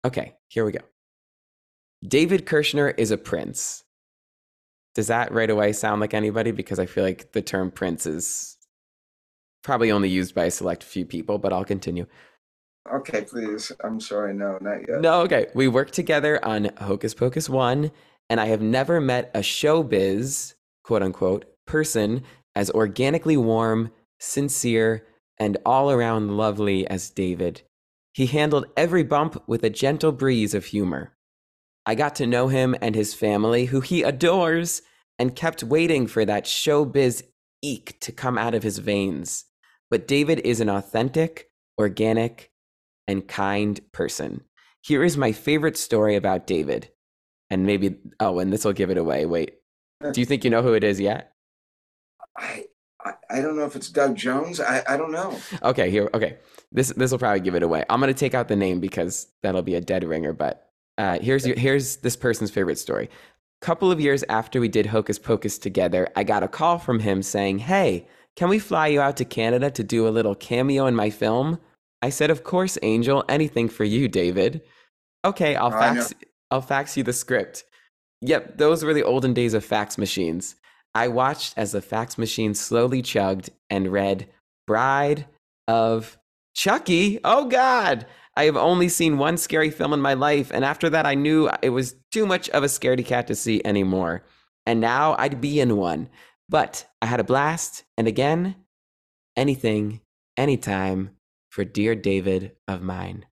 Okay, 0.05 0.35
here 0.49 0.65
we 0.65 0.73
go. 0.73 0.81
David 2.07 2.45
Kirschner 2.45 2.91
is 2.91 3.11
a 3.11 3.17
prince. 3.17 3.83
Does 4.95 5.07
that 5.07 5.33
right 5.33 5.49
away 5.51 5.73
sound 5.73 6.01
like 6.01 6.13
anybody? 6.15 6.51
Because 6.51 6.79
I 6.79 6.87
feel 6.87 7.03
like 7.05 7.33
the 7.33 7.43
term 7.43 7.71
prince 7.71 8.05
is 8.07 8.57
probably 9.63 9.91
only 9.91 10.09
used 10.11 10.35
by 10.35 10.45
a 10.45 10.51
select 10.51 10.83
few 10.85 11.07
people, 11.07 11.39
but 11.39 11.53
I'll 11.53 11.65
continue. 11.65 12.07
Okay, 12.93 13.23
please. 13.23 13.73
I'm 13.83 14.01
sorry. 14.01 14.35
No, 14.35 14.59
not 14.61 14.87
yet. 14.87 15.01
No, 15.01 15.23
okay. 15.23 15.47
We 15.55 15.69
worked 15.69 15.95
together 15.95 16.45
on 16.45 16.71
Hocus 16.79 17.15
Pocus 17.15 17.49
1, 17.49 17.91
and 18.29 18.41
I 18.41 18.47
have 18.47 18.61
never 18.61 19.01
met 19.01 19.31
a 19.35 19.41
showbiz, 19.41 20.55
quote 20.83 21.03
unquote, 21.03 21.47
person 21.67 22.23
as 22.55 22.71
organically 22.71 23.37
warm, 23.37 23.91
sincere, 24.21 25.07
and 25.39 25.57
all 25.65 25.91
around 25.91 26.37
lovely 26.37 26.87
as 26.87 27.11
David. 27.11 27.63
He 28.13 28.27
handled 28.27 28.67
every 28.77 29.03
bump 29.03 29.43
with 29.49 29.65
a 29.65 29.71
gentle 29.71 30.13
breeze 30.13 30.55
of 30.55 30.67
humor. 30.67 31.15
I 31.87 31.95
got 31.95 32.15
to 32.17 32.27
know 32.27 32.49
him 32.49 32.77
and 32.81 32.95
his 32.95 33.15
family, 33.15 33.67
who 33.67 33.81
he 33.81 34.03
adores, 34.03 34.83
and 35.19 35.35
kept 35.35 35.63
waiting 35.63 36.07
for 36.07 36.25
that 36.25 36.45
showbiz 36.45 37.23
eek 37.63 37.99
to 38.01 38.13
come 38.13 38.39
out 38.39 38.55
of 38.55 38.63
his 38.63 38.79
veins. 38.79 39.47
But 39.91 40.07
David 40.07 40.41
is 40.41 40.61
an 40.61 40.69
authentic, 40.69 41.51
organic, 41.79 42.51
and 43.07 43.27
kind 43.27 43.81
person. 43.93 44.43
Here 44.83 45.03
is 45.03 45.17
my 45.17 45.33
favorite 45.33 45.77
story 45.77 46.17
about 46.17 46.47
David. 46.47 46.91
And 47.51 47.67
maybe, 47.67 47.97
oh, 48.21 48.39
and 48.39 48.53
this 48.53 48.65
will 48.65 48.73
give 48.73 48.91
it 48.91 48.99
away. 48.99 49.27
Wait, 49.27 49.55
do 50.13 50.21
you 50.21 50.27
think 50.27 50.45
you 50.45 50.51
know 50.51 50.63
who 50.63 50.75
it 50.75 50.85
is 50.85 51.01
yet? 51.01 51.33
I, 52.37 52.65
I 53.05 53.13
I 53.31 53.41
don't 53.41 53.57
know 53.57 53.65
if 53.65 53.77
it's 53.77 53.91
Doug 53.91 54.17
Jones. 54.17 54.61
I, 54.61 54.83
I 54.89 54.97
don't 54.97 55.13
know. 55.13 55.39
Okay, 55.63 55.91
here. 55.91 56.11
Okay, 56.15 56.39
this 56.73 56.89
this 56.89 57.11
will 57.11 57.19
probably 57.19 57.41
give 57.41 57.55
it 57.55 57.63
away. 57.63 57.85
I'm 57.89 58.01
gonna 58.01 58.15
take 58.15 58.35
out 58.35 58.49
the 58.49 58.57
name 58.57 58.81
because 58.81 59.29
that'll 59.43 59.63
be 59.63 59.75
a 59.75 59.81
dead 59.81 60.05
ringer. 60.05 60.33
But 60.33 60.69
uh, 60.99 61.19
here's 61.21 61.47
your, 61.47 61.59
here's 61.59 61.97
this 61.99 62.17
person's 62.17 62.51
favorite 62.51 62.79
story. 62.79 63.11
Couple 63.61 63.91
of 63.91 64.01
years 64.01 64.25
after 64.29 64.61
we 64.61 64.69
did 64.69 64.87
Hocus 64.87 65.19
Pocus 65.19 65.59
together, 65.59 66.09
I 66.17 66.25
got 66.25 66.43
a 66.43 66.49
call 66.49 66.79
from 66.79 67.01
him 67.01 67.23
saying, 67.23 67.61
"Hey, 67.61 68.07
can 68.37 68.49
we 68.49 68.59
fly 68.59 68.89
you 68.89 69.01
out 69.01 69.17
to 69.19 69.25
Canada 69.25 69.71
to 69.71 69.85
do 69.85 70.09
a 70.09 70.11
little 70.11 70.35
cameo 70.35 70.87
in 70.87 70.95
my 70.95 71.11
film?" 71.11 71.59
I 72.05 72.11
said, 72.11 72.31
"Of 72.31 72.45
course, 72.45 72.77
Angel. 72.83 73.25
Anything 73.29 73.69
for 73.69 73.85
you, 73.85 74.09
David." 74.09 74.63
Okay, 75.25 75.57
I'll 75.57 75.75
Oh, 75.75 75.81
fax 75.81 76.13
I'll 76.51 76.61
fax 76.61 76.97
you 76.97 77.03
the 77.03 77.15
script. 77.15 77.65
Yep, 78.21 78.59
those 78.59 78.85
were 78.85 78.93
the 78.93 79.03
olden 79.03 79.33
days 79.33 79.55
of 79.55 79.65
fax 79.65 79.97
machines. 79.97 80.57
I 80.95 81.09
watched 81.09 81.55
as 81.57 81.73
the 81.73 81.81
fax 81.81 82.19
machine 82.19 82.55
slowly 82.55 83.01
chugged 83.01 83.49
and 83.71 83.91
read 83.91 84.29
Bride 84.67 85.27
of 85.67 86.19
Chucky. 86.55 87.21
Oh 87.25 87.47
God. 87.47 88.07
I 88.37 88.45
have 88.45 88.57
only 88.57 88.89
seen 88.89 89.17
one 89.17 89.37
scary 89.37 89.71
film 89.71 89.93
in 89.93 90.01
my 90.01 90.15
life, 90.15 90.51
and 90.53 90.65
after 90.65 90.91
that, 90.91 91.07
I 91.07 91.15
knew 91.15 91.49
it 91.63 91.71
was 91.71 91.97
too 92.13 92.27
much 92.27 92.51
of 92.51 92.63
a 92.65 92.67
scaredy 92.67 93.07
cat 93.07 93.27
to 93.29 93.35
see 93.35 93.63
anymore. 93.65 94.25
And 94.67 94.81
now 94.81 95.15
I'd 95.19 95.41
be 95.41 95.59
in 95.61 95.77
one. 95.77 96.09
But 96.49 96.87
I 97.01 97.07
had 97.07 97.21
a 97.21 97.25
blast, 97.25 97.85
and 97.97 98.07
again, 98.09 98.57
anything, 99.37 100.01
anytime 100.37 101.17
for 101.55 101.65
dear 101.65 101.95
David 101.95 102.51
of 102.67 102.83
mine. 102.83 103.27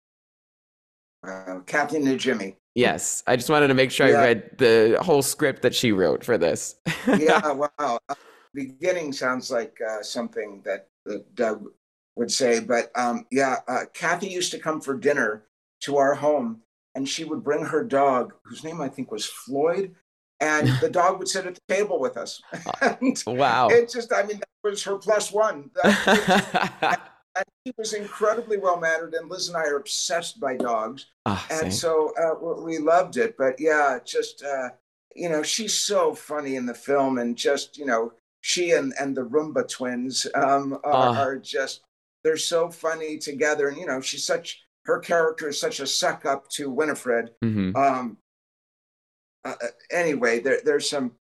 Uh, 1.26 1.58
Kathy 1.66 1.96
and 1.96 2.20
Jimmy. 2.20 2.56
Yes, 2.76 3.24
I 3.26 3.34
just 3.34 3.50
wanted 3.50 3.66
to 3.66 3.74
make 3.74 3.90
sure 3.90 4.08
Yeah. 4.08 4.20
I 4.20 4.24
read 4.24 4.58
the 4.58 4.98
whole 5.02 5.22
script 5.22 5.62
that 5.62 5.74
she 5.74 5.90
wrote 5.90 6.24
for 6.24 6.38
this. 6.38 6.76
Yeah, 7.06 7.50
wow. 7.78 7.98
Uh, 8.08 8.14
beginning 8.54 9.12
sounds 9.12 9.50
like 9.50 9.76
uh, 9.80 10.02
something 10.02 10.62
that, 10.64 10.86
that 11.04 11.34
Doug 11.34 11.66
would 12.14 12.30
say, 12.30 12.60
but 12.60 12.92
um, 12.94 13.26
yeah, 13.32 13.56
uh, 13.66 13.80
Kathy 13.92 14.28
used 14.28 14.52
to 14.52 14.58
come 14.58 14.80
for 14.80 14.96
dinner 14.96 15.42
to 15.80 15.96
our 15.96 16.14
home, 16.14 16.62
and 16.94 17.08
she 17.08 17.24
would 17.24 17.42
bring 17.42 17.64
her 17.64 17.82
dog, 17.82 18.34
whose 18.44 18.62
name 18.62 18.80
I 18.80 18.88
think 18.88 19.10
was 19.10 19.26
Floyd, 19.26 19.96
and 20.38 20.68
the 20.80 20.90
dog 21.00 21.18
would 21.18 21.28
sit 21.28 21.46
at 21.46 21.56
the 21.56 21.74
table 21.74 21.98
with 21.98 22.16
us. 22.16 22.40
and 22.82 23.20
wow. 23.26 23.66
it 23.68 23.90
just, 23.90 24.12
I 24.12 24.22
mean, 24.22 24.38
that 24.38 24.48
was 24.62 24.84
her 24.84 24.96
plus 24.96 25.32
one. 25.32 25.70
That- 25.82 27.11
and 27.36 27.44
he 27.64 27.72
was 27.78 27.94
incredibly 27.94 28.58
well 28.58 28.78
mannered, 28.78 29.14
and 29.14 29.30
Liz 29.30 29.48
and 29.48 29.56
I 29.56 29.62
are 29.62 29.76
obsessed 29.76 30.38
by 30.40 30.56
dogs. 30.56 31.06
Same. 31.26 31.64
and 31.64 31.72
so 31.74 32.12
uh, 32.20 32.34
we 32.64 32.78
loved 32.78 33.16
it 33.16 33.36
but 33.38 33.54
yeah 33.60 33.98
just 34.04 34.42
uh, 34.42 34.70
you 35.14 35.28
know 35.28 35.42
she's 35.42 35.72
so 35.78 36.14
funny 36.14 36.56
in 36.56 36.66
the 36.66 36.74
film 36.74 37.18
and 37.18 37.36
just 37.36 37.78
you 37.78 37.86
know 37.86 38.12
she 38.40 38.72
and 38.72 38.92
and 38.98 39.16
the 39.16 39.22
roomba 39.24 39.68
twins 39.68 40.26
um, 40.34 40.74
are, 40.82 40.92
Ah. 40.92 41.20
are 41.22 41.36
just 41.38 41.82
they're 42.24 42.36
so 42.36 42.68
funny 42.70 43.18
together 43.18 43.68
and 43.68 43.76
you 43.76 43.86
know 43.86 44.00
she's 44.00 44.24
such 44.26 44.62
her 44.84 44.98
character 44.98 45.48
is 45.48 45.60
such 45.60 45.78
a 45.78 45.86
suck 45.86 46.26
up 46.26 46.48
to 46.48 46.68
winifred 46.70 47.30
Mhm. 47.44 47.76
um, 47.76 48.16
uh, 49.44 49.54
uh, 49.62 49.66
anyway 49.92 50.40
there, 50.40 50.58
there's 50.64 50.90
some 50.90 51.12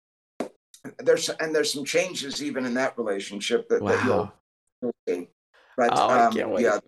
there's 0.97 1.29
and 1.29 1.53
there's 1.53 1.71
some 1.71 1.85
changes 1.85 2.41
even 2.41 2.65
in 2.65 2.73
that 2.73 2.97
relationship 2.97 3.69
that, 3.69 3.85
that 3.85 4.03
you'll, 4.03 4.31
you'll 4.81 4.95
see 5.07 5.27
but 5.77 5.91
Oh, 5.93 6.07
I 6.09 6.25
um, 6.25 6.33
can't 6.33 6.49
wait. 6.49 6.63
yeah 6.63 6.79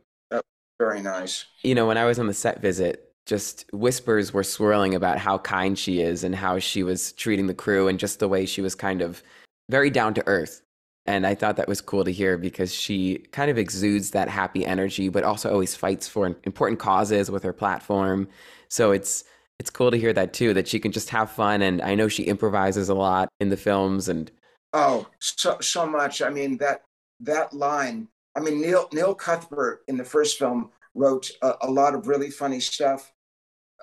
very 0.80 1.02
nice. 1.02 1.46
You 1.64 1.76
know, 1.76 1.88
when 1.88 1.98
I 1.98 2.06
was 2.06 2.20
on 2.20 2.28
the 2.28 2.34
set 2.34 2.62
visit, 2.62 3.14
just 3.26 3.66
whispers 3.72 4.34
were 4.34 4.44
swirling 4.44 4.96
about 4.96 5.18
how 5.18 5.38
kind 5.38 5.78
she 5.80 6.02
is 6.02 6.24
and 6.24 6.36
how 6.36 6.60
she 6.60 6.84
was 6.84 7.14
treating 7.14 7.48
the 7.48 7.54
crew 7.54 7.88
and 7.88 7.98
just 8.00 8.20
the 8.20 8.28
way 8.28 8.46
she 8.46 8.60
was 8.62 8.76
kind 8.76 9.02
of 9.02 9.24
very 9.70 9.90
down 9.90 10.14
to 10.16 10.28
earth. 10.28 10.62
And 11.06 11.26
I 11.26 11.36
thought 11.36 11.56
that 11.58 11.68
was 11.68 11.82
cool 11.82 12.04
to 12.04 12.12
hear 12.12 12.38
because 12.38 12.74
she 12.74 13.20
kind 13.32 13.50
of 13.52 13.58
exudes 13.58 14.12
that 14.12 14.30
happy 14.30 14.66
energy, 14.66 15.10
but 15.10 15.24
also 15.24 15.52
always 15.52 15.76
fights 15.76 16.08
for 16.08 16.28
important 16.44 16.80
causes 16.80 17.30
with 17.32 17.44
her 17.44 17.54
platform. 17.54 18.28
So 18.70 18.92
it's 18.92 19.24
it's 19.60 19.70
cool 19.70 19.92
to 19.92 19.98
hear 19.98 20.14
that 20.14 20.34
too, 20.34 20.54
that 20.56 20.68
she 20.68 20.80
can 20.80 20.92
just 20.92 21.10
have 21.10 21.32
fun. 21.32 21.62
And 21.62 21.82
I 21.82 21.96
know 21.96 22.08
she 22.08 22.24
improvises 22.24 22.90
a 22.90 22.94
lot 22.94 23.30
in 23.40 23.50
the 23.50 23.58
films 23.58 24.10
and 24.10 24.32
Oh, 24.74 25.08
so 25.20 25.58
so 25.62 25.86
much. 25.86 26.22
I 26.22 26.30
mean 26.30 26.58
that 26.58 26.84
that 27.22 27.54
line. 27.54 28.08
I 28.36 28.40
mean 28.40 28.62
Neil 28.62 28.88
Neil 28.92 29.16
Cuthbert 29.16 29.84
in 29.88 29.98
the 29.98 30.04
first 30.04 30.38
film 30.38 30.72
wrote 30.96 31.30
a, 31.42 31.54
a 31.62 31.72
lot 31.72 31.96
of 31.96 32.08
really 32.08 32.30
funny 32.30 32.60
stuff. 32.60 33.12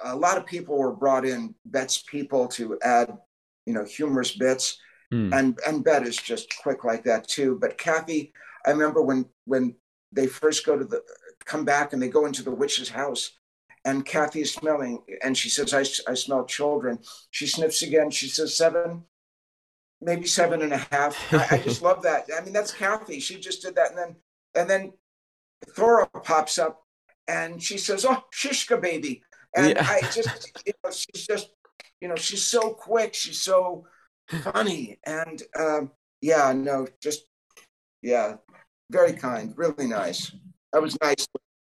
A 0.05 0.16
lot 0.16 0.38
of 0.38 0.46
people 0.46 0.78
were 0.78 0.92
brought 0.92 1.26
in, 1.26 1.55
Bette's 1.66 2.03
people, 2.03 2.48
to 2.48 2.78
add, 2.82 3.16
you 3.66 3.74
know, 3.74 3.84
humorous 3.84 4.32
bits. 4.32 4.78
Hmm. 5.11 5.32
and 5.32 5.59
and 5.66 5.82
Bet 5.82 6.07
is 6.07 6.16
just 6.16 6.55
quick 6.62 6.84
like 6.84 7.03
that 7.05 7.26
too. 7.26 7.59
But 7.61 7.78
Kathy, 7.78 8.32
I 8.64 8.70
remember 8.70 9.03
when 9.03 9.26
when 9.44 9.74
they 10.12 10.26
first 10.26 10.64
go 10.64 10.78
to 10.78 10.84
the 10.84 11.03
come 11.44 11.64
back 11.64 11.92
and 11.92 12.01
they 12.01 12.09
go 12.09 12.26
into 12.26 12.44
the 12.44 12.51
witch's 12.51 12.88
house, 12.88 13.32
and 13.84 14.07
Kathy's 14.07 14.53
smelling, 14.53 15.03
and 15.22 15.36
she 15.36 15.48
says, 15.48 15.74
"I 15.74 15.80
I 16.11 16.14
smell 16.14 16.44
children." 16.44 17.01
She 17.30 17.46
sniffs 17.46 17.82
again. 17.82 18.11
She 18.11 18.28
says, 18.28 18.55
seven, 18.55 19.05
maybe 20.01 20.26
seven 20.26 20.62
and 20.62 20.72
a 20.72 20.86
half. 20.92 21.16
I, 21.32 21.57
I 21.57 21.59
just 21.59 21.82
love 21.88 22.03
that. 22.03 22.28
I 22.36 22.42
mean, 22.42 22.53
that's 22.53 22.72
Kathy. 22.72 23.20
She 23.20 23.40
just 23.40 23.62
did 23.62 23.74
that, 23.76 23.90
and 23.90 23.98
then 23.98 24.16
and 24.55 24.68
then 24.68 24.92
Thora 25.76 26.07
pops 26.09 26.59
up, 26.59 26.82
and 27.28 27.62
she 27.62 27.78
says, 27.78 28.05
"Oh, 28.05 28.24
Shishka 28.34 28.80
baby," 28.80 29.22
and 29.55 29.70
Yeah. 29.70 29.86
I 29.88 30.01
just, 30.12 30.53
you 30.66 30.72
know, 30.84 30.90
she's 30.90 31.26
just, 31.26 31.51
you 32.01 32.09
know, 32.09 32.16
she's 32.16 32.44
so 32.44 32.72
quick. 32.72 33.14
She's 33.14 33.40
so 33.40 33.86
funny 34.30 34.98
and 35.05 35.42
um, 35.59 35.90
yeah 36.20 36.53
no 36.53 36.86
just 37.03 37.26
yeah 38.03 38.36
very 38.90 39.12
kind 39.12 39.55
really 39.57 39.86
nice 39.86 40.32
that 40.72 40.82
was 40.82 40.96
nice 41.03 41.26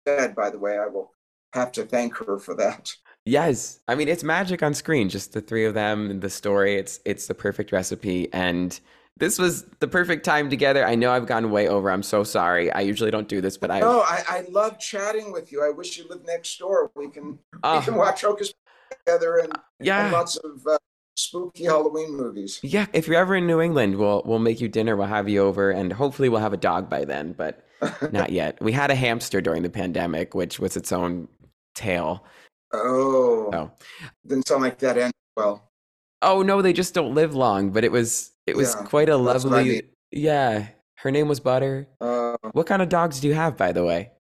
said 0.07 0.35
by 0.35 0.51
the 0.51 0.59
way 0.59 0.79
i 0.79 0.87
will 0.87 1.13
have 1.53 1.73
to 1.73 1.85
thank 1.85 2.17
her 2.17 2.39
for 2.39 2.55
that 2.55 2.93
Yes, 3.27 3.81
I 3.87 3.97
mean 3.97 4.09
it's 4.09 4.25
magic 4.25 4.63
on 4.63 4.73
screen. 4.73 5.11
Just 5.11 5.35
the 5.35 5.43
three 5.43 5.67
of 5.67 5.75
them 5.75 6.11
and 6.11 6.23
the 6.23 6.31
story. 6.31 6.77
It's 6.77 7.01
it's 7.05 7.27
the 7.27 7.35
perfect 7.35 7.71
recipe, 7.71 8.33
and 8.33 8.81
this 9.21 9.39
was 9.39 9.65
the 9.79 9.87
perfect 9.87 10.25
time 10.25 10.51
together. 10.51 10.85
I 10.85 10.97
know 10.97 11.13
I've 11.13 11.27
gone 11.27 11.51
way 11.53 11.69
over. 11.69 11.91
I'm 11.91 12.03
so 12.03 12.25
sorry. 12.25 12.73
I 12.73 12.81
usually 12.81 13.11
don't 13.13 13.29
do 13.29 13.41
this, 13.41 13.57
but 13.57 13.71
I. 13.71 13.79
no 13.81 14.01
I, 14.01 14.25
I 14.29 14.45
love 14.51 14.79
chatting 14.81 15.31
with 15.33 15.53
you 15.53 15.63
i 15.65 15.71
wish 15.71 15.97
you 15.99 16.09
lived 16.09 16.27
next 16.27 16.59
door 16.59 16.91
we 16.97 17.09
can 17.11 17.33
we 17.33 17.39
Oh, 17.63 17.81
can 17.85 17.95
watch 17.95 18.23
hocus 18.23 18.53
Pocus 18.53 18.99
together 19.07 19.37
and, 19.39 19.53
and 19.79 19.87
yeah, 19.87 20.11
lots 20.11 20.37
of 20.37 20.67
uh, 20.67 20.79
spooky 21.17 21.65
halloween 21.65 22.17
movies 22.17 22.59
yeah. 22.63 22.87
If 22.93 23.07
you're 23.07 23.17
ever 23.17 23.37
in 23.37 23.47
New 23.47 23.61
England, 23.61 23.97
we'll 23.97 24.23
we'll 24.25 24.39
make 24.41 24.61
you 24.61 24.69
dinner. 24.69 24.97
We'll 24.97 25.07
have 25.07 25.29
you 25.29 25.41
over, 25.43 25.71
and 25.71 25.93
hopefully 25.93 26.29
we'll 26.29 26.41
have 26.41 26.53
a 26.53 26.57
dog 26.57 26.89
by 26.91 27.05
then. 27.05 27.33
But 27.33 27.65
not 28.13 28.31
yet. 28.31 28.61
We 28.61 28.73
had 28.73 28.91
a 28.91 28.95
hamster 28.95 29.41
during 29.41 29.63
the 29.63 29.71
pandemic, 29.71 30.35
which 30.35 30.59
was 30.59 30.77
its 30.77 30.93
own 30.93 31.29
tale. 31.75 32.25
oh 32.73 33.51
Oh. 33.53 33.71
didn't 34.27 34.49
sound 34.49 34.63
like 34.63 34.79
that 34.81 34.99
end 34.99 35.13
well 35.37 35.70
Oh 36.23 36.43
no, 36.43 36.63
they 36.63 36.73
just 36.73 36.95
don't 36.95 37.15
live 37.15 37.35
long. 37.35 37.71
But 37.71 37.85
it 37.85 37.93
was 37.93 38.33
it 38.47 38.57
was 38.57 38.75
Yeah, 38.75 38.85
quite 38.85 39.09
a 39.09 39.17
what 39.17 39.37
I 39.37 39.45
lovely. 39.45 39.65
mean. 39.65 39.83
Yeah, 40.11 40.69
her 40.99 41.11
name 41.11 41.29
was 41.29 41.41
Butter. 41.41 41.89
uh, 42.01 42.37
What 42.53 42.67
kind 42.67 42.83
of 42.83 42.89
dogs 42.89 43.21
do 43.21 43.29
you 43.29 43.35
have, 43.35 43.57
by 43.57 43.73
the 43.73 43.85
way? 43.85 44.13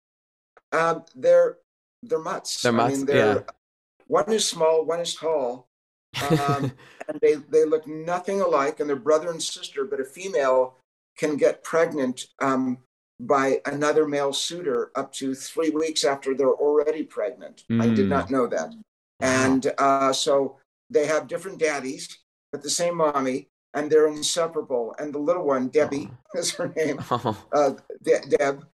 Um, 0.72 1.04
they're 1.14 1.58
they're 2.02 2.18
mutts. 2.18 2.62
They're 2.62 2.72
I 2.72 2.76
mutts, 2.76 2.98
mean, 2.98 3.06
they're 3.06 3.34
yeah. 3.34 3.40
one 4.06 4.32
is 4.32 4.48
small, 4.48 4.84
one 4.84 5.00
is 5.00 5.14
tall, 5.14 5.68
um, 6.22 6.72
and 7.08 7.20
they 7.20 7.34
they 7.34 7.64
look 7.64 7.86
nothing 7.86 8.40
alike, 8.40 8.80
and 8.80 8.88
they're 8.88 8.96
brother 8.96 9.30
and 9.30 9.42
sister. 9.42 9.84
But 9.84 10.00
a 10.00 10.04
female 10.04 10.76
can 11.18 11.36
get 11.36 11.64
pregnant 11.64 12.26
um, 12.40 12.78
by 13.20 13.60
another 13.66 14.06
male 14.06 14.32
suitor 14.32 14.90
up 14.94 15.12
to 15.14 15.34
three 15.34 15.70
weeks 15.70 16.04
after 16.04 16.34
they're 16.34 16.48
already 16.54 17.02
pregnant. 17.02 17.64
I 17.80 17.88
did 17.88 18.06
Mm. 18.06 18.08
not 18.08 18.30
know 18.30 18.46
that, 18.46 18.74
and 19.20 19.72
uh, 19.78 20.12
so 20.12 20.59
they 20.90 21.06
have 21.06 21.28
different 21.28 21.58
daddies, 21.58 22.18
but 22.52 22.62
the 22.62 22.70
same 22.70 22.96
mommy, 22.96 23.48
and 23.74 23.90
they're 23.90 24.08
inseparable. 24.08 24.94
And 24.98 25.14
the 25.14 25.18
little 25.18 25.44
one, 25.46 25.68
Debbie, 25.68 26.10
is 26.34 26.52
her 26.54 26.68
name 26.76 26.98
Oh, 27.10 27.36
uh, 27.52 27.70
De- 28.02 28.36
Deb. 28.36 28.66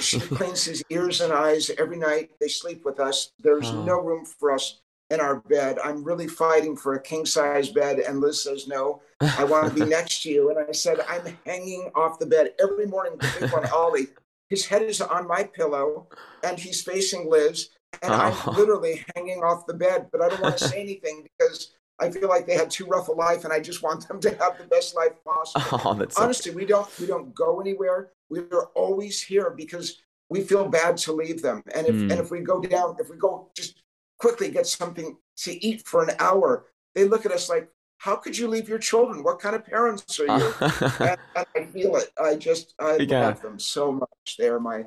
She 0.00 0.20
cleans 0.38 0.64
his 0.64 0.82
ears 0.90 1.20
and 1.20 1.32
eyes 1.32 1.70
every 1.78 1.96
night. 1.98 2.30
They 2.40 2.48
sleep 2.48 2.84
with 2.84 3.00
us. 3.00 3.32
There's 3.40 3.68
Oh. 3.68 3.84
no 3.84 4.00
room 4.00 4.24
for 4.24 4.52
us 4.52 4.80
in 5.10 5.20
our 5.20 5.36
bed. 5.40 5.78
I'm 5.84 6.02
really 6.02 6.26
fighting 6.26 6.76
for 6.76 6.94
a 6.94 7.02
king 7.02 7.26
size 7.26 7.68
bed, 7.68 7.98
and 8.00 8.20
Liz 8.20 8.42
says 8.42 8.66
no. 8.66 9.02
I 9.38 9.44
want 9.44 9.68
to 9.68 9.74
be 9.84 9.88
next 9.88 10.22
to 10.22 10.30
you. 10.30 10.50
And 10.50 10.58
I 10.58 10.72
said 10.72 10.98
I'm 11.08 11.38
hanging 11.46 11.90
off 11.94 12.18
the 12.18 12.26
bed 12.26 12.54
every 12.60 12.86
morning 12.86 13.16
pick 13.18 13.52
on 13.52 13.66
Ollie. 13.66 14.08
His 14.50 14.66
head 14.66 14.82
is 14.82 15.00
on 15.00 15.26
my 15.28 15.44
pillow, 15.44 16.08
and 16.44 16.58
he's 16.58 16.82
facing 16.82 17.28
Liz, 17.30 17.70
and 18.02 18.12
Oh. 18.12 18.16
I'm 18.46 18.54
literally 18.56 19.04
hanging 19.14 19.42
off 19.42 19.66
the 19.66 19.74
bed. 19.74 20.08
But 20.12 20.22
I 20.22 20.28
don't 20.28 20.40
want 20.40 20.56
to 20.58 20.64
say 20.68 20.80
anything 20.80 21.26
because 21.38 21.72
I 21.98 22.10
feel 22.10 22.28
like 22.28 22.46
they 22.46 22.54
had 22.54 22.70
too 22.70 22.86
rough 22.86 23.08
a 23.08 23.12
life, 23.12 23.44
and 23.44 23.52
I 23.52 23.60
just 23.60 23.82
want 23.82 24.06
them 24.06 24.20
to 24.20 24.30
have 24.36 24.58
the 24.58 24.64
best 24.64 24.94
life 24.94 25.12
possible 25.24 25.80
oh, 25.84 25.94
that's 25.94 26.16
so 26.16 26.22
honestly 26.24 26.54
we 26.54 26.66
don't 26.66 26.88
we 27.00 27.06
don't 27.06 27.34
go 27.34 27.60
anywhere 27.60 28.10
we're 28.28 28.64
always 28.74 29.22
here 29.22 29.50
because 29.50 30.02
we 30.28 30.42
feel 30.42 30.68
bad 30.68 30.96
to 30.98 31.12
leave 31.12 31.40
them 31.40 31.62
and 31.74 31.86
if 31.86 31.94
Mm. 31.94 32.10
and 32.10 32.20
if 32.20 32.30
we 32.30 32.40
go 32.40 32.60
down 32.60 32.96
if 32.98 33.08
we 33.08 33.16
go 33.16 33.48
just 33.56 33.82
quickly 34.18 34.50
get 34.50 34.66
something 34.66 35.16
to 35.44 35.66
eat 35.66 35.86
for 35.86 36.02
an 36.02 36.10
hour 36.18 36.66
they 36.94 37.04
look 37.04 37.24
at 37.24 37.32
us 37.32 37.48
like 37.48 37.70
how 37.98 38.16
could 38.16 38.36
you 38.36 38.46
leave 38.48 38.68
your 38.68 38.78
children 38.78 39.22
what 39.22 39.38
kind 39.38 39.54
of 39.56 39.64
parents 39.64 40.18
are 40.20 40.26
you 40.26 40.52
and, 41.00 41.18
and 41.36 41.46
i 41.56 41.64
feel 41.72 41.96
it 41.96 42.10
i 42.22 42.34
just 42.34 42.74
i 42.78 42.96
Yeah. 42.96 43.28
love 43.28 43.40
them 43.40 43.58
so 43.58 43.92
much 43.92 44.36
they're 44.38 44.60
my 44.60 44.84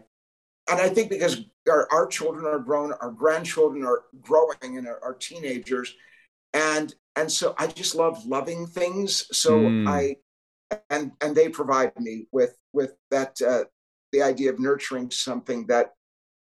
and 0.69 0.79
i 0.79 0.89
think 0.89 1.09
because 1.09 1.41
our, 1.69 1.87
our 1.91 2.07
children 2.07 2.45
are 2.45 2.59
grown 2.59 2.93
our 3.01 3.11
grandchildren 3.11 3.83
are 3.83 4.03
growing 4.21 4.77
and 4.77 4.87
are, 4.87 5.15
teenagers 5.19 5.95
and 6.53 6.95
and 7.15 7.31
so 7.31 7.53
i 7.57 7.67
just 7.67 7.95
love 7.95 8.25
loving 8.25 8.65
things 8.67 9.25
so 9.31 9.59
Mm. 9.59 9.87
i 9.87 10.15
and 10.89 11.11
and 11.21 11.35
they 11.35 11.49
provide 11.49 11.91
me 11.99 12.27
with 12.31 12.55
with 12.73 12.93
that 13.09 13.41
uh, 13.41 13.63
the 14.11 14.21
idea 14.21 14.51
of 14.51 14.59
nurturing 14.59 15.09
something 15.11 15.65
that 15.67 15.93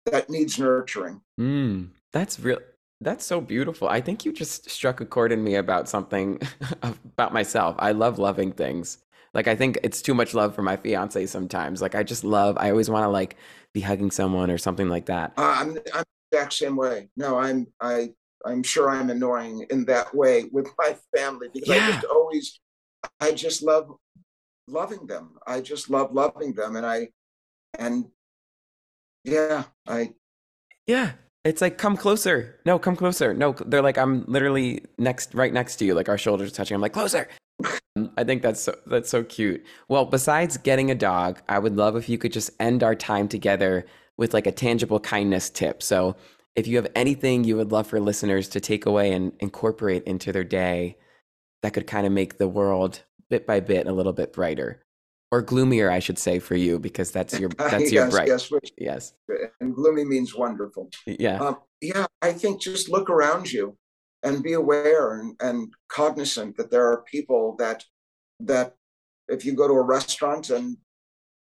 that 0.06 0.30
needs 0.30 0.60
nurturing 0.60 1.22
Mm, 1.40 1.90
that's 2.12 2.40
real. 2.40 2.60
That's 3.00 3.24
so 3.26 3.40
beautiful. 3.40 3.88
I 3.88 4.02
think 4.02 4.26
you 4.26 4.34
just 4.34 4.70
struck 4.72 5.02
a 5.02 5.06
chord 5.06 5.32
in 5.32 5.44
me 5.44 5.56
about 5.56 5.88
something 5.88 6.42
about 6.82 7.32
myself. 7.32 7.76
I 7.78 7.92
love 7.92 8.18
loving 8.18 8.52
things. 8.52 8.98
Like 9.34 9.48
I 9.48 9.56
think 9.56 9.80
it's 9.84 10.02
too 10.02 10.14
much 10.14 10.34
love 10.34 10.56
for 10.56 10.62
my 10.64 10.78
fiance 10.78 11.26
sometimes. 11.28 11.82
Like 11.82 11.96
I 11.96 12.04
just 12.04 12.24
love. 12.24 12.58
I 12.60 12.72
always 12.72 12.90
want 12.90 13.04
to 13.04 13.10
like 13.10 13.36
be 13.74 13.82
hugging 13.82 14.12
someone 14.12 14.50
or 14.50 14.58
something 14.58 14.90
like 14.90 15.06
that. 15.06 15.34
uh, 15.38 15.56
i'm 15.60 15.70
i'm 15.94 16.04
the 16.32 16.38
exact 16.38 16.54
same 16.54 16.76
way 16.76 17.10
no 17.16 17.38
i'm 17.38 17.68
i 17.82 18.10
i'm 18.46 18.64
sure 18.64 18.90
i'm 18.90 19.10
annoying 19.12 19.66
in 19.70 19.86
that 19.86 20.14
way 20.16 20.46
with 20.52 20.68
my 20.80 20.96
family 21.16 21.48
because 21.54 21.70
i 21.70 21.92
just 21.92 22.06
always 22.06 22.60
i 23.20 23.32
just 23.32 23.62
love 23.62 23.92
loving 24.68 25.06
them 25.06 25.36
i 25.46 25.62
just 25.62 25.90
love 25.92 26.12
loving 26.14 26.54
them 26.54 26.76
and 26.76 26.86
i 26.86 27.08
and 27.78 28.06
yeah 29.24 29.64
i 29.88 30.10
Yeah. 30.88 31.12
It's 31.44 31.62
like 31.62 31.78
come 31.78 31.96
closer. 31.96 32.60
No, 32.66 32.78
come 32.78 32.96
closer. 32.98 33.34
No, 33.34 33.54
they're 33.54 33.82
like 33.82 33.98
I'm 33.98 34.26
literally 34.28 34.84
next 34.98 35.34
right 35.34 35.54
next 35.54 35.78
to 35.78 35.86
you 35.86 35.94
like 35.94 36.10
our 36.10 36.18
shoulders 36.18 36.52
touching. 36.52 36.76
I'm 36.76 36.82
like 36.82 36.92
closer. 36.94 37.30
I 38.16 38.24
think 38.24 38.42
that's 38.44 38.62
so 38.62 38.76
that's 38.86 39.10
so 39.10 39.24
cute. 39.24 39.66
Well, 39.88 40.06
besides 40.06 40.58
getting 40.58 40.92
a 40.92 40.96
dog, 40.96 41.42
I 41.50 41.58
would 41.60 41.76
love 41.76 41.96
if 41.96 42.08
you 42.10 42.18
could 42.18 42.32
just 42.32 42.52
end 42.60 42.84
our 42.84 42.96
time 42.96 43.28
together 43.28 43.86
with 44.18 44.34
like 44.34 44.46
a 44.48 44.52
tangible 44.52 45.00
kindness 45.00 45.50
tip. 45.50 45.82
So, 45.82 46.16
if 46.56 46.68
you 46.68 46.76
have 46.78 46.88
anything 46.96 47.44
you 47.44 47.56
would 47.58 47.72
love 47.72 47.88
for 47.88 48.00
listeners 48.00 48.48
to 48.50 48.60
take 48.60 48.86
away 48.86 49.12
and 49.14 49.32
incorporate 49.40 50.04
into 50.04 50.32
their 50.32 50.44
day 50.44 50.98
that 51.64 51.74
could 51.74 51.88
kind 51.88 52.06
of 52.06 52.14
make 52.14 52.38
the 52.38 52.48
world 52.48 53.04
bit 53.30 53.48
by 53.48 53.60
bit 53.60 53.88
a 53.88 53.92
little 53.92 54.14
bit 54.14 54.32
brighter 54.34 54.84
or 55.32 55.42
gloomier, 55.42 55.90
I 55.92 56.00
should 56.00 56.18
say 56.20 56.40
for 56.40 56.56
you 56.56 56.80
because 56.80 57.12
that's 57.12 57.40
your 57.40 57.50
that's 57.58 57.92
your 57.92 58.06
yes, 58.06 58.14
bright. 58.14 58.28
yes 58.28 58.52
Yes. 58.78 59.14
and 59.60 59.74
gloomy 59.76 60.06
means 60.06 60.36
wonderful 60.36 60.90
Yeah. 61.06 61.40
Um, 61.40 61.58
yeah, 61.82 62.06
I 62.22 62.34
think 62.34 62.62
just 62.62 62.90
look 62.90 63.10
around 63.10 63.52
you 63.52 63.76
and 64.24 64.44
be 64.44 64.54
aware 64.54 65.20
and, 65.20 65.36
and 65.40 65.74
cognizant 65.90 66.58
that 66.58 66.72
there 66.72 66.88
are 66.88 67.04
people 67.04 67.56
that 67.60 67.84
that 68.40 68.74
if 69.28 69.46
you 69.46 69.54
go 69.54 69.68
to 69.68 69.74
a 69.74 69.82
restaurant 69.82 70.50
and 70.50 70.78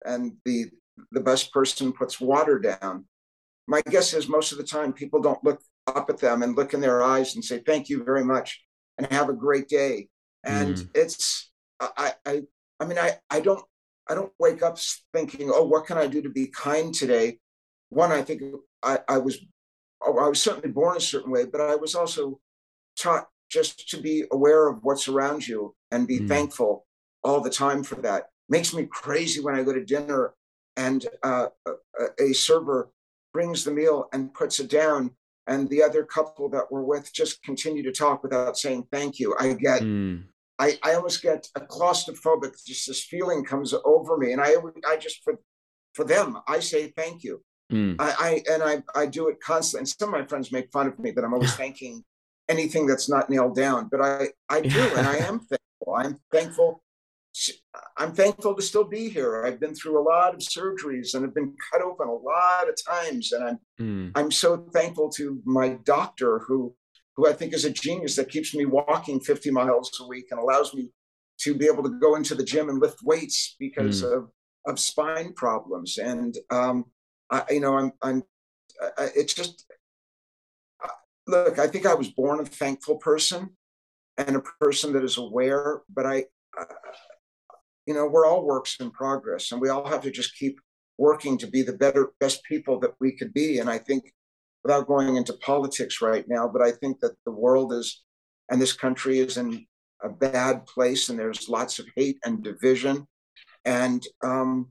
and 0.05 0.33
the 0.45 0.67
the 1.13 1.21
best 1.21 1.53
person 1.53 1.93
puts 1.93 2.21
water 2.21 2.59
down, 2.59 3.05
my 3.67 3.81
guess 3.83 4.13
is 4.15 4.29
most 4.29 4.53
of 4.53 4.59
the 4.59 4.65
time 4.65 4.93
people 4.93 5.21
don't 5.21 5.43
look 5.45 5.61
up 5.87 6.11
at 6.11 6.19
them 6.19 6.43
and 6.43 6.57
look 6.57 6.75
in 6.75 6.81
their 6.81 7.03
eyes 7.03 7.35
and 7.35 7.45
say 7.45 7.59
thank 7.59 7.89
you 7.89 8.05
very 8.05 8.25
much 8.25 8.61
and 8.99 9.07
have 9.09 9.29
a 9.29 9.35
great 9.35 9.69
day. 9.69 10.09
And 10.45 10.77
Mm. 10.77 10.89
it's 10.95 11.51
I 11.81 12.15
I 12.27 12.43
I 12.79 12.85
mean 12.87 12.99
I 12.99 13.19
I 13.31 13.41
don't 13.41 13.63
I 14.09 14.15
don't 14.15 14.33
wake 14.39 14.63
up 14.63 14.79
thinking 15.13 15.51
oh 15.53 15.65
what 15.65 15.87
can 15.87 15.99
I 15.99 16.07
do 16.07 16.23
to 16.23 16.31
be 16.31 16.47
kind 16.49 16.93
today 16.95 17.39
one, 17.91 18.13
I 18.13 18.23
think 18.23 18.43
I, 18.83 19.01
I 19.09 19.19
was 19.19 19.39
oh, 20.03 20.19
I 20.19 20.29
was 20.29 20.41
certainly 20.41 20.71
born 20.71 20.97
a 20.97 21.01
certain 21.01 21.31
way, 21.31 21.45
but 21.45 21.61
I 21.61 21.75
was 21.77 21.95
also 21.95 22.41
taught 23.01 23.29
just 23.51 23.89
to 23.91 24.01
be 24.01 24.25
aware 24.31 24.69
of 24.69 24.79
what's 24.83 25.09
around 25.09 25.47
you 25.47 25.75
and 25.91 26.07
be 26.07 26.21
Mm. 26.21 26.29
thankful 26.29 26.87
all 27.25 27.41
the 27.41 27.51
time 27.51 27.83
for 27.83 27.97
that. 27.97 28.29
Makes 28.49 28.75
me 28.75 28.87
crazy 28.87 29.41
when 29.41 29.55
I 29.55 29.63
go 29.63 29.73
to 29.73 29.85
dinner 29.85 30.35
and 30.77 31.05
uh, 31.23 31.49
a, 31.67 32.23
a 32.25 32.33
server 32.33 32.91
brings 33.33 33.65
the 33.65 33.73
meal 33.73 34.09
and 34.13 34.33
puts 34.35 34.61
it 34.61 34.71
down, 34.71 35.11
and 35.47 35.69
the 35.69 35.83
other 35.83 36.05
couple 36.05 36.49
that 36.51 36.71
we're 36.71 36.83
with 36.83 37.13
just 37.13 37.43
continue 37.43 37.83
to 37.83 37.93
talk 37.93 38.23
without 38.23 38.57
saying 38.57 38.87
thank 38.93 39.19
you. 39.19 39.35
I 39.39 39.53
get 39.55 39.83
Mm. 39.83 40.25
I, 40.59 40.79
I 40.83 40.93
almost 40.93 41.23
get 41.23 41.49
a 41.55 41.61
claustrophobic, 41.61 42.53
just 42.67 42.87
this 42.87 43.03
feeling 43.05 43.43
comes 43.45 43.73
over 43.73 44.19
me. 44.19 44.33
And 44.33 44.43
I, 44.43 44.57
I 44.87 44.99
just, 44.99 45.25
for, 45.25 45.39
for 45.95 46.05
them, 46.05 46.37
I 46.47 46.61
say 46.61 46.89
thank 46.95 47.25
you. 47.25 47.43
Mm. 47.73 47.97
I, 47.99 48.15
I, 48.47 48.53
and 48.53 48.63
I, 48.63 48.83
I 48.95 49.07
do 49.07 49.29
it 49.29 49.41
constantly. 49.41 49.81
And 49.81 49.89
some 49.89 50.13
of 50.13 50.21
my 50.21 50.27
friends 50.27 50.53
make 50.53 50.71
fun 50.71 50.87
of 50.87 50.99
me 50.99 51.13
that 51.13 51.25
I'm 51.25 51.33
always 51.33 51.55
thanking 51.63 52.05
anything 52.51 52.87
that's 52.87 53.09
not 53.09 53.31
nailed 53.31 53.57
down, 53.57 53.89
but 53.91 54.01
I, 54.01 54.29
I 54.49 54.61
do. 54.77 54.83
And 54.97 55.07
I 55.07 55.17
am 55.17 55.39
thankful. 55.41 55.95
I'm 55.97 56.19
thankful. 56.33 56.83
I'm 57.97 58.13
thankful 58.13 58.55
to 58.57 58.63
still 58.63 58.85
be 58.85 59.09
here. 59.09 59.45
I've 59.47 59.61
been 59.61 59.75
through 59.75 60.01
a 60.01 60.03
lot 60.03 60.35
of 60.35 60.41
surgeries 60.41 61.15
and 61.15 61.23
have 61.25 61.35
been 61.35 61.55
cut 61.73 61.81
open 61.81 62.09
a 62.09 62.13
lot 62.13 62.69
of 62.69 62.75
times. 62.87 63.33
And 63.33 63.45
I'm, 63.45 63.59
Mm. 63.81 64.13
I'm 64.15 64.31
so 64.31 64.59
thankful 64.75 65.09
to 65.13 65.41
my 65.47 65.69
doctor 65.85 66.41
who 66.47 66.75
who 67.17 67.27
I 67.27 67.33
think 67.33 67.55
is 67.55 67.65
a 67.65 67.71
genius 67.71 68.15
that 68.17 68.29
keeps 68.29 68.55
me 68.55 68.67
walking 68.67 69.21
50 69.21 69.51
miles 69.51 69.91
a 70.01 70.07
week 70.07 70.27
and 70.31 70.39
allows 70.41 70.75
me 70.75 70.91
to 71.41 71.55
be 71.55 71.67
able 71.67 71.83
to 71.83 71.99
go 71.99 72.15
into 72.15 72.35
the 72.35 72.45
gym 72.45 72.69
and 72.69 72.79
lift 72.81 72.99
weights 73.03 73.57
because 73.59 74.03
of 74.03 74.31
of 74.67 74.79
spine 74.79 75.33
problems. 75.33 75.99
And 75.99 76.37
um, 76.51 76.85
I, 77.31 77.45
you 77.51 77.61
know, 77.61 77.79
I'm 77.79 77.93
I'm 78.03 78.23
I, 78.99 79.09
it's 79.17 79.35
just 79.35 79.65
look. 81.31 81.59
I 81.59 81.67
think 81.67 81.87
I 81.87 81.95
was 81.95 82.09
born 82.09 82.41
a 82.41 82.45
thankful 82.45 82.97
person 82.97 83.51
and 84.19 84.37
a 84.37 84.43
person 84.61 84.93
that 84.93 85.05
is 85.05 85.17
aware. 85.19 85.83
But 85.89 86.07
I, 86.07 86.25
uh, 86.59 86.65
you 87.87 87.95
know, 87.95 88.07
we're 88.07 88.27
all 88.27 88.45
works 88.45 88.77
in 88.81 88.91
progress, 88.91 89.53
and 89.53 89.61
we 89.61 89.69
all 89.69 89.87
have 89.87 90.03
to 90.03 90.11
just 90.11 90.37
keep 90.37 90.61
working 90.99 91.39
to 91.39 91.47
be 91.47 91.63
the 91.63 91.73
better 91.73 92.11
best 92.21 92.45
people 92.45 92.79
that 92.81 92.95
we 93.01 93.13
could 93.13 93.33
be. 93.33 93.59
And 93.59 93.71
I 93.71 93.79
think 93.79 94.13
without 94.63 94.87
going 94.87 95.17
into 95.17 95.33
politics 95.35 96.03
right 96.03 96.27
now, 96.29 96.47
but 96.47 96.61
I 96.63 96.73
think 96.73 97.01
that 97.01 97.17
the 97.25 97.33
world 97.33 97.73
is 97.73 98.03
and 98.51 98.61
this 98.61 98.73
country 98.75 99.21
is 99.21 99.37
in 99.37 99.67
a 100.03 100.09
bad 100.09 100.67
place, 100.67 101.09
and 101.09 101.19
there's 101.19 101.49
lots 101.49 101.79
of 101.79 101.87
hate 101.97 102.19
and 102.25 102.43
division, 102.43 103.07
and 103.65 104.03
um, 104.25 104.69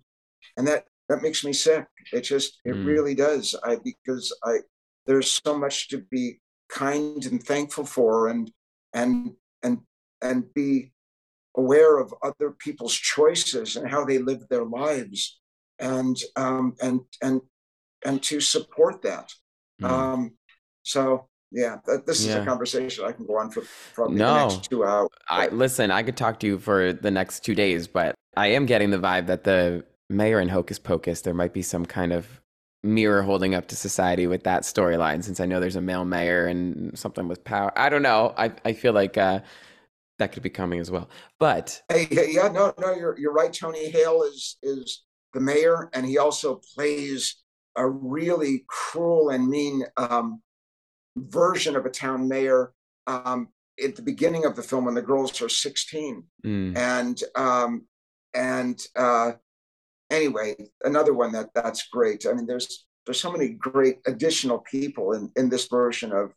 and 0.57 0.67
that 0.67 0.85
that 1.07 1.21
makes 1.21 1.43
me 1.43 1.53
sick. 1.53 1.85
It 2.11 2.21
just 2.21 2.59
it 2.65 2.75
Mm. 2.75 2.85
really 2.85 3.15
does. 3.15 3.55
I 3.63 3.77
because 3.83 4.35
I 4.43 4.59
there's 5.07 5.39
so 5.43 5.57
much 5.57 5.87
to 5.89 5.99
be 6.11 6.39
kind 6.69 7.25
and 7.25 7.43
thankful 7.43 7.85
for, 7.85 8.29
and 8.29 8.51
and 8.93 9.33
and 9.63 9.79
and 10.21 10.53
be 10.53 10.91
aware 11.57 11.97
of 11.97 12.13
other 12.23 12.51
people's 12.51 12.93
choices 12.95 13.75
and 13.75 13.89
how 13.89 14.05
they 14.05 14.17
live 14.19 14.47
their 14.49 14.65
lives, 14.65 15.39
and 15.79 16.17
um, 16.35 16.75
and 16.81 17.01
and 17.21 17.41
and 18.05 18.23
to 18.23 18.39
support 18.39 19.01
that. 19.01 19.33
Mm. 19.81 19.89
Um, 19.89 20.31
so 20.83 21.27
yeah, 21.51 21.77
th- 21.85 22.01
this 22.05 22.19
is 22.21 22.27
Yeah. 22.27 22.43
a 22.43 22.45
conversation 22.45 23.05
I 23.05 23.11
can 23.11 23.25
go 23.25 23.37
on 23.37 23.49
for 23.49 23.63
probably 23.93 24.17
No. 24.17 24.33
the 24.33 24.55
next 24.55 24.69
two 24.69 24.85
hours. 24.85 25.09
I 25.29 25.47
listen, 25.47 25.91
I 25.91 26.03
could 26.03 26.15
talk 26.15 26.39
to 26.41 26.47
you 26.47 26.59
for 26.59 26.93
the 26.93 27.11
next 27.11 27.43
two 27.43 27.55
days, 27.55 27.87
but 27.87 28.15
I 28.37 28.47
am 28.47 28.65
getting 28.65 28.91
the 28.91 28.99
vibe 28.99 29.25
that 29.27 29.43
the 29.43 29.83
mayor 30.09 30.39
in 30.39 30.49
Hocus 30.49 30.79
Pocus, 30.79 31.21
there 31.21 31.33
might 31.33 31.53
be 31.53 31.61
some 31.61 31.85
kind 31.85 32.13
of 32.13 32.41
mirror 32.83 33.21
holding 33.21 33.55
up 33.55 33.67
to 33.67 33.75
society 33.75 34.27
with 34.27 34.43
that 34.43 34.63
storyline, 34.63 35.23
since 35.23 35.39
I 35.39 35.45
know 35.45 35.59
there's 35.59 35.75
a 35.75 35.81
male 35.81 36.05
mayor 36.05 36.47
and 36.47 36.97
something 36.97 37.27
with 37.27 37.43
power. 37.43 37.71
I 37.77 37.89
don't 37.89 38.01
know. 38.01 38.33
I, 38.37 38.51
I 38.63 38.73
feel 38.73 38.93
like 38.93 39.17
uh, 39.17 39.41
that 40.17 40.31
could 40.31 40.43
be 40.43 40.49
coming 40.49 40.79
as 40.79 40.89
well. 40.91 41.09
But 41.39 41.81
Hey, 41.89 42.07
yeah, 42.31 42.47
no, 42.47 42.73
no, 42.79 42.93
you're 42.93 43.17
you're 43.19 43.33
right. 43.33 43.51
Tony 43.51 43.89
Hale 43.89 44.23
is 44.23 44.57
is 44.61 45.03
the 45.33 45.39
mayor, 45.39 45.89
and 45.93 46.05
he 46.05 46.17
also 46.17 46.61
plays 46.75 47.35
a 47.75 47.87
really 47.87 48.65
cruel 48.67 49.29
and 49.29 49.47
mean 49.47 49.85
um, 49.97 50.41
version 51.15 51.75
of 51.75 51.85
a 51.85 51.89
town 51.89 52.27
mayor 52.27 52.73
um, 53.07 53.49
at 53.83 53.95
the 53.95 54.01
beginning 54.01 54.45
of 54.45 54.55
the 54.55 54.63
film 54.63 54.85
when 54.85 54.95
the 54.95 55.01
girls 55.01 55.41
are 55.41 55.49
16, 55.49 56.23
mm, 56.45 56.77
and 56.77 57.23
um, 57.35 57.85
and 58.33 58.81
uh, 58.95 59.33
anyway, 60.09 60.55
another 60.83 61.13
one 61.13 61.31
that 61.33 61.49
that's 61.53 61.87
great. 61.87 62.25
I 62.25 62.33
mean, 62.33 62.47
there's 62.47 62.85
there's 63.05 63.19
so 63.19 63.31
many 63.31 63.49
great 63.49 63.99
additional 64.05 64.59
people 64.59 65.13
in 65.13 65.31
in 65.35 65.49
this 65.49 65.67
version 65.67 66.11
of 66.11 66.33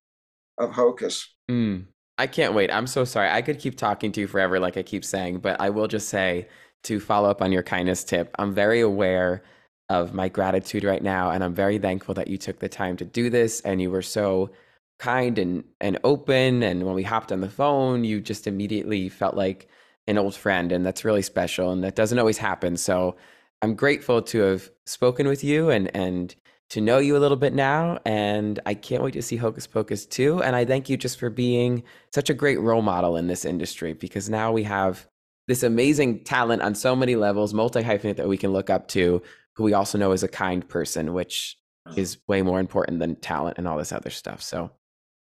of 0.59 0.71
Hocus. 0.73 1.35
mm, 1.51 1.85
I 2.19 2.27
can't 2.27 2.55
wait. 2.55 2.71
I'm 2.71 2.87
so 2.87 3.05
sorry. 3.05 3.31
I 3.31 3.43
could 3.43 3.59
keep 3.59 3.77
talking 3.77 4.13
to 4.13 4.21
you 4.21 4.27
forever, 4.27 4.61
like 4.61 4.77
I 4.77 4.83
keep 4.83 5.05
saying, 5.05 5.39
but 5.39 5.61
I 5.61 5.71
will 5.71 5.89
just 5.89 6.09
say 6.09 6.49
to 6.85 7.01
follow 7.01 7.31
up 7.31 7.43
on 7.43 7.53
your 7.53 7.63
kindness 7.63 8.05
tip, 8.05 8.35
I'm 8.39 8.53
very 8.55 8.81
aware 8.81 9.43
of 9.89 10.15
my 10.15 10.29
gratitude 10.29 10.85
right 10.85 11.03
now. 11.03 11.31
And 11.31 11.43
I'm 11.45 11.55
very 11.55 11.79
thankful 11.79 12.15
that 12.15 12.29
you 12.29 12.39
took 12.39 12.59
the 12.59 12.69
time 12.69 12.97
to 12.99 13.05
do 13.05 13.31
this 13.31 13.61
and 13.61 13.81
you 13.81 13.91
were 13.91 14.03
so 14.03 14.51
kind 14.99 15.39
and, 15.39 15.65
and 15.81 15.99
open. 16.05 16.63
And 16.63 16.85
when 16.85 16.95
we 16.95 17.03
hopped 17.03 17.33
on 17.33 17.41
the 17.41 17.49
phone, 17.49 18.05
you 18.05 18.21
just 18.21 18.47
immediately 18.47 19.09
felt 19.09 19.35
like 19.35 19.69
an 20.07 20.19
old 20.19 20.35
friend. 20.35 20.73
And 20.73 20.85
that's 20.85 21.05
really 21.05 21.23
special. 21.23 21.71
And 21.71 21.85
that 21.85 21.97
doesn't 21.97 22.19
always 22.19 22.39
happen. 22.39 22.77
So 22.77 23.17
I'm 23.63 23.75
grateful 23.75 24.21
to 24.23 24.41
have 24.41 24.71
spoken 24.87 25.29
with 25.29 25.45
you 25.45 25.71
and, 25.71 25.95
and 25.97 26.35
to 26.71 26.81
know 26.81 26.99
you 26.99 27.17
a 27.17 27.21
little 27.21 27.37
bit 27.37 27.55
now. 27.55 28.01
And 28.05 28.59
I 28.67 28.75
can't 28.75 29.03
wait 29.03 29.13
to 29.15 29.23
see 29.23 29.37
Hocus 29.37 29.67
Pocus 29.67 30.05
2. 30.07 30.43
And 30.43 30.57
I 30.57 30.65
thank 30.65 30.91
you 30.91 30.97
just 30.97 31.19
for 31.19 31.31
being 31.31 31.85
such 32.13 32.29
a 32.29 32.35
great 32.35 32.61
role 32.61 32.83
model 32.83 33.17
in 33.17 33.29
this 33.29 33.45
industry 33.45 33.93
because 33.93 34.29
now 34.29 34.51
we 34.51 34.65
have 34.65 35.07
this 35.47 35.63
amazing 35.63 36.25
talent 36.25 36.63
on 36.63 36.75
so 36.75 36.97
many 36.97 37.15
levels, 37.15 37.55
multi 37.55 37.83
hyphenate 37.83 38.17
that 38.17 38.29
we 38.29 38.37
can 38.37 38.53
look 38.53 38.69
up 38.69 38.89
to, 38.89 39.23
who 39.55 39.65
we 39.65 39.75
also 39.75 39.99
know 39.99 40.13
is 40.13 40.23
a 40.23 40.29
kind 40.29 40.69
person, 40.69 41.13
which 41.13 41.57
is 41.97 42.19
way 42.29 42.43
more 42.43 42.61
important 42.61 43.01
than 43.01 43.17
talent 43.17 43.59
and 43.59 43.69
all 43.69 43.77
this 43.77 43.93
other 43.93 44.11
stuff. 44.11 44.41
So 44.43 44.71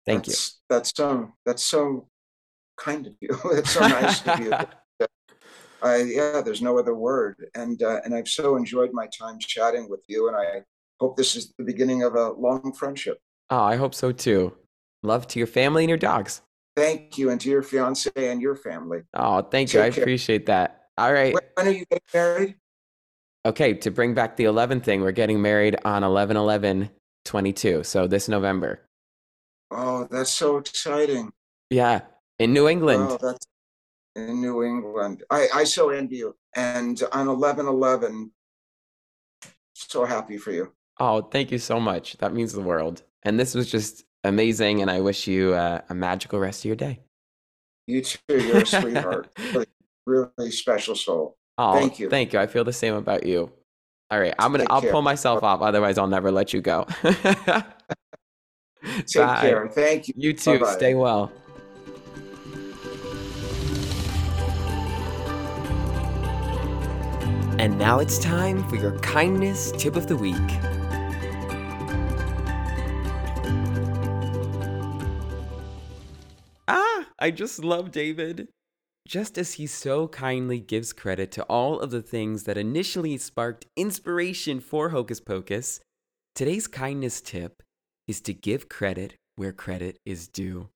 thank 0.05 0.25
that's, 0.25 0.59
That's 0.69 0.93
so 0.95 1.33
that's 1.45 1.63
so 1.63 2.07
kind 2.77 3.07
of 3.07 3.13
you. 3.19 3.29
It's 3.51 3.71
so 3.71 3.81
nice 3.81 4.25
of 4.27 4.39
you. 4.39 4.53
I, 5.81 5.97
yeah, 6.03 6.41
there's 6.41 6.61
no 6.61 6.77
other 6.79 6.95
word. 6.95 7.49
And 7.55 7.81
uh, 7.81 8.01
and 8.03 8.15
I've 8.15 8.27
so 8.27 8.55
enjoyed 8.55 8.91
my 8.93 9.07
time 9.07 9.39
chatting 9.39 9.89
with 9.89 10.01
you, 10.07 10.27
and 10.27 10.35
I 10.35 10.63
hope 10.99 11.17
this 11.17 11.35
is 11.35 11.53
the 11.57 11.63
beginning 11.63 12.03
of 12.03 12.15
a 12.15 12.31
long 12.31 12.73
friendship. 12.73 13.19
Oh, 13.49 13.63
I 13.63 13.75
hope 13.75 13.93
so 13.93 14.11
too. 14.11 14.55
Love 15.03 15.27
to 15.27 15.39
your 15.39 15.47
family 15.47 15.83
and 15.83 15.89
your 15.89 15.97
dogs. 15.97 16.41
Thank 16.75 17.17
you, 17.17 17.29
and 17.29 17.39
to 17.41 17.49
your 17.49 17.63
fiance 17.63 18.11
and 18.15 18.41
your 18.41 18.55
family. 18.55 19.01
Oh, 19.13 19.41
thank 19.41 19.73
you. 19.73 19.81
I 19.81 19.89
care. 19.89 20.03
appreciate 20.03 20.45
that. 20.47 20.85
All 20.97 21.13
right. 21.13 21.33
When, 21.33 21.43
when 21.55 21.67
are 21.67 21.77
you 21.77 21.85
getting 21.85 22.03
married? 22.13 22.55
Okay, 23.45 23.73
to 23.75 23.91
bring 23.91 24.13
back 24.13 24.35
the 24.35 24.43
11 24.43 24.81
thing, 24.81 25.01
we're 25.01 25.11
getting 25.11 25.41
married 25.41 25.77
on 25.85 26.03
11 26.03 26.35
11 26.35 26.89
22. 27.23 27.83
So 27.83 28.07
this 28.07 28.27
November. 28.27 28.81
Oh, 29.71 30.07
that's 30.09 30.31
so 30.31 30.57
exciting. 30.57 31.31
Yeah, 31.69 32.01
in 32.39 32.53
New 32.53 32.67
England. 32.67 33.07
Oh, 33.09 33.17
that's 33.21 33.45
in 34.17 34.41
New 34.41 34.63
England. 34.63 35.23
I, 35.29 35.47
I 35.53 35.63
so 35.63 35.89
envy 35.89 36.17
you. 36.17 36.35
And 36.55 37.01
on 37.11 37.27
11 37.27 37.67
11, 37.67 38.31
so 39.73 40.05
happy 40.05 40.37
for 40.37 40.51
you. 40.51 40.73
Oh, 40.99 41.21
thank 41.21 41.51
you 41.51 41.59
so 41.59 41.79
much. 41.79 42.17
That 42.17 42.33
means 42.33 42.53
the 42.53 42.61
world. 42.61 43.03
And 43.23 43.39
this 43.39 43.53
was 43.53 43.69
just 43.69 44.05
amazing. 44.23 44.81
And 44.81 44.89
I 44.89 45.01
wish 45.01 45.27
you 45.27 45.53
uh, 45.53 45.81
a 45.89 45.93
magical 45.93 46.39
rest 46.39 46.61
of 46.61 46.65
your 46.65 46.75
day. 46.75 46.99
You 47.85 48.01
too. 48.01 48.17
You're 48.29 48.63
a 48.63 48.65
sweetheart. 48.65 49.29
Really, 49.53 49.67
really 50.05 50.51
special 50.51 50.95
soul. 50.95 51.37
Oh, 51.57 51.73
Thank 51.73 51.99
you. 51.99 52.09
Thank 52.09 52.33
you. 52.33 52.39
I 52.39 52.47
feel 52.47 52.63
the 52.63 52.73
same 52.73 52.95
about 52.95 53.25
you. 53.25 53.51
All 54.09 54.19
right, 54.19 54.33
I'm 54.39 54.51
gonna. 54.51 54.65
I'll 54.69 54.81
care. 54.81 54.91
pull 54.91 55.01
myself 55.01 55.43
off. 55.43 55.61
Otherwise, 55.61 55.97
I'll 55.97 56.07
never 56.07 56.31
let 56.31 56.53
you 56.53 56.61
go. 56.61 56.87
Take 57.03 57.21
Bye. 59.15 59.41
care. 59.41 59.67
Thank 59.67 60.07
you. 60.07 60.13
You 60.15 60.33
too. 60.33 60.59
Bye-bye. 60.59 60.75
Stay 60.75 60.95
well. 60.95 61.31
And 67.59 67.79
now 67.79 67.97
it's 67.97 68.19
time 68.19 68.67
for 68.69 68.75
your 68.75 68.99
kindness 68.99 69.71
tip 69.71 69.95
of 69.95 70.05
the 70.07 70.15
week. 70.15 70.35
Ah, 76.67 77.07
I 77.17 77.31
just 77.31 77.63
love 77.63 77.91
David. 77.91 78.49
Just 79.07 79.39
as 79.39 79.53
he 79.53 79.65
so 79.65 80.07
kindly 80.07 80.59
gives 80.59 80.93
credit 80.93 81.31
to 81.31 81.43
all 81.45 81.79
of 81.79 81.89
the 81.89 82.03
things 82.03 82.43
that 82.43 82.59
initially 82.59 83.17
sparked 83.17 83.65
inspiration 83.75 84.59
for 84.59 84.89
Hocus 84.89 85.19
Pocus, 85.19 85.79
today's 86.35 86.67
kindness 86.67 87.21
tip 87.21 87.63
is 88.07 88.21
to 88.21 88.33
give 88.33 88.69
credit 88.69 89.15
where 89.35 89.51
credit 89.51 89.97
is 90.05 90.27
due. 90.27 90.69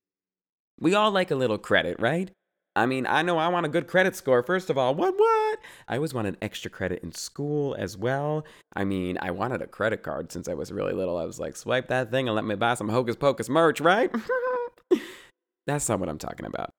We 0.79 0.95
all 0.95 1.11
like 1.11 1.29
a 1.29 1.35
little 1.35 1.59
credit, 1.59 1.97
right? 1.99 2.31
I 2.75 2.85
mean, 2.85 3.05
I 3.05 3.21
know 3.21 3.37
I 3.37 3.49
want 3.49 3.65
a 3.65 3.69
good 3.69 3.87
credit 3.87 4.15
score. 4.15 4.41
First 4.43 4.69
of 4.69 4.77
all, 4.77 4.95
what, 4.95 5.13
what? 5.17 5.59
I 5.89 5.97
always 5.97 6.13
wanted 6.13 6.37
extra 6.41 6.71
credit 6.71 7.03
in 7.03 7.11
school 7.11 7.75
as 7.77 7.97
well. 7.97 8.45
I 8.73 8.85
mean, 8.85 9.17
I 9.21 9.31
wanted 9.31 9.61
a 9.61 9.67
credit 9.67 10.03
card 10.03 10.31
since 10.31 10.47
I 10.47 10.53
was 10.53 10.71
really 10.71 10.93
little. 10.93 11.17
I 11.17 11.25
was 11.25 11.39
like, 11.39 11.57
swipe 11.57 11.89
that 11.89 12.11
thing 12.11 12.29
and 12.29 12.35
let 12.35 12.45
me 12.45 12.55
buy 12.55 12.75
some 12.75 12.87
Hocus 12.87 13.17
Pocus 13.17 13.49
merch, 13.49 13.81
right? 13.81 14.09
That's 15.67 15.89
not 15.89 15.99
what 15.99 16.07
I'm 16.07 16.17
talking 16.17 16.45
about. 16.45 16.71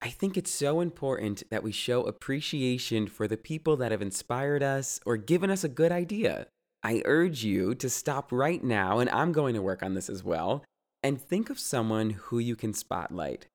I 0.00 0.08
think 0.08 0.36
it's 0.36 0.50
so 0.50 0.80
important 0.80 1.42
that 1.50 1.62
we 1.62 1.72
show 1.72 2.02
appreciation 2.02 3.06
for 3.06 3.28
the 3.28 3.36
people 3.36 3.76
that 3.78 3.90
have 3.90 4.02
inspired 4.02 4.62
us 4.62 4.98
or 5.04 5.16
given 5.16 5.50
us 5.50 5.64
a 5.64 5.68
good 5.68 5.92
idea. 5.92 6.46
I 6.82 7.02
urge 7.06 7.44
you 7.44 7.74
to 7.76 7.88
stop 7.88 8.30
right 8.30 8.62
now, 8.62 8.98
and 8.98 9.08
I'm 9.10 9.32
going 9.32 9.54
to 9.54 9.62
work 9.62 9.82
on 9.82 9.94
this 9.94 10.10
as 10.10 10.22
well, 10.22 10.62
and 11.02 11.20
think 11.20 11.48
of 11.48 11.58
someone 11.58 12.10
who 12.10 12.38
you 12.38 12.56
can 12.56 12.74
spotlight. 12.74 13.46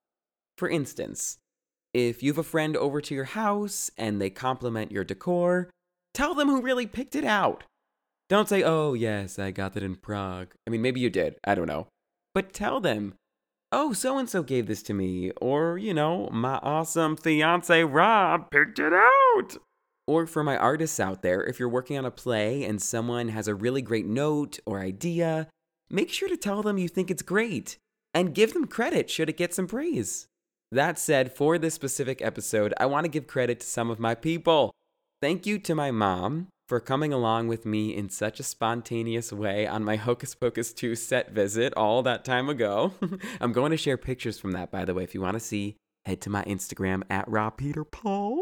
For 0.58 0.68
instance, 0.68 1.38
if 1.94 2.22
you 2.22 2.32
have 2.32 2.38
a 2.38 2.44
friend 2.44 2.78
over 2.78 3.02
to 3.02 3.16
your 3.16 3.26
house 3.26 3.90
and 3.98 4.22
they 4.22 4.30
compliment 4.30 4.92
your 4.92 5.04
decor, 5.04 5.70
tell 6.14 6.36
them 6.36 6.48
who 6.48 6.62
really 6.62 6.86
picked 6.86 7.16
it 7.16 7.26
out. 7.26 7.64
Don't 8.30 8.48
say, 8.48 8.62
oh, 8.62 8.94
yes, 8.94 9.40
I 9.40 9.52
got 9.52 9.74
that 9.74 9.84
in 9.84 9.96
Prague. 9.96 10.54
I 10.68 10.70
mean, 10.70 10.84
maybe 10.84 11.00
you 11.00 11.10
did. 11.10 11.36
I 11.44 11.56
don't 11.56 11.68
know. 11.68 11.88
But 12.36 12.54
tell 12.54 12.80
them, 12.80 13.16
oh, 13.72 13.92
so 13.94 14.20
and 14.20 14.30
so 14.30 14.44
gave 14.44 14.68
this 14.68 14.84
to 14.84 14.94
me. 14.94 15.32
Or, 15.42 15.80
you 15.80 15.96
know, 15.96 16.30
my 16.32 16.60
awesome 16.62 17.18
fiance 17.18 17.84
Rob 17.84 18.52
picked 18.52 18.78
it 18.78 18.94
out. 18.94 19.58
Or 20.08 20.28
for 20.28 20.44
my 20.44 20.58
artists 20.58 21.00
out 21.00 21.24
there, 21.24 21.44
if 21.44 21.60
you're 21.60 21.70
working 21.70 21.98
on 21.98 22.06
a 22.06 22.12
play 22.12 22.64
and 22.64 22.82
someone 22.82 23.30
has 23.30 23.48
a 23.48 23.56
really 23.56 23.82
great 23.82 24.06
note 24.06 24.60
or 24.66 24.80
idea, 24.80 25.48
make 25.90 26.10
sure 26.10 26.30
to 26.30 26.38
tell 26.38 26.62
them 26.62 26.78
you 26.78 26.88
think 26.88 27.10
it's 27.10 27.22
great 27.24 27.78
and 28.14 28.36
give 28.36 28.54
them 28.54 28.66
credit 28.66 29.10
should 29.10 29.30
it 29.30 29.38
get 29.38 29.54
some 29.54 29.68
praise. 29.68 30.28
That 30.72 31.00
said, 31.00 31.34
for 31.34 31.58
this 31.58 31.74
specific 31.74 32.22
episode, 32.22 32.74
I 32.78 32.86
want 32.86 33.06
to 33.06 33.10
give 33.10 33.26
credit 33.26 33.60
to 33.62 33.68
some 33.68 33.90
of 33.90 34.00
my 34.00 34.14
people. 34.14 34.72
Thank 35.20 35.48
you 35.48 35.58
to 35.60 35.74
my 35.74 35.90
mom 35.90 36.48
for 36.68 36.80
coming 36.80 37.12
along 37.12 37.48
with 37.48 37.66
me 37.66 37.96
in 37.96 38.10
such 38.10 38.40
a 38.40 38.44
spontaneous 38.44 39.34
way 39.34 39.66
on 39.66 39.84
my 39.84 39.96
Hocus 39.96 40.36
Pocus 40.36 40.72
2 40.72 40.96
set 40.96 41.32
visit 41.32 41.74
all 41.74 42.04
that 42.04 42.24
time 42.24 42.48
ago. 42.48 42.94
I'm 43.42 43.52
going 43.52 43.72
to 43.72 43.78
share 43.78 43.98
pictures 43.98 44.38
from 44.38 44.52
that, 44.52 44.70
by 44.70 44.86
the 44.86 44.94
way. 44.94 45.04
If 45.04 45.16
you 45.16 45.22
want 45.22 45.34
to 45.34 45.40
see, 45.40 45.78
head 46.06 46.22
to 46.22 46.30
my 46.30 46.44
Instagram 46.44 47.02
at 47.10 47.28
Rob 47.28 47.58
Peter 47.58 47.84
Paul. 47.84 48.40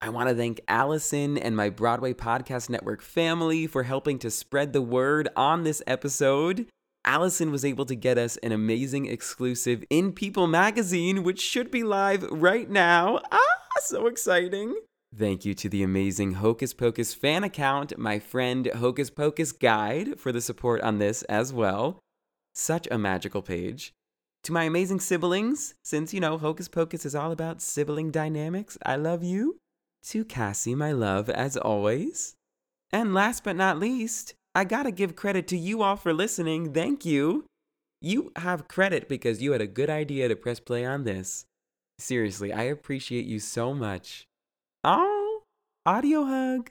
I 0.00 0.08
want 0.08 0.30
to 0.30 0.34
thank 0.34 0.62
Allison 0.66 1.36
and 1.36 1.54
my 1.54 1.68
Broadway 1.68 2.14
Podcast 2.14 2.70
Network 2.70 3.02
family 3.02 3.66
for 3.66 3.82
helping 3.82 4.18
to 4.20 4.30
spread 4.30 4.72
the 4.72 4.80
word 4.80 5.28
on 5.36 5.64
this 5.64 5.82
episode. 5.86 6.66
Allison 7.04 7.50
was 7.50 7.64
able 7.64 7.86
to 7.86 7.94
get 7.94 8.18
us 8.18 8.36
an 8.38 8.52
amazing 8.52 9.06
exclusive 9.06 9.82
in 9.88 10.12
People 10.12 10.46
magazine, 10.46 11.22
which 11.22 11.40
should 11.40 11.70
be 11.70 11.82
live 11.82 12.22
right 12.30 12.68
now. 12.68 13.20
Ah, 13.32 13.56
so 13.82 14.06
exciting! 14.06 14.74
Thank 15.16 15.44
you 15.44 15.54
to 15.54 15.68
the 15.68 15.82
amazing 15.82 16.34
Hocus 16.34 16.72
Pocus 16.72 17.14
fan 17.14 17.42
account, 17.42 17.98
my 17.98 18.18
friend 18.18 18.70
Hocus 18.76 19.10
Pocus 19.10 19.50
Guide, 19.50 20.20
for 20.20 20.30
the 20.30 20.40
support 20.40 20.80
on 20.82 20.98
this 20.98 21.22
as 21.22 21.52
well. 21.52 21.98
Such 22.54 22.86
a 22.90 22.98
magical 22.98 23.42
page. 23.42 23.92
To 24.44 24.52
my 24.52 24.64
amazing 24.64 25.00
siblings, 25.00 25.74
since 25.82 26.14
you 26.14 26.20
know 26.20 26.38
Hocus 26.38 26.68
Pocus 26.68 27.04
is 27.04 27.14
all 27.14 27.32
about 27.32 27.60
sibling 27.60 28.10
dynamics, 28.10 28.78
I 28.86 28.96
love 28.96 29.24
you. 29.24 29.58
To 30.04 30.24
Cassie, 30.24 30.74
my 30.74 30.92
love, 30.92 31.28
as 31.28 31.56
always. 31.56 32.34
And 32.92 33.12
last 33.12 33.42
but 33.42 33.56
not 33.56 33.78
least, 33.78 34.34
I 34.54 34.64
gotta 34.64 34.90
give 34.90 35.14
credit 35.14 35.46
to 35.48 35.56
you 35.56 35.82
all 35.82 35.96
for 35.96 36.12
listening. 36.12 36.72
Thank 36.72 37.04
you. 37.04 37.44
You 38.02 38.32
have 38.36 38.66
credit 38.66 39.08
because 39.08 39.42
you 39.42 39.52
had 39.52 39.60
a 39.60 39.66
good 39.66 39.90
idea 39.90 40.28
to 40.28 40.34
press 40.34 40.58
play 40.58 40.84
on 40.84 41.04
this. 41.04 41.44
Seriously, 41.98 42.52
I 42.52 42.62
appreciate 42.64 43.26
you 43.26 43.38
so 43.38 43.74
much. 43.74 44.24
Oh, 44.82 45.42
audio 45.86 46.24
hug. 46.24 46.70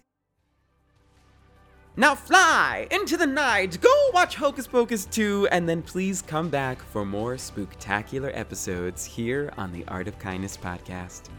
Now 1.95 2.15
fly 2.15 2.88
into 2.91 3.17
the 3.17 3.27
night, 3.27 3.80
go 3.82 3.93
watch 4.13 4.36
Hocus 4.36 4.67
Pocus 4.67 5.05
2, 5.05 5.49
and 5.51 5.67
then 5.67 5.82
please 5.82 6.21
come 6.21 6.49
back 6.49 6.82
for 6.82 7.05
more 7.05 7.36
spooktacular 7.36 8.32
episodes 8.34 9.05
here 9.05 9.53
on 9.57 9.71
the 9.71 9.86
Art 9.88 10.07
of 10.07 10.17
Kindness 10.17 10.57
podcast. 10.57 11.30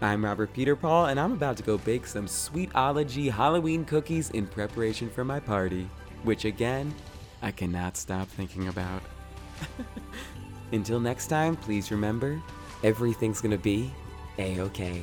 I'm 0.00 0.24
Robert 0.24 0.52
Peterpaul, 0.52 1.10
and 1.10 1.18
I'm 1.18 1.32
about 1.32 1.56
to 1.58 1.62
go 1.62 1.78
bake 1.78 2.06
some 2.06 2.26
Sweetology 2.26 3.30
Halloween 3.30 3.84
cookies 3.84 4.30
in 4.30 4.46
preparation 4.46 5.08
for 5.08 5.24
my 5.24 5.40
party, 5.40 5.88
which 6.24 6.44
again, 6.44 6.94
I 7.42 7.50
cannot 7.50 7.96
stop 7.96 8.28
thinking 8.28 8.68
about. 8.68 9.02
Until 10.72 11.00
next 11.00 11.28
time, 11.28 11.56
please 11.56 11.90
remember 11.90 12.42
everything's 12.82 13.40
gonna 13.40 13.56
be 13.56 13.90
a 14.38 14.60
okay. 14.60 15.02